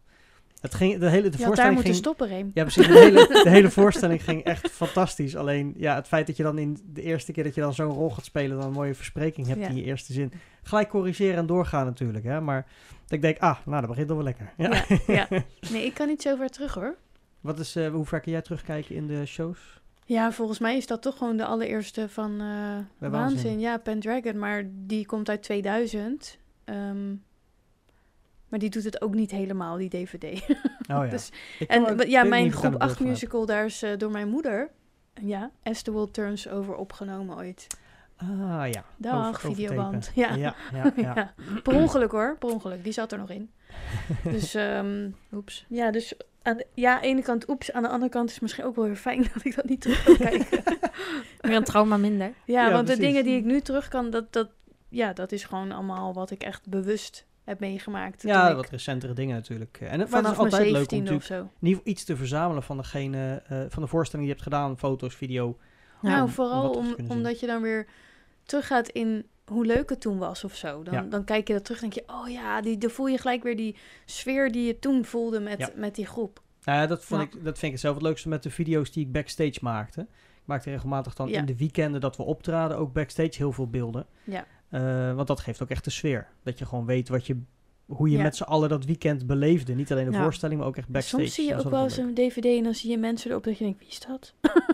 Het 0.60 0.74
ging, 0.74 0.98
de 0.98 1.08
hele 1.08 1.28
de 1.28 1.36
daar 1.36 1.46
voorstelling 1.46 1.74
moeten 1.74 1.92
ging, 1.92 2.04
stoppen, 2.04 2.28
Reem. 2.28 2.50
Ja, 2.54 2.62
precies. 2.62 2.86
De 2.86 2.98
hele, 2.98 3.26
de 3.44 3.50
hele 3.50 3.70
voorstelling 3.70 4.24
ging 4.24 4.42
echt 4.42 4.70
fantastisch. 4.70 5.36
Alleen 5.36 5.74
ja, 5.76 5.94
het 5.94 6.08
feit 6.08 6.26
dat 6.26 6.36
je 6.36 6.42
dan 6.42 6.58
in 6.58 6.78
de 6.92 7.02
eerste 7.02 7.32
keer 7.32 7.44
dat 7.44 7.54
je 7.54 7.60
dan 7.60 7.74
zo'n 7.74 7.92
rol 7.92 8.10
gaat 8.10 8.24
spelen, 8.24 8.56
dan 8.56 8.66
een 8.66 8.72
mooie 8.72 8.94
verspreking 8.94 9.46
hebt 9.46 9.60
Ja. 9.60 9.68
in 9.68 9.76
je 9.76 9.82
eerste 9.82 10.12
zin. 10.12 10.32
Gelijk 10.62 10.88
corrigeren 10.88 11.36
en 11.36 11.46
doorgaan 11.46 11.86
natuurlijk. 11.86 12.24
Hè? 12.24 12.40
Maar 12.40 12.66
dat 13.02 13.12
ik 13.12 13.22
denk, 13.22 13.38
ah, 13.38 13.56
nou, 13.64 13.80
dat 13.80 13.90
begint 13.90 14.10
al 14.10 14.16
wel 14.16 14.24
lekker. 14.24 14.52
Ja. 14.56 14.84
Ja, 14.88 14.98
ja. 15.06 15.28
Nee, 15.72 15.84
ik 15.84 15.94
kan 15.94 16.06
niet 16.06 16.22
zo 16.22 16.36
ver 16.36 16.48
terug 16.48 16.74
hoor. 16.74 16.96
Wat 17.42 17.58
is, 17.58 17.76
eh, 17.76 17.88
hoe 17.90 18.04
ver 18.06 18.20
kun 18.20 18.32
jij 18.32 18.42
terugkijken 18.42 18.94
in 18.94 19.06
de 19.06 19.26
shows? 19.26 19.80
Ja, 20.04 20.32
volgens 20.32 20.58
mij 20.58 20.76
is 20.76 20.86
dat 20.86 21.02
toch 21.02 21.16
gewoon 21.18 21.36
de 21.36 21.44
allereerste 21.44 22.08
van 22.08 22.30
eh 22.32 22.46
Waanzin. 22.98 23.10
Waanzin. 23.10 23.60
Ja, 23.60 23.78
Pendragon, 23.78 24.38
maar 24.38 24.62
die 24.70 25.06
komt 25.06 25.28
uit 25.28 25.42
2000. 25.42 26.38
Ehm, 26.64 27.08
maar 28.48 28.58
die 28.58 28.70
doet 28.70 28.84
het 28.84 29.02
ook 29.02 29.14
niet 29.14 29.30
helemaal, 29.30 29.76
die 29.76 29.88
DVD. 29.88 30.22
Oh 30.82 31.04
ja. 31.04 31.06
Dus- 31.06 31.30
kan 31.66 31.86
en 31.86 32.08
ja, 32.10 32.24
mijn 32.24 32.52
groep 32.52 32.64
een 32.64 32.78
8 32.78 32.78
beeld 32.78 32.96
van 32.96 33.06
heb. 33.06 33.14
musical, 33.14 33.46
daar 33.46 33.64
is 33.64 33.82
eh, 33.82 33.96
door 33.98 34.10
mijn 34.10 34.28
moeder, 34.28 34.70
ja, 35.22 35.50
As 35.62 35.82
the 35.82 35.90
World 35.92 36.14
Turns 36.14 36.48
over 36.48 36.74
opgenomen 36.74 37.36
ooit. 37.36 37.66
Ah 38.16 38.64
ja. 38.70 38.84
Dag, 38.96 39.28
Over- 39.28 39.40
videoband. 39.54 40.10
Ja. 40.14 40.34
Ja, 40.34 40.54
ja, 40.72 40.92
ja. 40.96 41.12
Ja, 41.14 41.34
per 41.62 41.74
ongeluk 41.74 42.10
hoor, 42.10 42.36
per 42.38 42.48
ongeluk. 42.48 42.84
Die 42.84 42.92
zat 42.92 43.12
er 43.12 43.18
nog 43.18 43.30
in. 43.30 43.50
Dus, 44.32 44.54
ehm, 44.54 45.10
Oeps. 45.32 45.64
ja, 45.68 45.90
dus 45.90 46.14
aan 46.42 46.56
de, 46.56 46.66
ja, 46.74 46.94
aan 46.94 47.00
de 47.00 47.06
ene 47.06 47.22
kant 47.22 47.48
oeps, 47.48 47.72
aan 47.72 47.82
de 47.82 47.88
andere 47.88 48.10
kant 48.10 48.26
is 48.28 48.32
het 48.32 48.42
misschien 48.42 48.64
ook 48.64 48.76
wel 48.76 48.84
weer 48.84 48.96
fijn 48.96 49.22
dat 49.34 49.44
ik 49.44 49.56
dat 49.56 49.64
niet 49.68 49.80
terug 49.80 50.04
kan 50.04 50.16
kijken. 50.16 50.62
Weer 51.40 51.56
een 51.56 51.64
trauma 51.64 51.96
minder. 51.96 52.32
Ja, 52.44 52.66
Ja, 52.66 52.72
want 52.72 52.84
precies. 52.84 53.00
de 53.00 53.06
dingen 53.06 53.24
die 53.24 53.36
ik 53.36 53.44
nu 53.44 53.60
terug 53.60 53.88
kan, 53.88 54.10
dat, 54.10 54.32
dat, 54.32 54.48
ja, 54.88 55.12
dat 55.12 55.32
is 55.32 55.44
gewoon 55.44 55.72
allemaal 55.72 56.14
wat 56.14 56.30
ik 56.30 56.42
echt 56.42 56.68
bewust 56.68 57.26
heb 57.44 57.60
meegemaakt. 57.60 58.22
Ja, 58.22 58.48
ik 58.48 58.56
wat 58.56 58.68
recentere 58.70 59.12
dingen 59.12 59.34
natuurlijk. 59.36 59.78
En 59.80 60.00
het, 60.00 60.08
vanaf 60.08 60.30
is 60.30 60.36
mijn 60.38 60.52
altijd 60.52 60.70
leuk 60.70 60.90
om 60.90 60.98
of 60.98 61.02
natuurlijk 61.02 61.24
zo. 61.24 61.34
in 61.34 61.48
ieder 61.60 61.76
geval 61.78 61.92
iets 61.92 62.04
te 62.04 62.16
verzamelen 62.16 62.62
van 62.62 62.76
degene, 62.76 63.42
eh, 63.46 63.60
van 63.68 63.82
de 63.82 63.88
voorstelling 63.88 64.28
die 64.28 64.36
je 64.36 64.42
hebt 64.42 64.42
gedaan. 64.42 64.78
Foto's, 64.78 65.14
video. 65.14 65.58
Nou, 66.02 66.22
om- 66.22 66.28
vooral 66.28 66.70
om, 66.70 66.94
omdat 67.08 67.40
je 67.40 67.46
dan 67.46 67.62
weer 67.62 67.86
teruggaat 68.44 68.88
in 68.88 69.26
hoe 69.52 69.66
leuk 69.66 69.90
het 69.90 70.00
toen 70.00 70.18
was 70.18 70.44
of 70.44 70.54
zo. 70.54 70.82
Dan, 70.82 70.94
Ja. 70.94 71.02
dan 71.02 71.24
kijk 71.24 71.48
je 71.48 71.54
dat 71.54 71.64
terug 71.64 71.82
en 71.82 71.90
denk 71.90 72.06
je, 72.08 72.14
oh 72.14 72.28
ja, 72.30 72.60
die, 72.60 72.78
dan 72.78 72.90
voel 72.90 73.06
je 73.06 73.18
gelijk 73.18 73.42
weer 73.42 73.56
die 73.56 73.76
sfeer 74.04 74.52
die 74.52 74.66
je 74.66 74.78
toen 74.78 75.04
voelde 75.04 75.40
met, 75.40 75.58
Ja. 75.58 75.70
met 75.74 75.94
die 75.94 76.06
groep. 76.06 76.42
Nou 76.64 76.78
ja, 76.80 76.86
dat, 76.86 77.04
vond 77.04 77.22
ik, 77.22 77.44
dat 77.44 77.58
vind 77.58 77.72
ik 77.72 77.78
zelf 77.78 77.94
het 77.94 78.02
leukste 78.04 78.28
met 78.28 78.42
de 78.42 78.50
video's 78.50 78.90
die 78.92 79.04
ik 79.06 79.12
backstage 79.12 79.58
maakte. 79.60 80.00
Ik 80.00 80.48
maakte 80.48 80.70
regelmatig 80.70 81.14
dan 81.14 81.28
in 81.28 81.44
de 81.44 81.56
weekenden 81.56 82.00
dat 82.00 82.16
we 82.16 82.22
optraden 82.22 82.76
ook 82.76 82.92
backstage 82.92 83.30
heel 83.36 83.52
veel 83.52 83.68
beelden. 83.68 84.06
Ja. 84.24 84.46
Eh, 84.68 85.14
want 85.14 85.26
dat 85.26 85.40
geeft 85.40 85.62
ook 85.62 85.70
echt 85.70 85.84
de 85.84 85.90
sfeer. 85.90 86.28
Dat 86.42 86.58
je 86.58 86.66
gewoon 86.66 86.84
weet 86.86 87.08
wat 87.08 87.26
je, 87.26 87.36
hoe 87.86 88.10
je 88.10 88.16
Ja. 88.16 88.22
met 88.22 88.36
z'n 88.36 88.42
allen 88.42 88.68
dat 88.68 88.84
weekend 88.84 89.26
beleefde. 89.26 89.74
Niet 89.74 89.92
alleen 89.92 90.04
de 90.10 90.12
Ja. 90.16 90.22
voorstelling, 90.22 90.58
maar 90.58 90.68
ook 90.68 90.76
echt 90.76 90.88
backstage. 90.88 91.22
Soms 91.22 91.34
zie 91.34 91.48
je 91.48 91.56
ook 91.58 91.70
wel 91.70 91.82
eens 91.84 91.96
een 91.96 92.14
dvd 92.14 92.44
en 92.44 92.62
dan 92.64 92.74
zie 92.74 92.90
je 92.90 92.98
mensen 92.98 93.30
erop 93.30 93.44
dat 93.44 93.58
je 93.58 93.64
denkt, 93.64 93.78
wie 93.78 93.88
is 93.88 94.00
dat? 94.00 94.34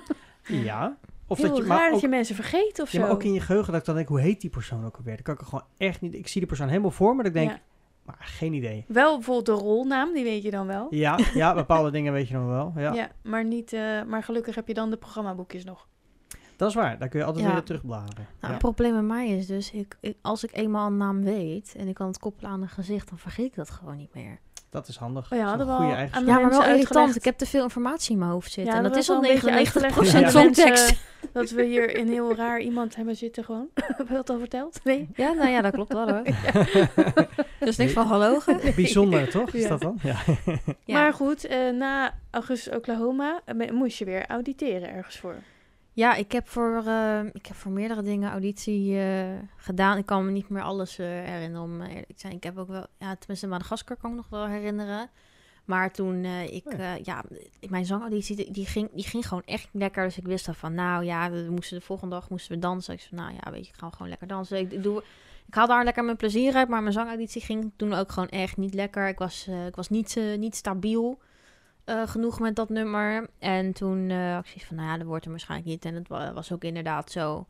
Ja. 0.68 0.98
Of 1.30 1.38
Heel 1.38 1.48
dat 1.48 1.56
je, 1.56 1.62
raar 1.62 1.76
maar 1.76 1.84
dat 1.86 1.94
ook, 1.94 2.00
je 2.00 2.08
mensen 2.08 2.34
vergeet 2.34 2.80
of 2.80 2.90
ja, 2.92 2.98
zo. 2.98 3.04
maar 3.06 3.10
ook 3.14 3.22
in 3.22 3.32
je 3.32 3.40
geheugen 3.40 3.72
dat 3.72 3.80
ik 3.80 3.86
dan 3.86 3.94
denk, 3.96 4.08
hoe 4.08 4.20
heet 4.20 4.40
die 4.40 4.50
persoon 4.50 4.84
ook 4.84 4.96
alweer? 4.96 5.14
Dat 5.16 5.24
kan 5.24 5.34
ik 5.34 5.40
er 5.40 5.46
gewoon 5.46 5.64
echt 5.76 6.00
niet... 6.00 6.14
Ik 6.14 6.28
zie 6.28 6.40
die 6.40 6.48
persoon 6.48 6.68
helemaal 6.68 6.90
voor 6.90 7.10
me, 7.10 7.16
dat 7.16 7.26
ik 7.26 7.32
denk, 7.32 7.50
Ja. 7.50 7.58
maar 8.04 8.16
geen 8.20 8.52
idee. 8.52 8.84
Wel 8.88 9.14
bijvoorbeeld 9.14 9.46
de 9.58 9.64
rolnaam, 9.64 10.12
die 10.14 10.24
weet 10.24 10.42
je 10.42 10.50
dan 10.50 10.66
wel. 10.66 10.86
Ja, 10.90 11.18
ja, 11.34 11.54
bepaalde 11.54 11.90
dingen 11.96 12.12
weet 12.12 12.28
je 12.28 12.34
nog 12.34 12.46
wel. 12.46 12.72
Ja. 12.76 12.92
Ja, 12.92 13.10
maar, 13.22 13.44
niet, 13.44 13.72
eh, 13.72 14.02
maar 14.02 14.22
gelukkig 14.22 14.54
heb 14.54 14.68
je 14.68 14.74
dan 14.74 14.90
de 14.90 14.96
programmaboekjes 14.96 15.64
nog. 15.64 15.86
Dat 16.56 16.68
is 16.68 16.74
waar, 16.74 16.98
daar 16.98 17.08
kun 17.08 17.18
je 17.20 17.24
altijd 17.24 17.46
Ja. 17.46 17.52
weer 17.52 17.62
terugbladeren. 17.62 18.16
Nou, 18.24 18.36
ja. 18.40 18.48
Het 18.48 18.58
probleem 18.58 18.92
bij 18.92 19.02
mij 19.02 19.28
is 19.28 19.46
dus, 19.46 19.70
ik, 19.70 19.96
ik, 20.00 20.16
als 20.22 20.44
ik 20.44 20.56
eenmaal 20.56 20.86
een 20.86 20.96
naam 20.96 21.22
weet 21.22 21.74
en 21.78 21.88
ik 21.88 21.94
kan 21.94 22.06
het 22.06 22.18
koppelen 22.18 22.50
aan 22.50 22.62
een 22.62 22.68
gezicht, 22.68 23.08
dan 23.08 23.18
vergeet 23.18 23.46
ik 23.46 23.54
dat 23.54 23.70
gewoon 23.70 23.96
niet 23.96 24.14
meer. 24.14 24.38
Dat 24.70 24.88
is 24.88 24.96
handig. 24.96 25.32
Oh 25.32 25.38
ja, 25.38 25.44
Dat 25.56 25.60
is 25.60 25.66
hadden 25.66 25.66
een 25.66 25.72
we 25.72 25.78
goede 25.82 25.94
eigenschap. 25.96 26.26
Ja, 26.28 26.32
maar 26.40 26.50
wel 26.50 26.60
irritant. 26.60 26.78
uitgelegd. 26.96 27.16
Ik 27.16 27.24
heb 27.24 27.36
te 27.38 27.46
veel 27.46 27.62
informatie 27.62 28.12
in 28.12 28.18
mijn 28.18 28.30
hoofd 28.30 28.52
zitten. 28.52 28.74
en 28.74 28.82
dat 28.82 28.96
is 28.96 29.10
al 29.10 29.20
wel 29.20 29.30
een 29.30 29.34
beetje 29.40 29.50
99% 29.50 29.54
uitgelegd 29.54 30.14
aan 30.14 30.22
de 30.22 30.30
songtekst. 30.30 30.86
mensen 30.86 31.06
Dat 31.32 31.50
we 31.50 31.64
hier 31.64 31.98
een 31.98 32.08
heel 32.08 32.34
raar 32.34 32.60
iemand 32.60 32.96
hebben 32.96 33.16
zitten 33.16 33.44
gewoon. 33.44 33.66
Heb 33.96 34.08
je 34.08 34.14
dat 34.14 34.30
al 34.30 34.38
verteld? 34.38 34.80
Nee? 34.84 35.08
Ja, 35.14 35.32
nou 35.32 35.48
ja, 35.50 35.60
dat 35.60 35.72
klopt 35.72 35.92
wel 35.92 36.08
hoor. 36.08 36.22
Dus 37.60 37.76
niks 37.82 37.92
van 37.92 38.06
hallogen. 38.06 38.60
Bijzonder, 38.74 39.30
toch? 39.30 39.52
Is 39.52 39.62
Ja. 39.62 39.68
dat 39.68 39.80
dan? 39.80 39.98
Ja. 40.02 40.16
Ja. 40.84 41.00
Maar 41.00 41.12
goed, 41.12 41.44
eh, 41.46 41.70
na 41.70 42.14
Augustus 42.30 42.74
Oklahoma 42.74 43.40
eh, 43.44 43.70
moest 43.70 43.98
je 43.98 44.04
weer 44.04 44.26
auditeren 44.26 44.90
ergens 44.94 45.18
voor. 45.18 45.34
Ja, 45.98 46.14
ik 46.14 46.32
heb 46.32 46.48
voor, 46.48 46.82
eh, 46.86 47.24
ik 47.32 47.46
heb 47.46 47.56
voor 47.56 47.72
meerdere 47.72 48.02
dingen 48.02 48.30
auditie 48.30 48.98
eh, 48.98 49.38
gedaan. 49.56 49.98
Ik 49.98 50.06
kan 50.06 50.24
me 50.24 50.30
niet 50.30 50.48
meer 50.48 50.62
alles 50.62 50.98
eh, 50.98 51.06
herinneren 51.06 51.62
om 51.62 51.80
eh, 51.80 51.88
eerlijk 51.88 52.06
te 52.06 52.14
zijn. 52.16 52.32
Ik 52.32 52.42
heb 52.42 52.58
ook 52.58 52.68
wel, 52.68 52.86
ja, 52.98 53.16
tenminste 53.16 53.46
Madagaskar 53.46 53.96
kan 53.96 54.10
ik 54.10 54.16
nog 54.16 54.28
wel 54.28 54.46
herinneren. 54.46 55.10
Maar 55.64 55.92
toen 55.92 56.24
ik, 56.24 56.66
Oh 56.66 56.96
ja, 57.02 57.24
mijn 57.68 57.86
zangauditie, 57.86 58.52
die, 58.52 58.66
ging, 58.66 58.88
die 58.92 59.04
ging 59.04 59.28
gewoon 59.28 59.42
echt 59.44 59.68
lekker. 59.72 60.04
Dus 60.04 60.18
ik 60.18 60.26
wist 60.26 60.48
al 60.48 60.54
van, 60.54 60.74
nou 60.74 61.04
ja, 61.04 61.30
we 61.30 61.46
moesten 61.50 61.78
de 61.78 61.84
volgende 61.84 62.14
dag 62.14 62.30
moesten 62.30 62.52
we 62.54 62.58
dansen. 62.58 62.94
Ik 62.94 63.00
zei, 63.00 63.20
nou 63.20 63.34
ja, 63.42 63.50
weet 63.50 63.66
je, 63.66 63.72
ik 63.72 63.78
ga 63.78 63.90
gewoon 63.90 64.08
lekker 64.08 64.26
dansen. 64.26 64.58
Ik, 64.58 64.82
doe, 64.82 65.02
ik 65.46 65.54
haal 65.54 65.66
daar 65.66 65.84
lekker 65.84 66.04
mijn 66.04 66.16
plezier 66.16 66.54
uit, 66.54 66.68
maar 66.68 66.82
mijn 66.82 66.92
zangauditie 66.92 67.42
ging 67.42 67.72
toen 67.76 67.94
ook 67.94 68.12
gewoon 68.12 68.28
echt 68.28 68.56
niet 68.56 68.74
lekker. 68.74 69.08
Ik 69.08 69.18
was, 69.18 69.48
ik 69.66 69.76
was 69.76 69.88
niet, 69.88 70.20
niet 70.36 70.56
stabiel 70.56 71.18
eh, 71.88 72.08
genoeg 72.08 72.40
met 72.40 72.56
dat 72.56 72.68
nummer. 72.68 73.28
En 73.38 73.72
toen 73.72 74.10
had 74.10 74.40
ik 74.44 74.46
zoiets 74.46 74.64
van, 74.64 74.76
nou 74.76 74.88
ja, 74.88 74.96
dat 74.96 75.06
wordt 75.06 75.24
er 75.24 75.30
waarschijnlijk 75.30 75.70
niet. 75.70 75.84
En 75.84 75.94
het 75.94 76.08
wa- 76.08 76.32
was 76.32 76.52
ook 76.52 76.64
inderdaad 76.64 77.10
zo. 77.10 77.46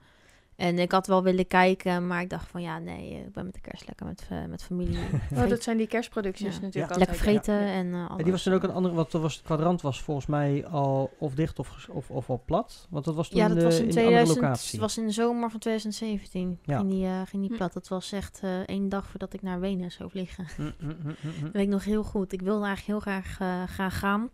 En 0.59 0.79
ik 0.79 0.92
had 0.92 1.07
wel 1.07 1.23
willen 1.23 1.47
kijken, 1.47 2.07
maar 2.07 2.21
ik 2.23 2.31
dacht 2.31 2.49
van, 2.49 2.62
ja, 2.62 2.79
nee, 2.79 3.12
eh, 3.14 3.18
ik 3.27 3.33
ben 3.33 3.44
met 3.44 3.55
de 3.55 3.61
kerst 3.61 3.87
lekker 3.87 4.07
met, 4.07 4.27
eh, 4.31 4.44
met 4.44 4.62
familie. 4.62 4.99
Oh, 5.37 5.49
dat 5.49 5.62
zijn 5.62 5.77
die 5.77 5.87
kerstproducties 5.87 6.55
Ja. 6.55 6.61
natuurlijk 6.61 6.92
Ja. 6.92 6.99
lekker 6.99 7.16
vreten 7.16 7.55
Ja. 7.55 7.61
en 7.73 7.92
eh, 7.94 8.11
En 8.16 8.23
die 8.23 8.33
was 8.33 8.42
toen 8.42 8.53
ook 8.53 8.62
een 8.62 8.71
andere, 8.71 8.94
want 8.94 9.12
er 9.12 9.21
was, 9.21 9.35
het 9.35 9.44
kwadrant 9.44 9.81
was 9.83 10.03
volgens 10.03 10.27
mij 10.27 10.66
al 10.66 11.11
of 11.18 11.35
dicht 11.35 11.59
of, 11.59 11.88
of, 11.90 12.11
of 12.11 12.31
al 12.31 12.42
plat. 12.44 12.87
Want 12.90 13.05
dat 13.05 13.14
was 13.14 13.29
toen 13.29 13.38
Ja, 13.38 13.49
dat 13.49 13.57
de, 13.59 13.64
was 13.64 13.75
in, 13.79 13.81
in 13.88 13.94
de 13.94 13.97
andere 14.01 14.11
2000, 14.14 14.40
locatie. 14.40 14.71
het 14.71 14.81
was 14.81 14.99
in 14.99 15.07
de 15.07 15.12
zomer 15.12 15.51
van 15.51 15.61
2017. 15.61 16.59
Ja. 16.62 16.79
Ging 16.79 16.90
die, 16.90 17.05
eh, 17.05 17.21
ging 17.27 17.42
die 17.42 17.51
Hm. 17.51 17.57
plat. 17.57 17.73
Dat 17.73 17.88
was 17.88 18.12
echt 18.12 18.40
eh 18.42 18.61
één 18.66 18.88
dag 18.88 19.07
voordat 19.07 19.33
ik 19.33 19.42
naar 19.42 19.61
Wenen 19.61 19.90
zou 19.92 20.11
vliegen. 20.11 20.47
Mm, 20.57 20.64
mm, 20.64 20.75
mm, 20.88 20.97
mm, 21.03 21.14
mm. 21.23 21.42
Dat 21.42 21.53
weet 21.53 21.62
ik 21.62 21.68
nog 21.68 21.85
heel 21.85 22.03
goed. 22.05 22.33
Ik 22.33 22.42
wilde 22.42 22.66
eigenlijk 22.66 23.05
heel 23.05 23.12
graag, 23.12 23.35
graag 23.71 23.99
gaan 23.99 24.31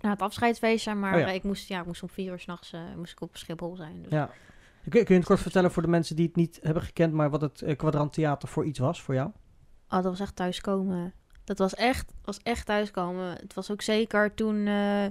naar 0.00 0.12
het 0.12 0.22
afscheidsfeestje. 0.22 0.94
Maar 0.94 1.14
Oh 1.14 1.20
ja. 1.20 1.26
eh, 1.26 1.34
ik, 1.34 1.42
moest, 1.42 1.68
ja, 1.68 1.80
ik 1.80 1.86
moest 1.86 2.02
om 2.02 2.08
vier 2.08 2.32
uur 2.32 2.38
s'nachts 2.38 2.72
uh, 2.72 2.80
moest 2.96 3.12
ik 3.12 3.20
op 3.20 3.36
Schiphol 3.36 3.76
zijn. 3.76 4.02
Dus. 4.02 4.12
Ja. 4.12 4.30
Kun, 4.88 5.04
je 5.06 5.14
het 5.14 5.24
kort 5.24 5.40
vertellen 5.40 5.70
voor 5.70 5.82
de 5.82 5.88
mensen 5.88 6.16
die 6.16 6.26
het 6.26 6.36
niet 6.36 6.58
hebben 6.62 6.82
gekend, 6.82 7.12
maar 7.12 7.30
wat 7.30 7.40
het 7.40 7.62
eh, 7.62 7.76
kwadrant 7.76 8.12
theater 8.12 8.48
voor 8.48 8.64
iets 8.64 8.78
was 8.78 9.02
voor 9.02 9.14
jou? 9.14 9.28
Oh, 9.88 10.02
dat 10.02 10.04
was 10.04 10.20
echt 10.20 10.36
thuiskomen. 10.36 11.12
Dat 11.44 11.58
was 11.58 11.74
echt, 11.74 12.12
was 12.24 12.38
echt 12.42 12.66
thuiskomen. 12.66 13.36
Het 13.36 13.54
was 13.54 13.70
ook 13.70 13.82
zeker 13.82 14.34
toen, 14.34 14.56
eh, 14.56 15.04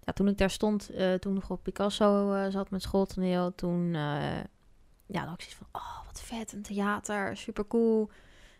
ja, 0.00 0.12
toen 0.14 0.28
ik 0.28 0.38
daar 0.38 0.50
stond, 0.50 0.90
eh, 0.90 1.14
toen 1.14 1.34
nog 1.34 1.50
op 1.50 1.62
Picasso 1.62 2.36
zat 2.50 2.70
met 2.70 2.82
schooltoneel. 2.82 3.54
Toen, 3.54 3.92
ja, 3.92 5.20
dan 5.20 5.28
had 5.28 5.34
ik 5.34 5.40
zoiets 5.40 5.54
van, 5.54 5.66
oh, 5.72 6.06
wat 6.06 6.20
vet, 6.20 6.52
een 6.52 6.62
theater, 6.62 7.36
super 7.36 7.66
cool. 7.66 8.10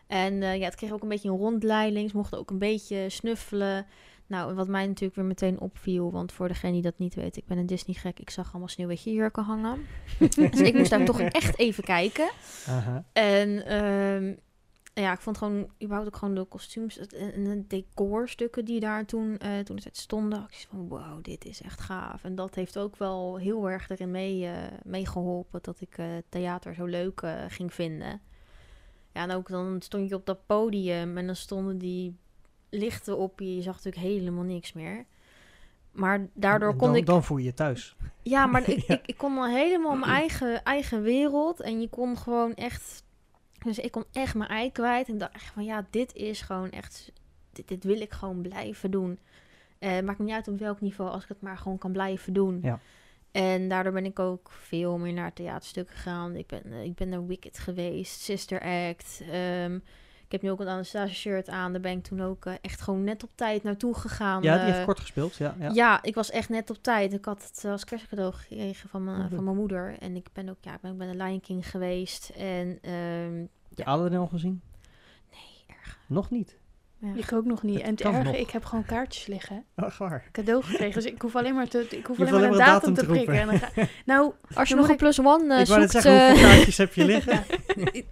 En 0.07 0.35
ja, 0.35 0.65
het 0.65 0.75
kreeg 0.75 0.93
ook 0.93 1.03
een 1.03 1.09
beetje 1.09 1.29
een 1.29 1.37
rondleiding. 1.37 2.11
Ze 2.11 2.17
mochten 2.17 2.39
ook 2.39 2.51
een 2.51 2.59
beetje 2.59 3.09
snuffelen. 3.09 3.87
Nou, 4.31 4.55
wat 4.55 4.69
mij 4.69 4.87
natuurlijk 4.87 5.15
weer 5.15 5.25
meteen 5.25 5.61
opviel, 5.61 6.11
want 6.11 6.33
voor 6.33 6.49
degene 6.49 6.73
die 6.73 6.83
dat 6.83 6.99
niet 6.99 7.15
weet, 7.15 7.37
ik 7.37 7.47
ben 7.47 7.59
een 7.59 7.67
Disney-gek. 7.67 8.21
Ik 8.21 8.31
zag 8.31 8.51
allemaal 8.51 8.69
sneeuwwitje 8.69 9.13
jurken 9.13 9.43
hangen. 9.43 9.87
dus 10.19 10.61
ik 10.61 10.75
moest 10.75 10.91
daar 10.91 11.05
toch 11.05 11.21
echt 11.21 11.59
even 11.59 11.85
kijken. 11.85 12.31
Aha. 12.67 13.05
En 13.13 13.67
ehm, 13.67 14.35
ja, 14.95 15.13
ik 15.13 15.21
vond 15.21 15.39
gewoon, 15.39 15.71
überhaupt 15.83 16.07
ook 16.07 16.17
gewoon 16.17 16.35
de 16.35 16.45
kostuums 16.45 16.99
en 16.99 17.45
de 17.45 17.67
decorstukken 17.67 18.65
die 18.65 18.81
daar 18.81 19.07
toen, 19.07 19.39
eh 19.39 19.59
toen 19.59 19.79
het 19.83 19.97
stonden. 19.97 20.47
Ik 20.51 20.67
van, 20.69 20.89
wow, 20.89 21.23
dit 21.25 21.45
is 21.45 21.63
echt 21.63 21.81
gaaf. 21.81 22.25
En 22.25 22.35
dat 22.35 22.55
heeft 22.55 22.79
ook 22.79 22.97
wel 22.97 23.37
heel 23.37 23.71
erg 23.71 23.89
erin 23.89 24.11
mee, 24.11 24.47
eh, 24.47 24.53
meegeholpen 24.85 25.63
dat 25.63 25.81
ik 25.81 25.99
eh, 25.99 26.07
theater 26.29 26.75
zo 26.75 26.85
leuk 26.85 27.23
ging 27.49 27.75
vinden. 27.75 28.21
Ja, 29.13 29.23
en 29.23 29.31
ook 29.31 29.49
dan 29.49 29.83
stond 29.83 30.09
je 30.09 30.15
op 30.15 30.27
dat 30.27 30.47
podium 30.47 31.17
en 31.17 31.27
dan 31.27 31.37
stonden 31.37 31.79
die 31.79 32.17
lichten 32.71 33.19
op 33.19 33.41
je. 33.41 33.57
Je 33.57 33.63
zag 33.63 33.75
natuurlijk 33.75 34.05
helemaal 34.05 34.45
niks 34.45 34.73
meer. 34.73 35.05
Maar 35.93 36.27
daardoor 36.35 36.77
kon 36.77 36.89
dan, 36.89 36.97
ik... 36.97 37.07
Dan 37.07 37.25
voel 37.25 37.37
je 37.37 37.45
je 37.45 37.55
thuis. 37.55 37.97
Ja, 38.23 38.47
maar 38.47 38.69
ik, 38.71 38.87
Ja. 38.87 38.95
ik, 38.95 39.07
ik 39.07 39.17
kon 39.17 39.35
dan 39.35 39.49
helemaal 39.51 39.97
mijn 39.97 40.13
eigen, 40.13 40.63
eigen 40.63 41.03
wereld. 41.03 41.61
En 41.61 41.81
je 41.81 41.89
kon 41.89 42.17
gewoon 42.17 42.55
echt... 42.55 43.05
Dus 43.65 43.79
ik 43.79 43.91
kon 43.91 44.05
echt 44.13 44.35
mijn 44.35 44.51
ei 44.51 44.73
kwijt. 44.73 45.09
En 45.09 45.19
dacht 45.19 45.35
echt 45.35 45.45
van, 45.45 45.65
ja, 45.65 45.87
dit 45.91 46.15
is 46.15 46.41
gewoon 46.41 46.71
echt... 46.71 47.13
Dit, 47.53 47.69
dit 47.69 47.85
wil 47.85 48.01
ik 48.01 48.13
gewoon 48.13 48.41
blijven 48.43 48.91
doen. 48.91 49.19
Eh 49.79 50.01
maakt 50.01 50.19
niet 50.19 50.31
uit 50.31 50.49
op 50.49 50.59
welk 50.59 50.81
niveau, 50.81 51.11
als 51.11 51.23
ik 51.23 51.29
het 51.29 51.41
maar 51.41 51.59
gewoon 51.59 51.79
kan 51.79 51.93
blijven 51.93 52.33
doen. 52.33 52.61
Ja. 52.63 52.81
En 53.33 53.69
daardoor 53.69 53.93
ben 53.93 54.05
ik 54.05 54.19
ook 54.19 54.51
veel 54.51 54.99
meer 54.99 55.13
naar 55.13 55.33
theaterstukken 55.33 55.97
gegaan. 55.97 56.37
Ik 56.37 56.47
ben, 56.47 56.63
eh, 56.73 56.85
ik 56.85 56.95
ben 56.95 57.09
naar 57.09 57.27
Wicked 57.27 57.59
geweest, 57.59 58.21
Sister 58.21 58.61
Act. 58.61 59.23
Ehm, 59.31 59.79
ik 60.31 60.41
heb 60.41 60.43
nu 60.43 60.51
ook 60.51 60.61
een 60.61 60.69
Anastasia 60.69 61.15
shirt 61.15 61.49
aan. 61.49 61.73
Daar 61.73 61.81
ben 61.81 61.97
ik 61.97 62.03
toen 62.03 62.23
ook 62.23 62.47
eh, 62.47 62.55
echt 62.61 62.81
gewoon 62.81 63.05
net 63.05 63.23
op 63.23 63.31
tijd 63.35 63.63
naartoe 63.63 63.95
gegaan. 63.95 64.43
Ja, 64.43 64.55
die 64.55 64.67
eh, 64.67 64.73
heeft 64.73 64.85
kort 64.85 65.01
gespeeld. 65.01 65.37
Ja, 65.37 65.55
ja. 65.59 65.71
ja. 65.73 66.03
ik 66.03 66.15
was 66.15 66.31
echt 66.31 66.49
net 66.49 66.71
op 66.71 66.83
tijd. 66.83 67.13
Ik 67.13 67.25
had 67.25 67.43
het 67.43 67.65
als 67.65 67.85
kerstcadeau 67.85 68.33
gekregen 68.33 68.89
van 68.89 69.05
mijn, 69.05 69.21
Oh, 69.21 69.31
van 69.35 69.45
mijn 69.45 69.57
moeder. 69.57 69.99
En 69.99 70.17
ik 70.17 70.29
ben 70.33 70.49
ook, 70.49 70.57
ja, 70.61 70.75
ik 70.75 70.81
ben, 70.81 70.93
ik 70.93 70.99
ben 70.99 71.11
de 71.11 71.25
Lion 71.25 71.41
King 71.41 71.71
geweest. 71.71 72.29
En 72.29 72.79
ehm 72.83 73.45
De 73.69 73.85
Aladdin 73.85 74.19
al 74.19 74.27
gezien? 74.27 74.63
nee, 75.31 75.77
erg. 75.77 75.99
Nog 76.07 76.31
niet. 76.31 76.59
Ja. 77.01 77.13
Ik 77.17 77.33
ook 77.33 77.45
nog 77.45 77.63
niet. 77.63 77.75
Het 77.75 77.85
en 77.85 77.91
het 77.91 78.01
erge, 78.01 78.23
nog. 78.23 78.35
ik 78.35 78.51
heb 78.51 78.65
gewoon 78.65 78.85
kaartjes 78.85 79.27
liggen. 79.27 79.65
Ach, 79.75 79.99
waar. 79.99 80.29
Cadeau 80.33 80.63
gekregen. 80.63 80.95
Dus 81.03 81.05
ik 81.13 81.23
hoef 81.23 81.37
alleen 81.37 81.55
maar, 81.55 81.69
te, 81.69 81.87
ik 81.91 82.07
hoef 82.07 82.17
Je 82.19 82.27
alleen 82.27 82.41
maar 82.41 82.51
een 82.51 82.59
datum 82.59 82.95
te 82.95 83.07
prikken. 83.07 83.35
En 83.41 83.47
dan 83.47 83.59
ga, 83.59 83.69
nou, 84.05 84.33
Als 84.55 84.69
je 84.69 84.75
nog 84.75 84.89
een 84.89 84.97
plus 84.97 85.21
one 85.21 85.55
eh, 85.55 85.61
ik 85.61 85.67
zoekt... 85.67 85.91
zeggen, 85.91 86.27
hoeveel 86.29 86.45
eh, 86.45 86.51
kaartjes 86.55 86.77
heb 86.77 86.95
je 86.95 87.05
liggen? 87.15 87.45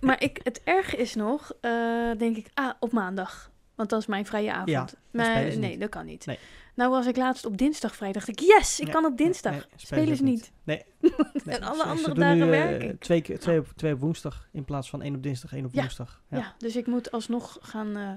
maar 0.01 0.23
ik, 0.23 0.41
het 0.43 0.61
erge 0.65 0.97
is 0.97 1.15
nog, 1.15 1.53
eh, 1.61 1.71
denk 2.19 2.37
ik, 2.37 2.47
ah, 2.55 2.71
op 2.81 2.93
maandag. 2.93 3.51
Want 3.75 3.91
dat 3.91 4.01
is 4.01 4.07
mijn 4.07 4.27
vrije 4.27 4.53
avond. 4.53 4.71
Ja, 4.71 4.87
maar 5.11 5.35
nee, 5.43 5.57
niet. 5.57 5.81
dat 5.81 5.89
kan 5.89 6.07
niet. 6.07 6.27
Nee. 6.27 6.39
Nou 6.75 6.91
was 6.91 7.07
ik 7.07 7.17
laatst 7.17 7.45
op 7.47 7.59
dinsdag 7.59 7.97
vrij. 7.97 8.13
Dacht 8.13 8.29
ik, 8.29 8.39
yes, 8.41 8.79
ik 8.79 8.85
Nee, 8.85 8.95
kan 8.95 9.05
op 9.05 9.17
dinsdag. 9.17 9.53
Nee, 9.53 9.63
spelen 9.77 10.17
ze 10.17 10.23
niet. 10.23 10.53
Nee. 10.65 10.83
Nee, 11.01 11.57
En 11.57 11.63
alle 11.63 11.77
ze- 11.77 11.83
andere 11.85 12.15
dagen 12.15 12.39
nu, 12.39 12.45
werk 12.47 12.83
ik. 12.83 13.01
Twee, 13.01 13.21
keer- 13.23 13.39
twee, 13.39 13.59
op, 13.59 13.67
twee 13.77 13.93
op 13.93 14.01
woensdag 14.01 14.49
in 14.53 14.65
plaats 14.65 14.91
van 14.91 15.03
één 15.03 15.15
op 15.15 15.23
dinsdag, 15.23 15.53
één 15.53 15.65
op 15.65 15.73
Ja. 15.75 15.81
woensdag. 15.81 16.23
Ja. 16.31 16.55
dus 16.59 16.77
ik 16.77 16.87
moet 16.87 17.11
alsnog 17.11 17.59
gaan 17.61 17.97
eh, 17.97 18.11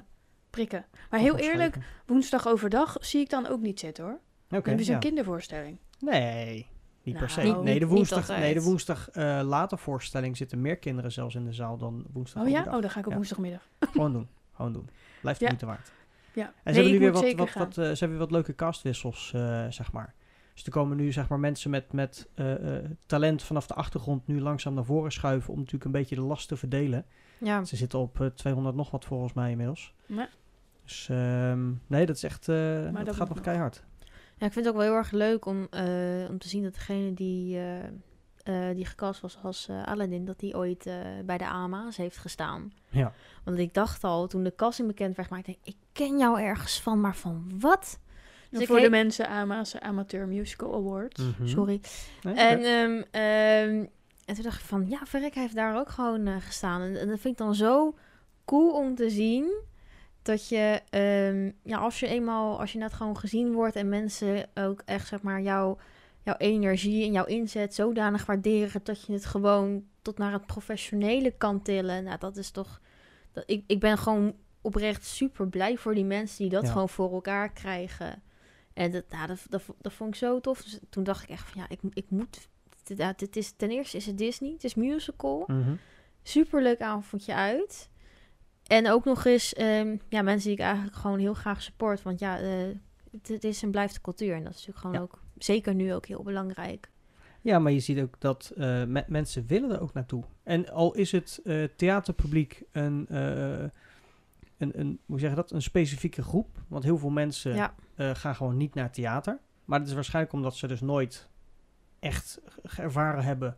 prikken. 0.51 0.85
Maar 1.09 1.19
heel 1.19 1.37
eerlijk, 1.37 1.77
woensdag 2.05 2.47
overdag 2.47 2.97
zie 2.99 3.21
ik 3.21 3.29
dan 3.29 3.47
ook 3.47 3.61
niet 3.61 3.79
zitten 3.79 4.03
hoor. 4.03 4.13
Oké, 4.13 4.21
Dan 4.49 4.61
hebben 4.63 4.85
ze 4.85 4.89
ja. 4.91 4.97
een 4.97 5.03
kindervoorstelling. 5.03 5.77
Nee, 5.99 6.67
niet 7.03 7.17
per 7.17 7.27
Nou, 7.27 7.31
se. 7.33 7.41
niet- 7.41 7.61
nee, 7.63 7.79
de 7.79 7.85
niet 7.85 7.93
woensdag, 7.95 8.27
nee, 8.27 8.53
de 8.53 8.61
woensdag 8.61 9.09
eh 9.09 9.41
later 9.43 9.77
voorstelling 9.77 10.37
zitten 10.37 10.61
meer 10.61 10.77
kinderen 10.77 11.11
zelfs 11.11 11.35
in 11.35 11.45
de 11.45 11.53
zaal 11.53 11.77
dan 11.77 12.05
woensdag. 12.13 12.43
Oh 12.43 12.49
ja? 12.49 12.53
overdag. 12.55 12.75
Oh, 12.75 12.81
dan 12.81 12.89
ga 12.91 12.99
ik 12.99 13.05
op 13.05 13.11
Ja. 13.11 13.17
woensdagmiddag. 13.17 13.67
Gewoon 13.79 14.11
doen, 14.13 14.27
gewoon 14.53 14.73
doen. 14.73 14.89
Blijft 15.21 15.39
Ja. 15.39 15.47
moeite 15.47 15.65
waard. 15.65 15.91
Ja. 16.33 16.45
En 16.45 16.51
Nee, 16.63 16.73
ze 16.73 16.79
hebben 16.81 16.91
nu 16.91 16.99
weer 16.99 17.11
wat, 17.11 17.33
wat, 17.33 17.53
wat, 17.53 17.67
eh, 17.77 17.83
ze 17.83 17.87
hebben 17.89 18.09
weer 18.09 18.17
wat 18.17 18.31
leuke 18.31 18.55
castwissels, 18.55 19.31
eh, 19.35 19.65
zeg 19.69 19.91
maar. 19.91 20.13
Dus 20.53 20.63
er 20.65 20.71
komen 20.71 20.97
nu 20.97 21.11
zeg 21.11 21.29
maar 21.29 21.39
mensen 21.39 21.69
met, 21.69 21.93
met 21.93 22.27
talent 23.05 23.43
vanaf 23.43 23.67
de 23.67 23.73
achtergrond 23.73 24.27
nu 24.27 24.41
langzaam 24.41 24.73
naar 24.73 24.85
voren 24.85 25.11
schuiven 25.11 25.51
om 25.53 25.57
natuurlijk 25.57 25.85
een 25.85 25.91
beetje 25.91 26.15
de 26.15 26.21
last 26.21 26.47
te 26.47 26.57
verdelen. 26.57 27.05
ja. 27.37 27.63
Ze 27.63 27.75
zitten 27.75 27.99
op 27.99 28.21
eh, 28.21 28.27
200 28.27 28.75
nog 28.75 28.91
wat 28.91 29.05
volgens 29.05 29.33
mij 29.33 29.51
inmiddels. 29.51 29.93
Ja. 30.05 30.29
Dus 30.91 31.09
ehm, 31.09 31.69
nee, 31.87 32.05
dat 32.05 32.15
is 32.15 32.23
echt, 32.23 32.47
eh, 32.49 32.83
dat, 32.93 33.05
dat 33.05 33.15
gaat 33.15 33.29
nog 33.29 33.41
keihard. 33.41 33.83
ja, 34.37 34.45
ik 34.45 34.53
vind 34.53 34.65
het 34.65 34.67
ook 34.67 34.79
wel 34.81 34.89
heel 34.89 34.95
erg 34.97 35.11
leuk 35.11 35.45
om, 35.45 35.67
eh, 35.69 35.83
om 36.29 36.37
te 36.37 36.47
zien 36.47 36.63
dat 36.63 36.73
degene 36.73 37.13
die, 37.13 37.57
eh, 37.57 37.83
eh, 38.69 38.75
die 38.75 38.85
gecast 38.85 39.21
was 39.21 39.37
als 39.43 39.69
Aladdin, 39.85 40.25
dat 40.25 40.39
die 40.39 40.55
ooit 40.57 40.85
eh, 40.85 40.95
bij 41.25 41.37
de 41.37 41.45
AMA's 41.47 41.97
heeft 41.97 42.17
gestaan. 42.17 42.73
Ja. 42.89 43.13
Want 43.43 43.57
ik 43.57 43.73
dacht 43.73 44.03
al, 44.03 44.27
toen 44.27 44.43
de 44.43 44.55
casting 44.55 44.87
bekend 44.87 45.15
werd, 45.15 45.29
maar 45.29 45.39
ik 45.39 45.45
denk, 45.45 45.57
ik 45.63 45.75
ken 45.91 46.17
jou 46.17 46.41
ergens 46.41 46.81
van, 46.81 47.01
maar 47.01 47.15
van 47.15 47.51
wat? 47.59 47.99
Dus 48.49 48.59
ik 48.61 48.67
voor 48.67 48.75
de 48.75 48.81
heet- 48.81 48.91
mensen 48.91 49.27
AMA's 49.27 49.75
Amateur 49.79 50.27
Musical 50.27 50.73
Awards. 50.75 51.21
Mhm. 51.21 51.47
Sorry. 51.47 51.81
Nee, 52.21 52.33
En, 52.35 52.57
ehm, 52.59 53.03
ehm, 53.11 53.85
en 54.25 54.35
toen 54.35 54.43
dacht 54.43 54.59
ik 54.59 54.65
van, 54.65 54.85
ja, 54.89 54.99
Verrek 55.05 55.33
heeft 55.35 55.55
daar 55.55 55.79
ook 55.79 55.89
gewoon 55.89 56.27
eh, 56.27 56.35
gestaan. 56.39 56.81
En, 56.81 56.99
en 56.99 57.07
dat 57.07 57.19
vind 57.19 57.33
ik 57.33 57.37
dan 57.45 57.55
zo 57.55 57.95
cool 58.45 58.73
om 58.73 58.95
te 58.95 59.09
zien. 59.09 59.53
Dat 60.21 60.49
je, 60.49 60.81
ehm, 60.89 61.51
ja, 61.63 61.77
als 61.77 61.99
je 61.99 62.07
eenmaal, 62.07 62.59
als 62.59 62.71
je 62.71 62.77
net 62.77 62.93
gewoon 62.93 63.17
gezien 63.17 63.53
wordt 63.53 63.75
en 63.75 63.89
mensen 63.89 64.49
ook 64.53 64.81
echt, 64.85 65.07
zeg 65.07 65.21
maar, 65.21 65.41
jouw, 65.41 65.77
jouw 66.23 66.35
energie 66.37 67.05
en 67.05 67.11
jouw 67.11 67.25
inzet 67.25 67.75
zodanig 67.75 68.25
waarderen 68.25 68.81
dat 68.83 69.05
je 69.05 69.13
het 69.13 69.25
gewoon 69.25 69.83
tot 70.01 70.17
naar 70.17 70.31
het 70.33 70.45
professionele 70.45 71.31
kan 71.31 71.61
tillen. 71.61 72.03
Nou, 72.03 72.17
dat 72.19 72.37
is 72.37 72.51
toch, 72.51 72.81
dat, 73.31 73.43
ik, 73.47 73.63
ik 73.67 73.79
ben 73.79 73.97
gewoon 73.97 74.35
oprecht 74.61 75.05
super 75.05 75.47
blij 75.47 75.77
voor 75.77 75.95
die 75.95 76.05
mensen 76.05 76.37
die 76.37 76.49
dat 76.49 76.63
Ja. 76.65 76.71
gewoon 76.71 76.89
voor 76.89 77.13
elkaar 77.13 77.51
krijgen. 77.51 78.21
En 78.73 78.91
dat, 78.91 79.03
nou, 79.09 79.27
dat, 79.27 79.45
dat, 79.49 79.63
dat 79.81 79.93
vond 79.93 80.09
ik 80.09 80.15
zo 80.15 80.39
tof. 80.39 80.63
Dus 80.63 80.79
toen 80.89 81.03
dacht 81.03 81.23
ik 81.23 81.29
echt 81.29 81.49
van, 81.49 81.61
ja, 81.61 81.69
ik, 81.69 81.79
ik 81.93 82.05
moet... 82.09 82.49
Dit, 83.15 83.35
is, 83.35 83.51
ten 83.51 83.71
eerste 83.71 83.97
is 83.97 84.05
het 84.05 84.17
Disney, 84.17 84.51
het 84.51 84.63
is 84.63 84.75
musical. 84.75 85.43
Mhm. 85.47 85.75
Superleuk 86.23 86.81
avondje 86.81 87.33
uit. 87.33 87.89
En 88.67 88.89
ook 88.91 89.05
nog 89.05 89.25
eens 89.25 89.53
ehm, 89.53 89.95
ja, 90.09 90.21
mensen 90.21 90.49
die 90.49 90.57
ik 90.57 90.63
eigenlijk 90.63 90.95
gewoon 90.95 91.19
heel 91.19 91.33
graag 91.33 91.61
support. 91.61 92.01
Want 92.01 92.19
ja, 92.19 92.39
eh, 92.39 92.47
het, 93.11 93.27
het 93.27 93.43
is 93.43 93.63
en 93.63 93.71
blijft 93.71 93.93
de 93.93 94.01
cultuur. 94.01 94.35
En 94.35 94.43
dat 94.43 94.53
is 94.53 94.65
natuurlijk 94.65 94.77
gewoon 94.79 94.95
Ja. 94.95 95.01
ook, 95.01 95.19
zeker 95.37 95.73
nu 95.75 95.93
ook 95.93 96.05
heel 96.05 96.23
belangrijk. 96.23 96.89
Ja, 97.41 97.59
maar 97.59 97.71
je 97.71 97.79
ziet 97.79 97.99
ook 98.01 98.15
dat 98.19 98.51
eh, 98.57 98.83
me- 98.83 99.05
mensen 99.07 99.45
willen 99.47 99.71
er 99.71 99.81
ook 99.81 99.93
naartoe. 99.93 100.23
En 100.43 100.69
al 100.69 100.93
is 100.93 101.11
het 101.11 101.39
eh, 101.43 101.63
theaterpubliek 101.75 102.63
een, 102.71 103.05
een, 104.57 104.79
een, 104.79 104.99
hoe 105.05 105.19
zeg 105.19 105.29
je 105.29 105.35
dat, 105.35 105.51
een 105.51 105.61
specifieke 105.61 106.21
groep. 106.23 106.57
Want 106.67 106.83
heel 106.83 106.97
veel 106.97 107.09
mensen 107.09 107.55
Ja, 107.55 107.73
gaan 107.95 108.35
gewoon 108.35 108.57
niet 108.57 108.73
naar 108.73 108.91
theater. 108.91 109.39
Maar 109.65 109.79
dat 109.79 109.87
is 109.87 109.93
waarschijnlijk 109.93 110.33
omdat 110.33 110.55
ze 110.55 110.67
dus 110.67 110.81
nooit 110.81 111.29
echt 111.99 112.41
ervaren 112.77 113.23
hebben 113.23 113.55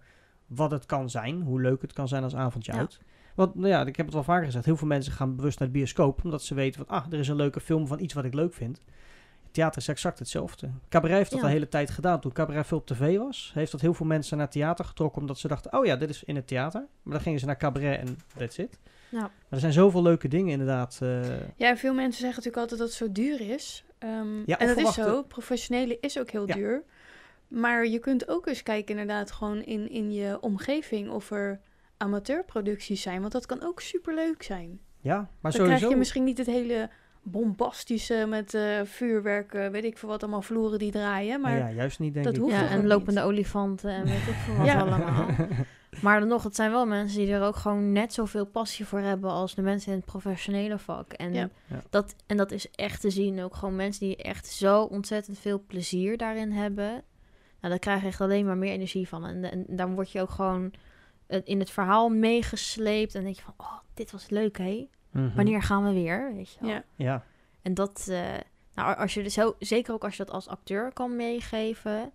wat 0.47 0.71
het 0.71 0.85
kan 0.85 1.09
zijn. 1.09 1.41
Hoe 1.41 1.61
leuk 1.61 1.81
het 1.81 1.93
kan 1.93 2.07
zijn 2.07 2.23
als 2.23 2.35
avondje 2.35 2.71
Ja. 2.71 2.77
uit. 2.77 2.99
Want 3.33 3.55
nou 3.55 3.67
ja, 3.67 3.85
ik 3.85 3.95
heb 3.95 4.05
het 4.05 4.15
wel 4.15 4.23
vaker 4.23 4.45
gezegd. 4.45 4.65
Heel 4.65 4.77
veel 4.77 4.87
mensen 4.87 5.13
gaan 5.13 5.35
bewust 5.35 5.59
naar 5.59 5.67
de 5.67 5.73
bioscoop. 5.73 6.23
Omdat 6.23 6.43
ze 6.43 6.53
weten 6.55 6.85
van, 6.85 6.97
ah, 6.97 7.05
er 7.11 7.19
is 7.19 7.27
een 7.27 7.35
leuke 7.35 7.59
film 7.59 7.87
van 7.87 7.99
iets 7.99 8.13
wat 8.13 8.25
ik 8.25 8.33
leuk 8.33 8.53
vind. 8.53 8.81
Theater 9.51 9.81
is 9.81 9.87
exact 9.87 10.19
hetzelfde. 10.19 10.69
Cabaret 10.89 11.17
heeft 11.17 11.31
dat 11.31 11.39
Ja. 11.39 11.45
de 11.45 11.51
hele 11.51 11.67
tijd 11.67 11.89
gedaan. 11.89 12.19
Toen 12.19 12.31
Cabaret 12.31 12.67
veel 12.67 12.77
op 12.77 12.85
tv 12.85 13.17
was, 13.17 13.51
heeft 13.53 13.71
dat 13.71 13.81
heel 13.81 13.93
veel 13.93 14.05
mensen 14.05 14.37
naar 14.37 14.49
theater 14.49 14.85
getrokken. 14.85 15.21
Omdat 15.21 15.37
ze 15.37 15.47
dachten, 15.47 15.73
oh 15.77 15.85
ja, 15.85 15.95
dit 15.95 16.09
is 16.09 16.23
in 16.23 16.35
het 16.35 16.47
theater. 16.47 16.85
Maar 17.03 17.13
dan 17.13 17.21
gingen 17.23 17.39
ze 17.39 17.45
naar 17.45 17.57
Cabaret 17.57 17.99
en 17.99 18.17
that's 18.37 18.57
it. 18.57 18.79
Ja. 19.09 19.19
Maar 19.19 19.31
er 19.49 19.59
zijn 19.59 19.73
zoveel 19.73 20.01
leuke 20.01 20.27
dingen 20.27 20.51
inderdaad. 20.51 20.99
eh, 21.01 21.29
Ja, 21.55 21.69
en 21.69 21.77
veel 21.77 21.93
mensen 21.93 22.21
zeggen 22.21 22.43
natuurlijk 22.43 22.57
altijd 22.57 22.79
dat 22.79 22.87
het 22.89 22.97
zo 22.97 23.11
duur 23.11 23.41
is. 23.53 23.85
Ehm, 23.97 24.37
Ja, 24.45 24.59
en 24.59 24.67
dat 24.67 24.77
is 24.77 24.93
zo. 24.93 25.23
Professionele 25.23 25.97
is 26.01 26.19
ook 26.19 26.29
heel 26.29 26.47
Ja. 26.47 26.53
duur. 26.55 26.83
Maar 27.47 27.87
je 27.87 27.99
kunt 27.99 28.27
ook 28.27 28.47
eens 28.47 28.63
kijken 28.63 28.97
inderdaad 28.99 29.31
gewoon 29.31 29.63
in, 29.63 29.89
in 29.89 30.11
je 30.13 30.37
omgeving 30.41 31.09
of 31.09 31.31
er 31.31 31.59
amateurproducties 32.03 33.01
zijn. 33.01 33.19
Want 33.21 33.31
dat 33.33 33.45
kan 33.45 33.63
ook 33.63 33.81
superleuk 33.81 34.43
zijn. 34.43 34.79
ja, 34.99 35.15
maar 35.15 35.27
Dan 35.41 35.51
sowieso. 35.51 35.75
krijg 35.75 35.91
je 35.91 35.97
misschien 35.97 36.23
niet 36.23 36.37
het 36.37 36.47
hele 36.47 36.89
bombastische 37.25 38.25
met 38.29 38.53
eh, 38.53 38.81
vuurwerk, 38.83 39.53
eh, 39.53 39.67
weet 39.67 39.83
ik 39.83 39.97
veel 39.97 40.09
wat, 40.09 40.21
allemaal 40.23 40.41
vloeren 40.41 40.79
die 40.79 40.91
draaien. 40.91 41.41
Maar 41.41 41.57
ja, 41.57 41.69
juist 41.71 41.99
niet 41.99 42.13
denk 42.13 42.25
dat 42.25 42.35
ik. 42.35 42.41
hoeft 42.41 42.53
ja 42.55 42.69
en 42.69 42.87
lopende 42.87 43.19
niet? 43.19 43.29
olifanten 43.29 43.89
en 43.91 44.03
weet 44.03 44.13
ik 44.27 44.33
veel 44.45 44.55
wat 44.57 44.65
Ja. 44.65 44.79
allemaal. 44.79 45.25
Maar 46.01 46.19
dan 46.19 46.27
nog, 46.29 46.43
het 46.43 46.55
zijn 46.55 46.71
wel 46.71 46.85
mensen 46.85 47.19
die 47.19 47.33
er 47.33 47.41
ook 47.41 47.55
gewoon 47.55 47.91
net 47.91 48.13
zoveel 48.13 48.45
passie 48.45 48.85
voor 48.85 48.99
hebben 48.99 49.29
als 49.29 49.55
de 49.55 49.61
mensen 49.61 49.91
in 49.91 49.97
het 49.97 50.05
professionele 50.05 50.77
vak. 50.79 51.13
En, 51.13 51.33
Ja. 51.33 51.49
Dat, 51.89 52.15
en 52.27 52.37
dat 52.37 52.51
is 52.51 52.71
echt 52.71 53.01
te 53.01 53.09
zien. 53.09 53.41
Ook 53.41 53.55
gewoon 53.55 53.75
mensen 53.75 54.05
die 54.07 54.15
echt 54.15 54.47
zo 54.47 54.81
ontzettend 54.83 55.39
veel 55.39 55.63
plezier 55.67 56.17
daarin 56.17 56.51
hebben. 56.51 56.87
Nou, 56.87 57.03
daar 57.59 57.79
krijg 57.79 58.01
je 58.01 58.07
echt 58.07 58.21
alleen 58.21 58.45
maar 58.45 58.57
meer 58.57 58.71
energie 58.71 59.07
van. 59.07 59.25
En, 59.25 59.51
en 59.51 59.65
dan 59.69 59.95
word 59.95 60.11
je 60.11 60.21
ook 60.21 60.29
gewoon 60.29 60.71
in 61.43 61.59
het 61.59 61.69
verhaal 61.69 62.09
meegesleept. 62.09 63.15
En 63.15 63.23
denk 63.23 63.35
je 63.35 63.41
van, 63.41 63.53
oh, 63.57 63.77
dit 63.93 64.11
was 64.11 64.29
leuk, 64.29 64.57
hé. 64.57 64.87
Mhm. 65.11 65.35
Wanneer 65.35 65.61
gaan 65.61 65.83
we 65.83 65.93
weer? 65.93 66.33
Weet 66.35 66.49
je 66.51 66.57
wel. 66.59 66.69
ja. 66.69 66.83
Ja, 66.95 67.23
En 67.61 67.73
dat, 67.73 68.07
eh, 68.09 68.21
nou, 68.75 68.97
als 68.97 69.13
je 69.13 69.23
dus 69.23 69.33
zo, 69.33 69.55
zeker 69.59 69.93
ook 69.93 70.03
als 70.03 70.17
je 70.17 70.23
dat 70.25 70.33
als 70.33 70.47
acteur 70.47 70.93
kan 70.93 71.15
meegeven, 71.15 72.11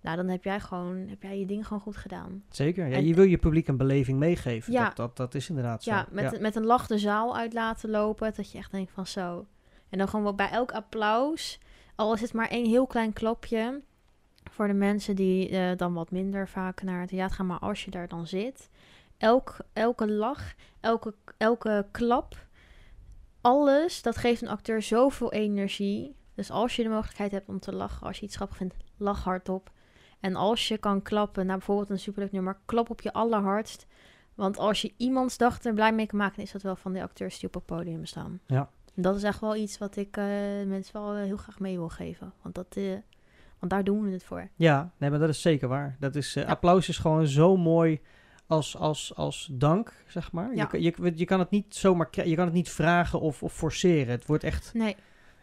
nou, 0.00 0.16
dan 0.16 0.28
heb 0.28 0.44
jij 0.44 0.60
gewoon, 0.60 0.96
heb 1.08 1.22
jij 1.22 1.38
je 1.38 1.46
ding 1.46 1.66
gewoon 1.66 1.82
goed 1.82 1.96
gedaan. 1.96 2.44
zeker. 2.50 2.86
Ja, 2.86 2.96
En- 2.96 3.06
je 3.06 3.14
wil 3.14 3.24
je 3.24 3.38
publiek 3.38 3.68
een 3.68 3.76
beleving 3.76 4.18
meegeven. 4.18 4.72
Ja. 4.72 4.84
Dat, 4.84 4.96
dat, 4.96 5.16
dat 5.16 5.34
is 5.34 5.48
inderdaad 5.48 5.82
zo. 5.82 5.90
Ja, 5.90 6.06
met, 6.10 6.40
met 6.40 6.56
een 6.56 6.64
lach 6.66 6.86
de 6.86 6.98
zaal 6.98 7.36
uit 7.36 7.52
laten 7.52 7.90
lopen, 7.90 8.32
dat 8.36 8.52
je 8.52 8.58
echt 8.58 8.70
denkt 8.70 8.92
van 8.92 9.06
zo. 9.06 9.46
En 9.88 9.98
dan 9.98 10.08
gewoon 10.08 10.36
bij 10.36 10.50
elk 10.50 10.72
applaus, 10.72 11.58
al 11.94 12.14
is 12.14 12.20
het 12.20 12.32
maar 12.32 12.48
één 12.48 12.66
heel 12.68 12.86
klein 12.86 13.12
klapje, 13.12 13.82
voor 14.56 14.66
de 14.66 14.74
mensen 14.74 15.16
die 15.16 15.48
eh, 15.48 15.76
dan 15.76 15.94
wat 15.94 16.10
minder 16.10 16.48
vaak 16.48 16.82
naar 16.82 17.00
het 17.00 17.08
theater 17.08 17.36
gaan, 17.36 17.46
maar 17.46 17.58
als 17.58 17.84
je 17.84 17.90
daar 17.90 18.08
dan 18.08 18.26
zit, 18.26 18.70
elk, 19.16 19.56
elke 19.72 20.10
lach, 20.10 20.54
elke, 20.80 21.14
elke 21.36 21.86
klap, 21.90 22.46
alles, 23.40 24.02
dat 24.02 24.16
geeft 24.16 24.42
een 24.42 24.48
acteur 24.48 24.82
zoveel 24.82 25.32
energie. 25.32 26.14
Dus 26.34 26.50
als 26.50 26.76
je 26.76 26.82
de 26.82 26.88
mogelijkheid 26.88 27.32
hebt 27.32 27.48
om 27.48 27.58
te 27.60 27.74
lachen, 27.74 28.06
als 28.06 28.18
je 28.18 28.24
iets 28.24 28.36
grappig 28.36 28.56
vindt, 28.56 28.74
lach 28.96 29.24
hardop. 29.24 29.70
En 30.20 30.34
als 30.36 30.68
je 30.68 30.78
kan 30.78 31.02
klappen, 31.02 31.46
naar 31.46 31.56
bijvoorbeeld 31.56 31.90
een 31.90 31.98
superleuk 31.98 32.32
nummer, 32.32 32.58
klap 32.64 32.90
op 32.90 33.00
je 33.00 33.12
allerhardst. 33.12 33.86
Want 34.34 34.58
als 34.58 34.82
je 34.82 34.92
iemands 34.96 35.36
dag 35.36 35.64
er 35.64 35.74
blij 35.74 35.92
mee 35.92 36.06
kan 36.06 36.18
maken, 36.18 36.42
is 36.42 36.52
dat 36.52 36.62
wel 36.62 36.76
van 36.76 36.92
de 36.92 37.02
acteurs 37.02 37.38
die 37.38 37.48
op 37.48 37.54
het 37.54 37.66
podium 37.66 38.04
staan. 38.04 38.40
Ja. 38.46 38.70
En 38.94 39.02
dat 39.02 39.16
is 39.16 39.22
echt 39.22 39.40
wel 39.40 39.56
iets 39.56 39.78
wat 39.78 39.96
ik 39.96 40.16
eh, 40.16 40.24
mensen 40.66 40.92
wel 40.92 41.14
eh, 41.14 41.22
heel 41.22 41.36
graag 41.36 41.58
mee 41.58 41.76
wil 41.76 41.88
geven. 41.88 42.32
Want, 42.42 42.54
dat, 42.54 42.76
eh, 42.76 42.96
want 43.68 43.70
daar 43.70 43.84
doen 43.94 44.04
we 44.04 44.10
het 44.12 44.24
voor. 44.24 44.48
Ja, 44.56 44.90
nee, 44.98 45.10
maar 45.10 45.18
dat 45.18 45.28
is 45.28 45.40
zeker 45.40 45.68
waar. 45.68 45.96
Dat 46.00 46.14
is, 46.14 46.36
eh, 46.36 46.42
Ja. 46.42 46.48
Applaus 46.48 46.88
is 46.88 46.98
gewoon 46.98 47.26
zo 47.26 47.56
mooi 47.56 48.00
als, 48.46 48.76
als, 48.76 49.12
als 49.14 49.48
dank, 49.52 49.92
zeg 50.06 50.32
maar. 50.32 50.54
Ja. 50.54 50.62
Je, 50.62 50.66
kan- 50.68 50.82
je, 51.06 51.12
je 51.14 51.24
kan 51.24 51.38
het 51.38 51.50
niet 51.50 51.74
zomaar 51.74 52.08
je 52.24 52.34
kan 52.34 52.44
het 52.44 52.54
niet 52.54 52.70
vragen 52.70 53.20
of, 53.20 53.42
of 53.42 53.52
forceren. 53.52 54.08
Het 54.08 54.26
wordt 54.26 54.44
echt, 54.44 54.70
Nee, 54.74 54.96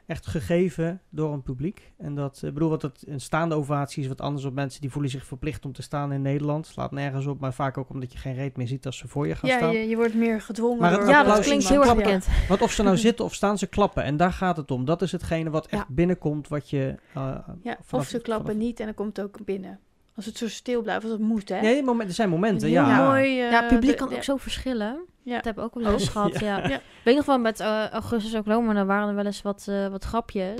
echt 0.05 0.27
gegeven 0.27 1.01
door 1.09 1.33
een 1.33 1.41
publiek. 1.43 1.91
En 1.97 2.15
dat, 2.15 2.41
ik 2.45 2.53
bedoel, 2.53 2.69
wat 2.69 2.81
het, 2.81 3.03
een 3.07 3.21
staande 3.21 3.55
ovatie 3.55 4.01
is 4.03 4.07
wat 4.09 4.21
anders 4.21 4.45
op 4.45 4.53
mensen 4.53 4.81
die 4.81 4.89
voelen 4.91 5.11
zich 5.11 5.25
verplicht 5.25 5.65
om 5.65 5.73
te 5.73 5.81
staan 5.81 6.11
in 6.11 6.21
Nederland. 6.21 6.67
Slaat 6.67 6.91
nergens 6.91 7.25
op, 7.25 7.39
maar 7.39 7.53
vaak 7.53 7.77
ook 7.77 7.89
omdat 7.89 8.11
je 8.11 8.17
geen 8.17 8.33
reet 8.35 8.57
meer 8.57 8.67
ziet 8.67 8.85
als 8.85 8.97
ze 8.97 9.07
voor 9.07 9.27
je 9.27 9.35
gaan 9.35 9.49
Ja, 9.49 9.57
staan. 9.57 9.71
je, 9.71 9.87
je 9.87 9.95
wordt 9.95 10.13
meer 10.13 10.41
gedwongen 10.41 10.79
Maar 10.81 10.91
door 10.91 11.07
ja, 11.09 11.17
applaus 11.19 11.35
dat 11.35 11.45
klinkt 11.45 11.63
is 11.63 11.69
heel 11.69 11.81
erg 11.83 11.95
bekend. 11.95 12.27
Want 12.47 12.61
of 12.61 12.71
ze 12.71 12.83
nou 12.83 12.97
zitten 12.97 13.25
of 13.25 13.33
staan, 13.33 13.57
ze 13.57 13.67
klappen. 13.67 14.03
En 14.03 14.17
daar 14.17 14.33
gaat 14.33 14.57
het 14.57 14.71
om. 14.71 14.85
Dat 14.85 15.01
is 15.01 15.11
hetgene 15.11 15.49
wat 15.49 15.65
echt 15.67 15.87
Ja. 15.87 15.93
binnenkomt, 15.93 16.47
wat 16.47 16.69
je... 16.69 16.95
eh, 17.13 17.37
Ja, 17.61 17.77
vanaf- 17.81 18.03
of 18.03 18.07
ze 18.09 18.19
klappen 18.21 18.45
vanaf- 18.51 18.61
niet 18.61 18.79
en 18.79 18.85
dan 18.85 18.93
komt 18.95 19.17
het 19.17 19.25
ook 19.25 19.45
binnen. 19.45 19.79
Als 20.15 20.25
het 20.25 20.37
zo 20.37 20.47
stil 20.47 20.81
blijft, 20.81 21.03
als 21.03 21.11
het 21.11 21.21
moet, 21.21 21.49
hè? 21.49 21.61
Nee, 21.61 21.83
moment, 21.83 22.09
er 22.09 22.15
zijn 22.15 22.29
momenten, 22.29 22.69
ja. 22.69 23.07
mooi. 23.07 23.39
eh, 23.41 23.51
Ja, 23.51 23.59
het 23.59 23.67
publiek 23.67 23.91
de- 23.91 23.97
kan 23.97 24.09
de- 24.09 24.15
ook 24.15 24.23
zo 24.23 24.37
verschillen. 24.37 25.05
Ja. 25.23 25.35
Dat 25.35 25.45
heb 25.45 25.57
ik 25.57 25.63
ook 25.63 25.73
wel 25.73 25.93
eens 25.93 26.05
Oh, 26.07 26.11
gehad, 26.11 26.39
ja. 26.39 26.57
ja. 26.61 26.67
Ja. 26.69 26.75
Ik 26.75 26.81
weet 27.03 27.15
nog 27.15 27.25
wel, 27.25 27.39
met 27.39 27.59
eh, 27.59 27.89
Augustus 27.89 28.35
ook 28.35 28.45
Rome, 28.45 28.73
daar 28.73 28.85
waren 28.85 29.07
er 29.09 29.15
wel 29.15 29.25
eens 29.25 29.41
wat, 29.41 29.65
eh, 29.69 29.87
wat 29.87 30.03
grapjes. 30.03 30.59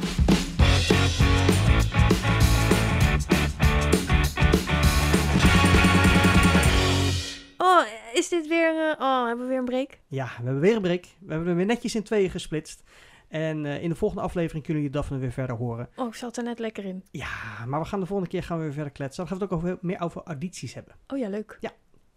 Oh, 7.58 7.82
is 8.14 8.30
dit 8.30 8.48
weer... 8.48 8.90
eh, 8.92 9.02
oh, 9.02 9.26
hebben 9.26 9.44
we 9.46 9.50
weer 9.50 9.60
een 9.60 9.66
break? 9.66 10.00
Ja, 10.08 10.26
we 10.26 10.44
hebben 10.44 10.60
weer 10.60 10.76
een 10.76 10.82
break. 10.82 11.04
We 11.20 11.30
hebben 11.30 11.48
hem 11.48 11.58
weer 11.58 11.66
netjes 11.66 11.96
in 11.96 12.04
tweeën 12.04 12.30
gesplitst. 12.30 12.84
En 13.28 13.66
in 13.66 13.90
de 13.90 13.96
volgende 13.96 14.24
aflevering 14.24 14.64
kunnen 14.66 14.84
jullie 14.84 14.98
Daphne 14.98 15.18
weer 15.18 15.32
verder 15.32 15.56
horen. 15.56 15.90
Oh, 15.96 16.08
ik 16.08 16.14
zat 16.16 16.38
er 16.38 16.44
net 16.44 16.60
lekker 16.60 16.86
in. 16.86 17.04
Ja, 17.12 17.66
maar 17.68 17.80
we 17.80 17.86
gaan 17.86 18.00
de 18.00 18.06
volgende 18.06 18.32
keer 18.32 18.44
gaan 18.44 18.58
we 18.58 18.64
weer 18.64 18.74
verder 18.74 18.92
kletsen. 18.92 19.18
Dan 19.26 19.28
gaan 19.28 19.38
we 19.38 19.44
het 19.44 19.54
ook 19.54 19.60
over, 19.60 19.78
meer 19.82 20.02
over 20.02 20.22
audities 20.24 20.74
hebben. 20.74 20.96
Oh 21.08 21.18
ja, 21.18 21.30
leuk. 21.30 21.60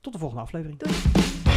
Tot 0.00 0.12
de 0.12 0.18
volgende 0.18 0.42
aflevering. 0.42 0.78
Doei. 0.78 0.94